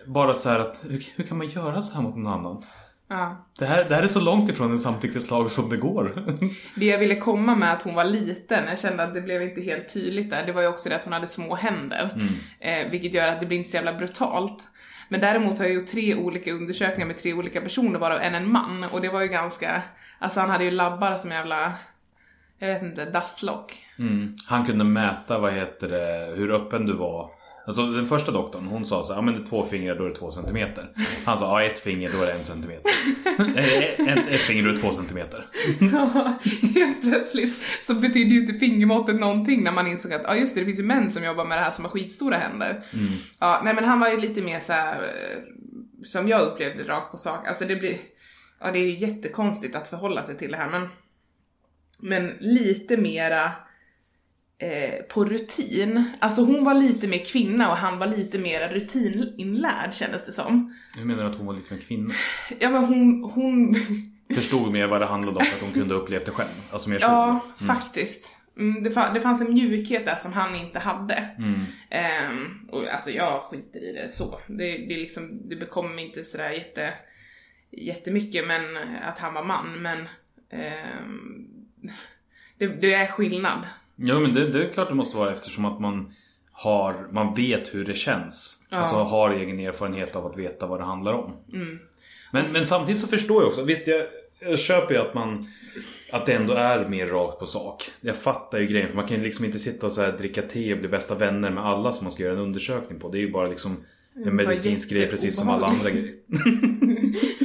bara 0.06 0.34
så 0.34 0.50
här 0.50 0.60
att, 0.60 0.86
hur, 0.90 1.06
hur 1.16 1.24
kan 1.24 1.38
man 1.38 1.50
göra 1.50 1.82
så 1.82 1.96
här 1.96 2.02
mot 2.02 2.16
någon 2.16 2.34
annan? 2.34 2.64
Ja. 3.10 3.46
Det 3.60 3.66
här, 3.66 3.86
det 3.90 3.96
här 3.96 4.04
är 4.04 4.08
så 4.08 4.20
långt 4.20 4.50
ifrån 4.50 4.72
en 4.72 4.80
samtyckeslag 4.80 5.52
som 5.52 5.70
det 5.70 5.78
går. 5.78 6.24
Det 6.76 6.86
jag 6.86 7.00
ville 7.00 7.16
komma 7.16 7.56
med 7.56 7.74
att 7.74 7.82
hon 7.82 7.94
var 7.94 8.04
liten, 8.04 8.68
jag 8.68 8.80
kände 8.80 9.04
att 9.04 9.14
det 9.14 9.22
blev 9.22 9.42
inte 9.42 9.62
helt 9.62 9.94
tydligt 9.94 10.30
där, 10.30 10.46
det 10.46 10.52
var 10.52 10.62
ju 10.62 10.68
också 10.68 10.90
det 10.90 10.96
att 10.96 11.04
hon 11.04 11.14
hade 11.14 11.28
små 11.28 11.56
händer. 11.56 12.30
Eh, 12.60 12.92
vilket 12.92 13.14
gör 13.14 13.28
att 13.28 13.40
det 13.40 13.46
blir 13.46 13.58
inte 13.58 13.70
så 13.70 13.76
jävla 13.76 13.94
brutalt. 13.94 14.64
Men 15.10 15.20
däremot 15.20 15.58
har 15.58 15.66
jag 15.66 15.74
gjort 15.74 15.88
tre 15.88 16.16
olika 16.16 16.52
undersökningar 16.52 17.08
med 17.08 17.18
tre 17.18 17.34
olika 17.34 17.62
personer, 17.62 18.00
varav 18.00 18.20
en 18.22 18.36
en 18.36 18.52
man. 18.52 18.84
Och 18.84 19.02
det 19.02 19.10
var 19.10 19.22
ju 19.22 19.28
ganska, 19.28 19.82
alltså 20.20 20.40
han 20.40 20.50
hade 20.50 20.64
ju 20.64 20.72
labbar 20.72 21.16
som 21.16 21.32
jävla, 21.32 21.74
jag 22.60 22.68
vet 22.68 22.82
inte, 22.82 23.06
dasslock. 23.06 23.74
Mm. 24.00 24.36
Han 24.50 24.66
kunde 24.66 24.84
mäta, 24.84 25.40
vad 25.40 25.54
heter 25.54 25.88
det, 25.90 26.36
hur 26.36 26.52
öppen 26.52 26.86
du 26.86 26.94
var. 26.94 27.37
Alltså 27.68 27.86
den 27.86 28.08
första 28.08 28.32
doktorn, 28.32 28.68
hon 28.68 28.86
sa 28.86 29.04
så 29.04 29.14
ja 29.14 29.22
men 29.22 29.34
det 29.34 29.40
är 29.40 29.46
två 29.46 29.66
fingrar 29.66 29.96
då 29.96 30.04
är 30.04 30.10
det 30.10 30.16
två 30.16 30.32
centimeter. 30.32 30.90
Han 31.26 31.40
sa, 31.40 31.62
ja 31.62 31.72
ett 31.72 31.80
finger 31.80 32.12
då 32.12 32.22
är 32.22 32.26
det 32.26 32.34
en 32.34 32.44
centimeter. 32.44 32.92
Ett, 34.10 34.28
ett 34.28 34.40
finger 34.40 34.64
då 34.64 34.70
är 34.70 34.74
det 34.74 34.80
två 34.80 34.92
centimeter. 34.92 35.48
Ja, 35.80 36.38
helt 36.76 37.02
plötsligt 37.02 37.54
så 37.84 37.94
betyder 37.94 38.32
ju 38.32 38.42
inte 38.42 38.54
fingermåttet 38.54 39.20
någonting 39.20 39.64
när 39.64 39.72
man 39.72 39.88
insåg 39.88 40.14
att, 40.14 40.22
ja 40.24 40.36
just 40.36 40.56
det, 40.56 40.62
det 40.62 40.66
finns 40.66 40.80
ju 40.80 40.84
män 40.84 41.12
som 41.12 41.24
jobbar 41.24 41.46
med 41.46 41.58
det 41.58 41.62
här 41.62 41.72
som 41.72 41.86
har 41.86 41.92
skitstora 41.92 42.38
händer. 42.38 42.84
Ja, 43.40 43.62
nej 43.64 43.74
men 43.74 43.84
han 43.84 44.00
var 44.00 44.10
ju 44.10 44.20
lite 44.20 44.42
mer 44.42 44.60
så 44.60 44.74
här, 44.74 45.04
eh, 45.04 45.44
som 46.04 46.28
jag 46.28 46.42
upplevde 46.42 46.84
rakt 46.84 47.12
på 47.12 47.18
sak, 47.18 47.48
alltså 47.48 47.66
det 47.66 47.76
blir, 47.76 47.98
ja 48.60 48.72
det 48.72 48.80
är 48.80 48.86
ju 48.86 48.98
jättekonstigt 48.98 49.76
att 49.76 49.88
förhålla 49.88 50.24
sig 50.24 50.38
till 50.38 50.52
det 50.52 50.58
här 50.58 50.70
men, 50.70 50.90
men 52.00 52.34
lite 52.40 52.98
mera 52.98 53.52
eh, 54.58 55.04
på 55.10 55.26
rutin. 55.26 56.04
Alltså 56.20 56.42
hon 56.46 56.64
var 56.64 56.74
lite 56.74 57.08
mer 57.08 57.26
kvinna 57.26 57.70
och 57.72 57.78
han 57.78 58.00
var 58.00 58.08
lite 58.08 58.38
mer 58.40 58.70
rutininlärd 58.70 59.94
kändes 59.94 60.26
det 60.26 60.32
som. 60.34 60.76
Jag 60.98 61.06
menar 61.08 61.26
att 61.26 61.36
hon 61.36 61.46
var 61.46 61.54
lite 61.54 61.74
mer 61.74 61.82
kvinna. 61.82 62.14
Ja 62.60 62.70
men 62.70 62.86
hon, 62.86 63.24
hon 63.34 63.76
Förstod 64.36 64.72
mer 64.72 64.88
vad 64.88 65.02
det 65.02 65.06
handlade 65.06 65.38
om, 65.38 65.42
att 65.56 65.62
hon 65.62 65.72
kunde 65.72 65.96
upplevt 65.96 66.26
det 66.26 66.32
själv. 66.32 66.50
Alltså 66.72 66.90
mer 66.90 67.00
så. 67.00 67.06
Ja, 67.06 67.42
faktiskt. 67.68 68.38
Mm, 68.58 68.84
det, 68.84 68.90
fa- 68.90 69.14
det 69.14 69.22
fanns 69.22 69.42
en 69.42 69.54
mjukhet 69.54 70.06
där 70.06 70.16
som 70.16 70.34
han 70.34 70.56
inte 70.56 70.80
hade. 70.80 71.30
Ehm, 71.90 72.70
och 72.72 72.88
alltså 72.88 73.10
jag 73.12 73.42
skiter 73.44 73.80
i 73.80 73.94
det 73.94 74.12
så. 74.12 74.40
Det, 74.48 74.78
det, 74.78 74.98
liksom, 74.98 75.50
det 75.50 75.56
bekommer 75.56 75.96
mig 75.96 76.06
inte 76.06 76.24
sådär 76.24 76.50
jätte, 76.52 76.94
jättemycket 77.72 78.48
men 78.48 78.62
att 79.04 79.20
han 79.20 79.34
var 79.34 79.44
man. 79.44 79.82
Men 79.82 80.08
ehm, 80.50 81.48
det, 82.58 82.68
det 82.68 82.94
är 82.94 83.08
skillnad. 83.08 83.68
Ja 84.00 84.20
men 84.20 84.34
det, 84.34 84.50
det 84.50 84.66
är 84.66 84.72
klart 84.72 84.88
det 84.88 84.96
måste 84.96 85.18
vara 85.18 85.34
eftersom 85.34 85.66
att 85.66 85.80
man 85.80 86.14
har, 86.52 87.08
man 87.12 87.34
vet 87.34 87.74
hur 87.74 87.86
det 87.86 87.96
känns. 87.96 88.66
Ja. 88.70 88.78
Alltså 88.78 88.96
har 88.96 89.32
egen 89.32 89.60
erfarenhet 89.60 90.16
av 90.16 90.26
att 90.26 90.38
veta 90.38 90.68
vad 90.68 90.80
det 90.80 90.86
handlar 90.86 91.14
om. 91.14 91.34
Men, 92.32 92.46
men 92.54 92.66
samtidigt 92.66 93.02
så 93.02 93.08
förstår 93.08 93.42
jag 93.42 93.48
också, 93.48 93.64
visst 93.64 93.88
jag, 93.88 94.06
jag 94.40 94.60
köper 94.60 94.94
ju 94.94 95.02
att 95.02 95.14
man 95.14 95.48
Att 96.12 96.26
det 96.26 96.34
ändå 96.34 96.54
är 96.54 96.90
mer 96.90 97.08
rakt 97.08 97.40
på 97.40 97.46
sak. 97.46 97.92
Jag 98.02 98.16
fattar 98.16 98.60
ju 98.60 98.66
grejen 98.66 98.90
för 98.90 98.96
man 98.96 99.08
kan 99.08 99.18
ju 99.18 99.24
liksom 99.24 99.46
inte 99.46 99.60
sitta 99.60 99.88
och 99.88 99.94
så 99.94 100.12
dricka 100.12 100.42
te 100.42 100.74
och 100.74 100.80
bli 100.80 100.88
bästa 100.88 101.16
vänner 101.16 101.52
med 101.52 101.66
alla 101.66 101.92
som 101.92 102.06
man 102.06 102.12
ska 102.12 102.24
göra 102.24 102.34
en 102.34 102.40
undersökning 102.40 103.00
på. 103.00 103.10
Det 103.10 103.18
är 103.18 103.22
ju 103.22 103.32
bara 103.32 103.48
liksom 103.48 103.78
en 104.26 104.36
medicinsk 104.36 104.90
grej 104.90 105.08
precis 105.08 105.38
som 105.38 105.50
alla 105.50 105.68
andra 105.68 105.90
grejer. 105.90 106.16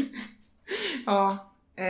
Ja. 1.06 1.51
Eh, 1.76 1.84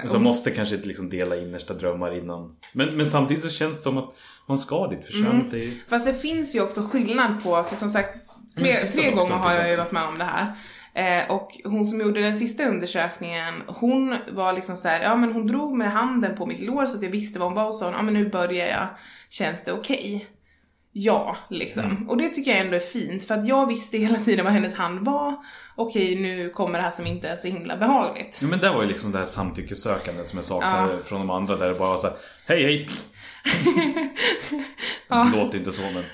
Men 0.00 0.08
så 0.08 0.18
måste 0.18 0.50
kanske 0.50 0.74
inte 0.74 0.88
liksom 0.88 1.08
dela 1.08 1.36
innersta 1.36 1.74
drömmar 1.74 2.18
innan. 2.18 2.56
Men, 2.72 2.96
men 2.96 3.06
samtidigt 3.06 3.42
så 3.42 3.50
känns 3.50 3.76
det 3.76 3.82
som 3.82 3.98
att 3.98 4.14
man 4.46 4.58
ska 4.58 4.86
dit 4.86 5.06
för 5.06 5.12
könet 5.12 5.52
är 5.52 5.58
ju... 5.58 5.78
Fast 5.88 6.06
det 6.06 6.14
finns 6.14 6.54
ju 6.54 6.60
också 6.60 6.82
skillnad 6.82 7.42
på, 7.42 7.62
för 7.62 7.76
som 7.76 7.90
sagt, 7.90 8.18
tre, 8.56 8.72
tre 8.74 9.10
gånger 9.10 9.34
har 9.34 9.54
jag 9.54 9.70
ju 9.70 9.76
varit 9.76 9.92
med 9.92 10.02
om 10.02 10.18
det 10.18 10.24
här. 10.24 10.52
Eh, 10.94 11.30
och 11.30 11.50
hon 11.64 11.86
som 11.86 12.00
gjorde 12.00 12.20
den 12.20 12.38
sista 12.38 12.64
undersökningen, 12.64 13.54
hon 13.66 14.16
var 14.32 14.52
liksom 14.52 14.76
så 14.76 14.88
här, 14.88 15.02
ja 15.02 15.16
men 15.16 15.32
hon 15.32 15.46
drog 15.46 15.76
med 15.76 15.92
handen 15.92 16.36
på 16.36 16.46
mitt 16.46 16.60
lår 16.60 16.86
så 16.86 16.96
att 16.96 17.02
jag 17.02 17.10
visste 17.10 17.38
vad 17.38 17.48
hon 17.48 17.54
var 17.54 17.66
och 17.66 17.74
sa, 17.74 17.90
ja 17.90 18.02
men 18.02 18.14
nu 18.14 18.28
börjar 18.28 18.66
jag, 18.66 18.88
känns 19.30 19.64
det 19.64 19.72
okej? 19.72 20.26
Ja, 20.92 21.36
liksom. 21.50 21.84
Mm. 21.84 22.08
Och 22.08 22.16
det 22.16 22.28
tycker 22.28 22.50
jag 22.50 22.60
ändå 22.60 22.76
är 22.76 22.80
fint, 22.80 23.24
för 23.24 23.34
att 23.34 23.48
jag 23.48 23.66
visste 23.66 23.98
hela 23.98 24.18
tiden 24.18 24.44
vad 24.44 24.54
hennes 24.54 24.74
hand 24.74 25.06
var. 25.06 25.34
Okej, 25.74 26.20
nu 26.20 26.50
kommer 26.50 26.78
det 26.78 26.84
här 26.84 26.90
som 26.90 27.06
inte 27.06 27.28
är 27.28 27.36
så 27.36 27.48
himla 27.48 27.76
behagligt. 27.76 28.38
Ja 28.42 28.48
men 28.48 28.58
det 28.58 28.70
var 28.70 28.82
ju 28.82 28.88
liksom 28.88 29.12
det 29.12 29.18
här 29.18 29.26
samtyckessökandet 29.26 30.28
som 30.28 30.36
jag 30.36 30.44
saknade 30.46 31.02
från 31.04 31.20
de 31.20 31.30
andra 31.30 31.56
där 31.56 31.68
det 31.68 31.74
bara 31.74 31.88
var 31.88 31.98
så 31.98 32.06
här, 32.06 32.16
Hej 32.46 32.62
hej! 32.62 32.88
Det 35.08 35.38
låter 35.38 35.58
inte 35.58 35.72
så 35.72 35.82
men 35.82 36.04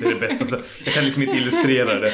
det 0.00 0.06
är 0.06 0.14
det 0.14 0.38
bästa. 0.38 0.56
Jag 0.84 0.94
kan 0.94 1.04
liksom 1.04 1.22
inte 1.22 1.36
illustrera 1.36 2.00
det. 2.00 2.12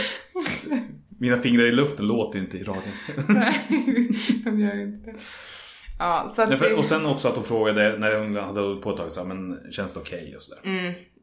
Mina 1.21 1.39
fingrar 1.39 1.65
i 1.65 1.73
luften 1.73 2.07
låter 2.07 2.39
inte 2.39 2.59
i 2.59 2.63
radion. 2.63 2.83
Nej, 3.29 3.61
de 4.45 4.61
gör 4.61 4.81
inte 4.81 5.11
det. 5.11 5.17
Ja, 5.99 6.33
så 6.37 6.43
att 6.43 6.51
det... 6.51 6.57
för, 6.57 6.79
och 6.79 6.85
sen 6.85 7.07
också 7.07 7.29
att 7.29 7.35
hon 7.35 7.45
frågade 7.45 7.99
när 7.99 8.19
hon 8.19 8.37
hade 8.37 8.77
på 8.77 8.91
ett 8.91 8.97
tag 8.97 9.13
så 9.13 9.21
här, 9.21 9.35
men 9.35 9.73
känns 9.73 9.95
det 9.95 10.01
okej 10.01 10.37
och 10.37 10.43
sådär. 10.43 10.61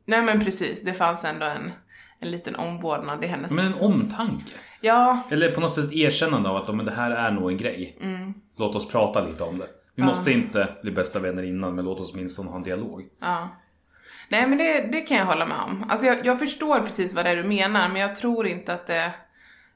Nej 0.05 0.21
men 0.21 0.39
precis, 0.45 0.83
det 0.83 0.93
fanns 0.93 1.23
ändå 1.23 1.45
en, 1.45 1.71
en 2.19 2.31
liten 2.31 2.55
omvårdnad 2.55 3.23
i 3.23 3.27
hennes... 3.27 3.51
Men 3.51 3.65
en 3.65 3.73
omtanke. 3.73 4.53
Ja, 4.81 5.21
Eller 5.29 5.51
på 5.51 5.61
något 5.61 5.73
sätt 5.73 5.91
erkännande 5.93 6.49
av 6.49 6.55
att 6.55 6.67
"Ja, 6.67 6.73
men 6.73 6.85
det 6.85 6.91
här 6.91 7.11
är 7.11 7.31
nog 7.31 7.51
en 7.51 7.57
grej. 7.57 7.97
Mm. 8.01 8.33
Låt 8.57 8.75
oss 8.75 8.87
prata 8.87 9.25
lite 9.25 9.43
om 9.43 9.57
det. 9.57 9.67
Vi 9.95 10.03
måste 10.03 10.31
inte 10.31 10.67
bli 10.81 10.91
bästa 10.91 11.19
vänner 11.19 11.43
innan 11.43 11.75
men 11.75 11.85
låt 11.85 11.99
oss 11.99 12.11
åtminstone 12.13 12.49
ha 12.49 12.57
en 12.57 12.63
dialog. 12.63 13.03
Ja. 13.21 13.49
Nej 14.29 14.47
men 14.47 14.57
det, 14.57 14.81
det 14.91 15.01
kan 15.01 15.17
jag 15.17 15.25
hålla 15.25 15.45
med 15.45 15.57
om. 15.57 15.85
Alltså 15.89 16.05
jag, 16.07 16.25
jag 16.25 16.39
förstår 16.39 16.79
precis 16.79 17.13
vad 17.13 17.25
det 17.25 17.29
är 17.29 17.35
du 17.35 17.43
menar 17.43 17.89
men 17.89 18.01
jag 18.01 18.15
tror 18.15 18.47
inte 18.47 18.73
att 18.73 18.87
det... 18.87 19.11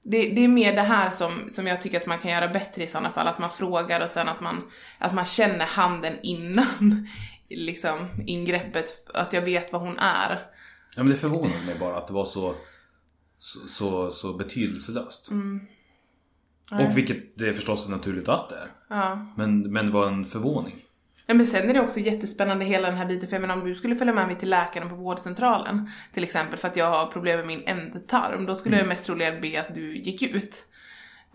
Det, 0.08 0.30
det 0.30 0.44
är 0.44 0.48
mer 0.48 0.76
det 0.76 0.82
här 0.82 1.10
som, 1.10 1.50
som 1.50 1.68
jag 1.68 1.82
tycker 1.82 2.00
att 2.02 2.06
man 2.06 2.20
kan 2.20 2.32
göra 2.32 2.48
bättre 2.48 2.84
i 2.84 2.88
sådana 2.88 3.12
fall. 3.12 3.28
Att 3.28 3.40
man 3.40 3.50
frågar 3.50 4.02
och 4.02 4.10
sen 4.10 4.28
att 4.28 4.42
man, 4.42 4.64
att 5.00 5.14
man 5.14 5.26
känner 5.26 5.66
handen 5.66 6.14
innan 6.24 7.08
liksom 7.50 8.08
ingreppet. 8.26 9.12
Att 9.14 9.34
jag 9.34 9.42
vet 9.42 9.74
vad 9.74 9.82
hon 9.82 10.00
är. 10.00 10.40
Ja 10.96 11.04
men 11.04 11.10
det 11.10 11.18
förvånade 11.18 11.66
mig 11.66 11.76
bara 11.80 11.96
att 11.96 12.08
det 12.08 12.14
var 12.14 12.26
så, 12.26 12.56
så, 13.38 13.68
så, 13.68 14.12
så 14.12 14.34
betydelselöst. 14.34 15.30
Mm. 15.32 15.62
Och 16.72 16.98
vilket 16.98 17.38
det 17.38 17.54
förstås 17.54 17.88
är 17.88 17.92
naturligt 17.92 18.30
att 18.30 18.50
det 18.50 18.56
är. 18.56 18.72
Ja. 18.90 19.34
Men, 19.38 19.74
men 19.74 19.86
det 19.86 19.92
var 19.92 20.08
en 20.08 20.26
förvåning. 20.26 20.86
Ja, 21.28 21.34
men 21.34 21.46
sen 21.46 21.70
är 21.70 21.74
det 21.74 21.80
också 21.80 22.00
jättespännande 22.00 22.66
hela 22.66 22.88
den 22.88 22.98
här 22.98 23.06
biten, 23.06 23.30
för 23.30 23.36
jag 23.36 23.42
menar 23.42 23.56
om 23.56 23.68
du 23.68 23.76
skulle 23.76 23.96
följa 23.96 24.14
med 24.14 24.28
mig 24.28 24.36
till 24.36 24.50
läkaren 24.50 24.90
på 24.90 24.96
vårdcentralen 24.96 25.90
till 26.14 26.24
exempel 26.24 26.60
för 26.60 26.68
att 26.68 26.76
jag 26.76 26.90
har 26.90 27.06
problem 27.06 27.38
med 27.38 27.48
min 27.48 27.64
ändtarm, 27.66 28.46
då 28.46 28.56
skulle 28.56 28.78
jag 28.78 28.88
mest 28.88 29.06
troligen 29.06 29.42
be 29.42 29.60
att 29.60 29.76
du 29.76 29.98
gick 29.98 30.22
ut. 30.22 30.66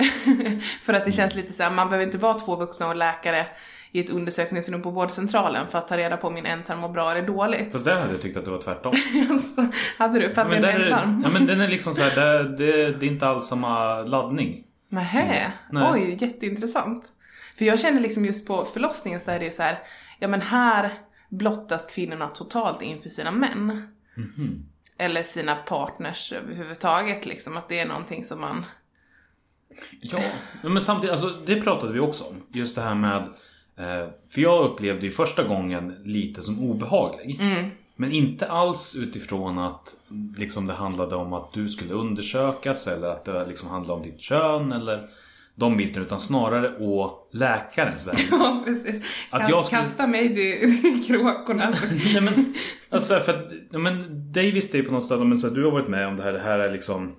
för 0.80 0.92
att 0.92 1.04
det 1.04 1.12
känns 1.12 1.34
lite 1.34 1.52
så 1.52 1.62
här, 1.62 1.70
man 1.70 1.88
behöver 1.88 2.06
inte 2.06 2.18
vara 2.18 2.38
två 2.38 2.56
vuxna 2.56 2.88
och 2.88 2.96
läkare 2.96 3.46
i 3.92 4.00
ett 4.00 4.10
undersökningsrum 4.10 4.82
på 4.82 4.90
vårdcentralen 4.90 5.68
för 5.68 5.78
att 5.78 5.88
ta 5.88 5.96
reda 5.96 6.16
på 6.16 6.26
om 6.26 6.34
min 6.34 6.46
ändtarm 6.46 6.78
mår 6.78 6.88
bra 6.88 7.10
eller 7.10 7.26
dåligt. 7.26 7.72
Fast 7.72 7.84
där 7.84 7.96
hade 7.96 8.12
jag 8.12 8.20
tyckt 8.20 8.36
att 8.36 8.44
det 8.44 8.50
var 8.50 8.62
tvärtom. 8.62 8.94
Alltså, 9.30 9.66
hade 9.98 10.18
du? 10.18 10.30
För 10.30 10.42
att 10.42 10.48
men 10.48 10.62
det 10.62 10.70
är 10.70 10.76
en 10.76 10.82
ändtarm? 10.82 11.22
ja 11.24 11.30
men 11.30 11.46
den 11.46 11.60
är 11.60 11.68
liksom 11.68 11.94
så 11.94 12.02
här, 12.02 12.14
det, 12.16 12.56
det, 12.56 12.92
det 12.92 13.06
är 13.06 13.10
inte 13.10 13.26
alls 13.26 13.46
samma 13.46 14.02
laddning. 14.02 14.64
Nähä, 14.88 15.52
Nej. 15.70 15.90
oj 15.92 16.16
jätteintressant. 16.20 17.04
För 17.58 17.64
jag 17.64 17.80
känner 17.80 18.00
liksom 18.00 18.24
just 18.24 18.46
på 18.46 18.64
förlossningen 18.64 19.20
så 19.20 19.30
är 19.30 19.40
det 19.40 19.50
så 19.50 19.62
här, 19.62 19.78
ja 20.18 20.28
men 20.28 20.40
här 20.40 20.90
blottas 21.28 21.86
kvinnorna 21.86 22.28
totalt 22.28 22.82
inför 22.82 23.10
sina 23.10 23.30
män. 23.30 23.88
Mhm. 24.14 24.66
Eller 24.98 25.22
sina 25.22 25.56
partners 25.56 26.32
överhuvudtaget 26.32 27.26
liksom, 27.26 27.56
att 27.56 27.68
det 27.68 27.78
är 27.78 27.86
någonting 27.86 28.24
som 28.24 28.40
man... 28.40 28.64
Ja, 30.00 30.20
men 30.62 30.80
samtidigt, 30.80 31.12
alltså 31.12 31.28
det 31.46 31.60
pratade 31.60 31.92
vi 31.92 32.00
också 32.00 32.24
om. 32.24 32.42
Just 32.48 32.76
det 32.76 32.82
här 32.82 32.94
med, 32.94 33.28
för 34.30 34.40
jag 34.40 34.64
upplevde 34.64 35.06
ju 35.06 35.12
första 35.12 35.44
gången 35.44 35.94
lite 36.04 36.42
som 36.42 36.60
obehaglig. 36.70 37.40
Men 37.96 38.12
inte 38.12 38.46
alls 38.46 38.96
utifrån 38.96 39.58
att 39.58 39.94
liksom, 40.36 40.66
det 40.66 40.72
handlade 40.72 41.16
om 41.16 41.32
att 41.32 41.52
du 41.52 41.68
skulle 41.68 41.94
undersökas 41.94 42.86
eller 42.86 43.08
att 43.08 43.24
det 43.24 43.46
liksom 43.46 43.68
handlade 43.68 44.00
om 44.00 44.06
ditt 44.06 44.20
kön 44.20 44.72
eller 44.72 45.08
de 45.54 45.76
bitarna. 45.76 46.06
Utan 46.06 46.20
snarare 46.20 46.76
å 46.78 47.18
läkarens 47.32 48.08
väg. 48.08 48.16
Ja, 48.30 48.62
precis. 48.64 49.04
Att 49.30 49.48
jag 49.50 49.64
skulle- 49.66 49.82
Kasta 49.82 50.06
mig 50.06 50.34
till 50.34 51.04
kråkorna. 51.06 51.74
Nej 52.12 52.20
men, 52.22 52.54
alltså 52.90 53.14
för 53.20 53.32
att, 53.34 53.52
men 53.80 54.06
dig 54.32 54.50
visste 54.50 54.76
ju 54.76 54.82
på 54.82 54.92
något 54.92 55.06
sätt, 55.06 55.44
att 55.44 55.54
du 55.54 55.64
har 55.64 55.70
varit 55.70 55.88
med 55.88 56.08
om 56.08 56.16
det 56.16 56.22
här, 56.22 56.32
det 56.32 56.38
här 56.40 56.58
är 56.58 56.72
liksom 56.72 57.16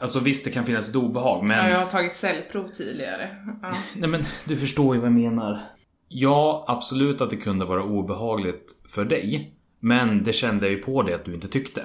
Alltså 0.00 0.20
visst 0.20 0.44
det 0.44 0.50
kan 0.50 0.66
finnas 0.66 0.88
ett 0.88 0.96
obehag 0.96 1.44
men 1.44 1.58
Ja, 1.58 1.68
jag 1.68 1.78
har 1.78 1.86
tagit 1.86 2.14
cellprov 2.14 2.68
tidigare. 2.68 3.28
Ja. 3.62 3.72
Nej 3.96 4.08
men 4.08 4.24
du 4.44 4.56
förstår 4.56 4.94
ju 4.94 5.00
vad 5.00 5.06
jag 5.10 5.18
menar. 5.18 5.60
Ja, 6.08 6.64
absolut 6.68 7.20
att 7.20 7.30
det 7.30 7.36
kunde 7.36 7.64
vara 7.64 7.82
obehagligt 7.82 8.72
för 8.88 9.04
dig. 9.04 9.54
Men 9.80 10.24
det 10.24 10.32
kände 10.32 10.66
jag 10.66 10.72
ju 10.72 10.82
på 10.82 11.02
dig 11.02 11.14
att 11.14 11.24
du 11.24 11.34
inte 11.34 11.48
tyckte. 11.48 11.82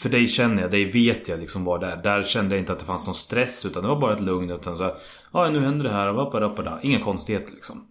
För 0.00 0.08
dig 0.08 0.26
känner 0.26 0.62
jag, 0.62 0.70
dig 0.70 0.84
vet 0.92 1.28
jag 1.28 1.40
liksom 1.40 1.64
vad 1.64 1.80
det 1.80 1.86
är. 1.86 1.96
Där 1.96 2.22
kände 2.22 2.54
jag 2.54 2.62
inte 2.62 2.72
att 2.72 2.78
det 2.78 2.84
fanns 2.84 3.06
någon 3.06 3.14
stress 3.14 3.66
utan 3.66 3.82
det 3.82 3.88
var 3.88 4.00
bara 4.00 4.14
ett 4.14 4.20
lugn. 4.20 4.50
Utan 4.50 4.76
så 4.76 4.84
här, 4.84 4.94
ja 5.32 5.50
nu 5.50 5.60
händer 5.60 5.84
det 5.84 5.92
här 5.92 6.08
och 6.08 6.14
vappa, 6.14 6.40
vappa, 6.40 6.62
da. 6.62 6.78
Inga 6.82 7.00
konstigheter 7.00 7.52
liksom. 7.52 7.86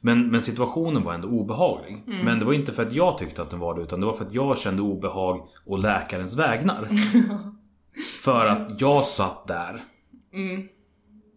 Men, 0.00 0.30
men 0.30 0.42
situationen 0.42 1.02
var 1.02 1.14
ändå 1.14 1.28
obehaglig. 1.28 2.02
Men 2.24 2.38
det 2.38 2.44
var 2.44 2.52
inte 2.52 2.72
för 2.72 2.86
att 2.86 2.92
jag 2.92 3.18
tyckte 3.18 3.42
att 3.42 3.50
den 3.50 3.58
var 3.60 3.74
det 3.74 3.82
utan 3.82 4.00
det 4.00 4.06
var 4.06 4.12
för 4.12 4.24
att 4.24 4.34
jag 4.34 4.58
kände 4.58 4.82
obehag 4.82 5.48
och 5.66 5.78
läkarens 5.78 6.36
vägnar. 6.38 6.88
för 8.20 8.46
att 8.46 8.80
jag 8.80 9.04
satt 9.04 9.46
där. 9.46 9.84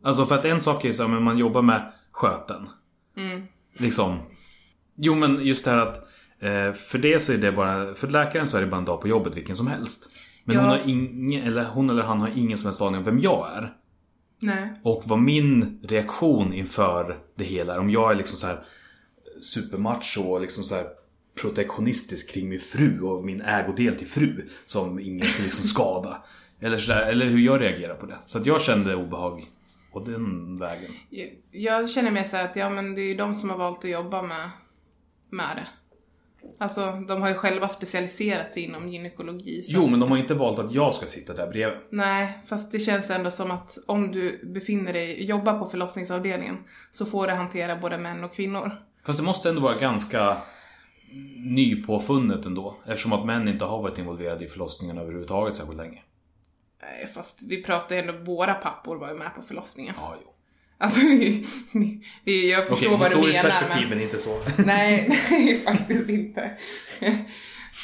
Alltså 0.04 0.26
för 0.26 0.36
att 0.36 0.46
en 0.46 0.62
sak 0.62 0.84
är 0.84 0.88
ju 0.88 0.94
så 0.94 1.08
man 1.08 1.38
jobbar 1.38 1.62
med 1.62 1.92
sköten. 2.12 2.70
Liksom. 3.78 4.18
Jo 4.96 5.16
men 5.16 5.46
just 5.46 5.66
det 5.66 5.72
här 5.72 5.78
att 5.78 5.98
eh, 6.40 6.74
för 6.74 6.98
det 6.98 7.20
så 7.20 7.34
är 7.34 7.38
det 7.38 7.52
bara, 7.52 7.96
för 7.96 8.08
läkaren 8.08 8.48
så 8.48 8.58
är 8.58 8.62
det 8.62 8.68
bara 8.68 8.78
en 8.78 8.86
dag 8.86 9.02
på 9.02 9.08
jobbet 9.08 9.38
vilken 9.38 9.56
som 9.56 9.68
helst. 9.68 10.10
Men 10.44 10.56
Ja. 10.56 10.62
hon, 10.62 10.70
har 10.70 10.82
ingen, 10.86 11.44
eller 11.44 11.64
hon 11.66 11.90
eller 11.90 12.04
han 12.04 12.20
har 12.22 12.32
ingen 12.36 12.58
som 12.58 12.66
helst 12.68 12.82
aning 12.82 12.98
om 12.98 13.04
vem 13.04 13.20
jag 13.20 13.50
är. 13.56 13.74
Nej. 14.40 14.74
Och 14.84 15.04
vad 15.06 15.20
min 15.20 15.80
reaktion 15.84 16.54
inför 16.54 17.20
det 17.36 17.44
hela 17.44 17.74
är. 17.74 17.80
Om 17.80 17.90
jag 17.90 18.12
är 18.12 18.16
liksom 18.16 18.38
så 18.38 18.48
här 18.48 18.64
supermacho 19.42 20.22
och 20.22 20.42
liksom 20.42 20.64
så 20.64 20.76
här 20.76 20.86
protektionistisk 21.42 22.34
kring 22.34 22.50
min 22.50 22.60
fru 22.60 23.02
och 23.02 23.26
min 23.26 23.42
ägodel 23.42 23.96
till 23.96 24.08
fru. 24.08 24.48
Som 24.66 25.00
ingen 25.00 25.26
ska 25.26 25.44
liksom 25.44 25.64
skada. 25.66 26.24
Eller, 26.64 26.78
så 26.78 26.92
där, 26.92 27.02
eller 27.12 27.26
hur 27.26 27.40
jag 27.40 27.62
reagerar 27.62 27.96
på 27.96 28.06
det. 28.06 28.18
Så 28.26 28.38
att 28.38 28.46
jag 28.46 28.62
kände 28.62 28.96
obehag 28.96 29.46
på 29.94 30.00
den 30.00 30.58
vägen. 30.58 30.92
Jag- 31.52 31.90
känner 31.90 32.12
mer 32.12 32.24
så 32.24 32.38
här 32.38 32.46
att 32.46 32.56
ja, 32.56 32.70
men 32.70 32.96
det 32.96 33.02
är 33.02 33.06
ju 33.08 33.14
de 33.14 33.36
som 33.36 33.50
har 33.50 33.58
valt 33.58 33.86
att 33.86 33.92
jobba 33.92 34.22
med, 34.22 34.50
med 35.30 35.58
det. 35.58 35.68
Alltså, 36.60 36.92
de 37.08 37.22
har 37.22 37.30
ju 37.30 37.36
själva 37.36 37.70
specialiserat 37.70 38.52
sig 38.52 38.64
inom 38.64 38.90
gynekologi. 38.90 39.62
Jo 39.66 39.88
men 39.88 40.00
de 40.00 40.12
har 40.12 40.18
inte 40.18 40.34
valt 40.34 40.60
att 40.60 40.72
jag 40.74 40.94
ska 40.96 41.06
sitta 41.06 41.34
där 41.34 41.48
bredvid. 41.48 41.78
Nej, 41.90 42.40
fast 42.46 42.72
det 42.72 42.80
känns 42.80 43.10
ändå 43.10 43.32
som 43.32 43.52
att 43.52 43.78
om 43.88 44.12
du 44.12 44.40
befinner 44.54 44.94
dig, 44.94 45.26
jobbar 45.26 45.60
på 45.60 45.66
förlossningsavdelningen 45.66 46.58
så 46.92 47.06
får 47.06 47.28
du 47.28 47.34
hantera 47.34 47.76
både 47.76 47.98
män 47.98 48.24
och 48.24 48.34
kvinnor. 48.34 48.72
Fast 49.06 49.20
det 49.20 49.26
måste 49.26 49.50
ändå 49.50 49.62
vara 49.62 49.76
ganska 49.80 50.38
nypåfunnet 51.38 52.46
ändå. 52.46 52.78
Eftersom 52.86 53.14
att 53.14 53.26
män 53.26 53.48
inte 53.48 53.66
har 53.66 53.82
varit 53.82 53.98
involverade 53.98 54.46
i 54.46 54.48
förlossningen 54.48 54.98
överhuvudtaget 54.98 55.56
särskilt 55.56 55.78
länge. 55.78 56.02
Nej, 56.86 57.08
fast 57.08 57.44
vi 57.50 57.64
pratar 57.64 57.96
ju 57.96 58.02
ändå, 58.02 58.14
våra 58.14 58.54
pappor 58.54 58.96
var 58.96 59.10
ju 59.10 59.16
med 59.16 59.36
på 59.36 59.42
förlossningen. 59.42 59.94
Ja, 59.98 60.16
jo. 60.22 60.34
Alltså, 60.78 61.00
vi, 61.08 61.46
vi, 62.24 62.52
jag 62.52 62.68
förstår 62.68 62.88
Okej, 62.88 62.98
vad 63.00 63.12
du 63.12 63.34
menar 63.34 63.50
perspektiv 63.50 63.90
men... 63.90 64.02
inte 64.02 64.20
så. 64.20 64.40
Nej, 64.66 65.20
nej 65.32 65.60
faktiskt 65.60 66.10
inte. 66.10 66.52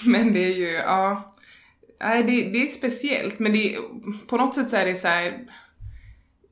Men 0.05 0.33
det 0.33 0.39
är 0.39 0.55
ju, 0.55 0.69
ja. 0.69 1.35
Nej, 2.01 2.23
det, 2.23 2.49
det 2.49 2.63
är 2.63 2.67
speciellt, 2.67 3.39
men 3.39 3.53
det 3.53 3.77
på 4.27 4.37
något 4.37 4.55
sätt 4.55 4.69
så 4.69 4.75
är 4.75 4.85
det 4.85 4.95
så 4.95 5.07
här. 5.07 5.45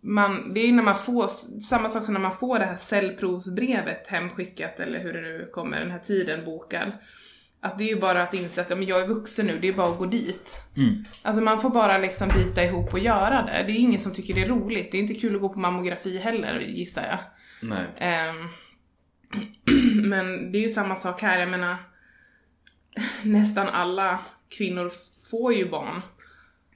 Man, 0.02 0.54
det 0.54 0.60
är 0.60 0.72
när 0.72 0.84
man 0.84 0.96
får, 0.96 1.28
samma 1.62 1.90
sak 1.90 2.06
som 2.06 2.14
när 2.14 2.22
man 2.22 2.32
får 2.32 2.60
det 2.60 2.66
här 2.66 2.78
cellprovsbrevet 2.78 4.08
hemskickat 4.08 4.80
eller 4.80 5.00
hur 5.00 5.14
det 5.14 5.22
nu 5.22 5.50
kommer, 5.54 5.80
den 5.80 5.92
här 5.92 6.00
tiden 6.00 6.46
bokad. 6.46 6.92
Att 7.62 7.78
det 7.78 7.84
är 7.84 7.88
ju 7.88 8.00
bara 8.00 8.24
att 8.24 8.34
inse 8.34 8.62
att 8.62 8.70
ja, 8.70 8.76
men 8.76 8.88
jag 8.88 9.02
är 9.02 9.08
vuxen 9.08 9.46
nu, 9.46 9.58
det 9.62 9.68
är 9.68 9.74
bara 9.74 9.88
att 9.88 9.98
gå 9.98 10.06
dit. 10.06 10.64
Alltså 11.24 11.42
man 11.42 11.62
får 11.62 11.70
bara 11.70 11.98
liksom 11.98 12.30
bita 12.30 12.64
ihop 12.64 12.94
och 12.94 13.00
göra 13.00 13.42
det. 13.42 13.64
Det 13.68 13.72
är 13.72 13.80
ingen 13.80 14.00
som 14.00 14.14
tycker 14.14 14.34
det 14.34 14.42
är 14.42 14.48
roligt. 14.48 14.92
Det 14.92 14.98
är 14.98 15.02
inte 15.02 15.14
kul 15.14 15.36
att 15.36 15.42
gå 15.42 15.50
på 15.50 15.60
mammografi 15.60 16.18
heller 16.18 16.60
gissar 16.60 17.04
jag. 17.04 17.20
Nej. 17.62 17.86
Ehm, 17.98 18.48
men 20.10 20.52
det 20.52 20.58
är 20.58 20.62
ju 20.62 20.70
samma 20.70 20.96
sak 20.96 21.22
här, 21.22 21.40
jag 21.40 21.50
menar 21.50 21.78
nästan 23.24 23.68
alla 23.68 24.20
kvinnor 24.58 24.92
får 25.32 25.54
ju 25.54 25.70
barn. 25.70 26.02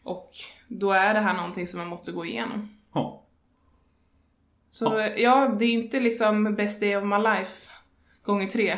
Och 0.03 0.31
då 0.67 0.91
är 0.91 1.13
det 1.13 1.19
här 1.19 1.33
någonting 1.33 1.67
som 1.67 1.79
man 1.79 1.87
måste 1.87 2.11
gå 2.11 2.25
igenom. 2.25 2.77
Ja. 2.93 3.27
Så 4.71 5.09
ja, 5.17 5.55
det 5.59 5.65
är 5.65 5.73
inte 5.73 5.99
liksom 5.99 6.55
best 6.55 6.81
day 6.81 6.97
of 6.97 7.03
my 7.03 7.17
life 7.17 7.71
gånger 8.23 8.47
tre. 8.47 8.77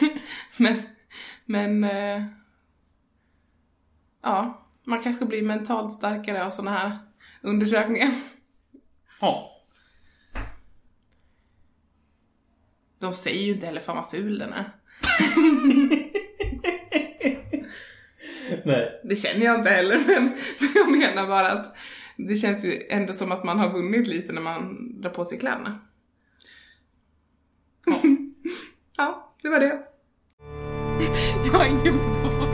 men, 0.56 0.82
men 1.48 1.84
eh, 1.84 2.24
ja, 4.22 4.68
man 4.84 5.02
kanske 5.02 5.24
blir 5.24 5.42
mentalt 5.42 5.92
starkare 5.92 6.44
av 6.44 6.50
såna 6.50 6.70
här 6.70 6.98
undersökningar. 7.42 8.10
Ja. 9.20 9.62
De 12.98 13.14
säger 13.14 13.44
ju 13.44 13.52
inte 13.52 13.66
heller 13.66 13.80
fan 13.80 13.96
vad 13.96 14.10
ful 14.10 14.38
den 14.38 14.52
är. 14.52 14.72
Nej. 18.64 19.00
Det 19.04 19.16
känner 19.16 19.46
jag 19.46 19.58
inte 19.58 19.70
heller, 19.70 19.98
men, 20.06 20.24
men 20.60 20.70
jag 20.74 20.90
menar 20.98 21.26
bara 21.26 21.50
att 21.50 21.76
det 22.16 22.36
känns 22.36 22.64
ju 22.64 22.82
ändå 22.88 23.12
som 23.12 23.32
att 23.32 23.44
man 23.44 23.58
har 23.58 23.72
vunnit 23.72 24.06
lite 24.06 24.32
när 24.32 24.42
man 24.42 24.92
drar 25.00 25.10
på 25.10 25.24
sig 25.24 25.38
kläderna. 25.38 25.78
Ja, 27.86 28.02
ja 28.96 29.34
det 29.42 29.48
var 29.48 29.60
det. 29.60 29.88
Jag 31.52 31.58
har 31.58 31.66
ingen 31.66 31.98
val. 31.98 32.48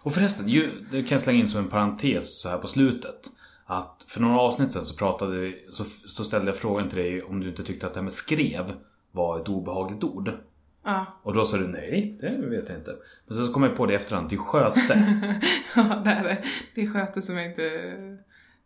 Och 0.00 0.14
förresten, 0.14 0.48
ju, 0.48 0.70
det 0.90 1.02
kan 1.02 1.10
jag 1.10 1.20
slänga 1.20 1.38
in 1.38 1.48
som 1.48 1.60
en 1.60 1.68
parentes 1.68 2.40
så 2.40 2.48
här 2.48 2.58
på 2.58 2.66
slutet. 2.66 3.30
Att 3.66 4.06
för 4.08 4.20
några 4.20 4.40
avsnitt 4.40 4.72
sen 4.72 4.84
så 4.84 4.96
pratade 4.96 5.38
vi, 5.38 5.66
så, 5.70 5.84
så 5.84 6.24
ställde 6.24 6.46
jag 6.46 6.56
frågan 6.56 6.88
till 6.88 6.98
dig 6.98 7.22
om 7.22 7.40
du 7.40 7.48
inte 7.48 7.64
tyckte 7.64 7.86
att 7.86 7.94
det 7.94 8.00
här 8.00 8.04
med 8.04 8.12
skrev 8.12 8.72
var 9.12 9.40
ett 9.40 9.48
obehagligt 9.48 10.04
ord. 10.04 10.32
Ja. 10.84 11.06
Och 11.22 11.34
då 11.34 11.44
sa 11.44 11.56
du 11.56 11.66
nej, 11.66 12.18
det 12.20 12.46
vet 12.46 12.68
jag 12.68 12.78
inte. 12.78 12.96
Men 13.26 13.36
sen 13.36 13.46
så 13.46 13.52
kom 13.52 13.62
jag 13.62 13.76
på 13.76 13.86
det 13.86 13.92
i 13.92 13.96
efterhand, 13.96 14.28
till 14.28 14.38
sköte. 14.38 14.80
Ja, 15.76 15.82
det 16.04 16.10
är 16.10 16.24
det. 16.24 16.44
Det 16.74 16.82
är 16.82 16.92
sköte 16.92 17.22
som 17.22 17.36
jag 17.36 17.46
inte 17.46 17.64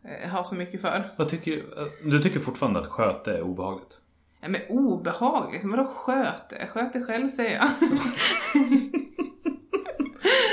eh, 0.04 0.30
har 0.30 0.44
så 0.44 0.54
mycket 0.54 0.80
för. 0.80 1.14
Vad 1.18 1.28
tycker, 1.28 1.64
du 2.04 2.22
tycker 2.22 2.40
fortfarande 2.40 2.80
att 2.80 2.86
sköte 2.86 3.32
är 3.32 3.42
obehagligt? 3.42 3.98
Ja, 4.40 4.48
men 4.48 4.60
obehagligt? 4.68 5.64
Vadå 5.64 5.84
sköte? 5.84 6.66
Sköte 6.66 7.00
själv 7.04 7.28
säger 7.28 7.56
jag. 7.56 7.68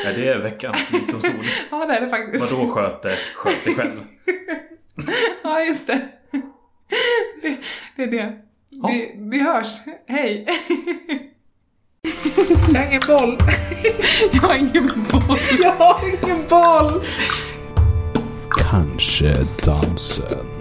Nej, 0.06 0.14
det 0.16 0.28
är 0.28 0.40
veckans 0.40 0.92
visdomsord. 0.94 1.46
ja, 1.72 1.86
det 1.86 1.96
är 1.98 2.02
det 2.02 2.08
faktiskt. 2.10 2.52
Vadå 2.52 2.72
sköte, 2.74 3.16
sköt 3.36 3.64
dig 3.66 3.76
själv? 3.76 4.00
Ja, 5.44 5.62
just 5.62 5.88
det. 5.88 6.02
Det, 7.42 7.58
det 7.96 8.04
är 8.04 8.08
det. 8.12 8.38
Vi, 8.70 9.16
vi 9.18 9.40
hörs. 9.40 9.68
Hej. 10.08 10.48
Jag 12.74 12.80
har 12.80 12.86
ingen 12.88 13.02
boll. 13.08 13.38
Jag 14.34 14.42
har 14.42 14.56
ingen 14.56 15.06
boll. 15.12 15.40
Jag 15.60 15.72
har 15.72 16.02
ingen 16.24 16.48
boll. 16.50 17.02
Kanske 18.70 19.36
dansen. 19.66 20.53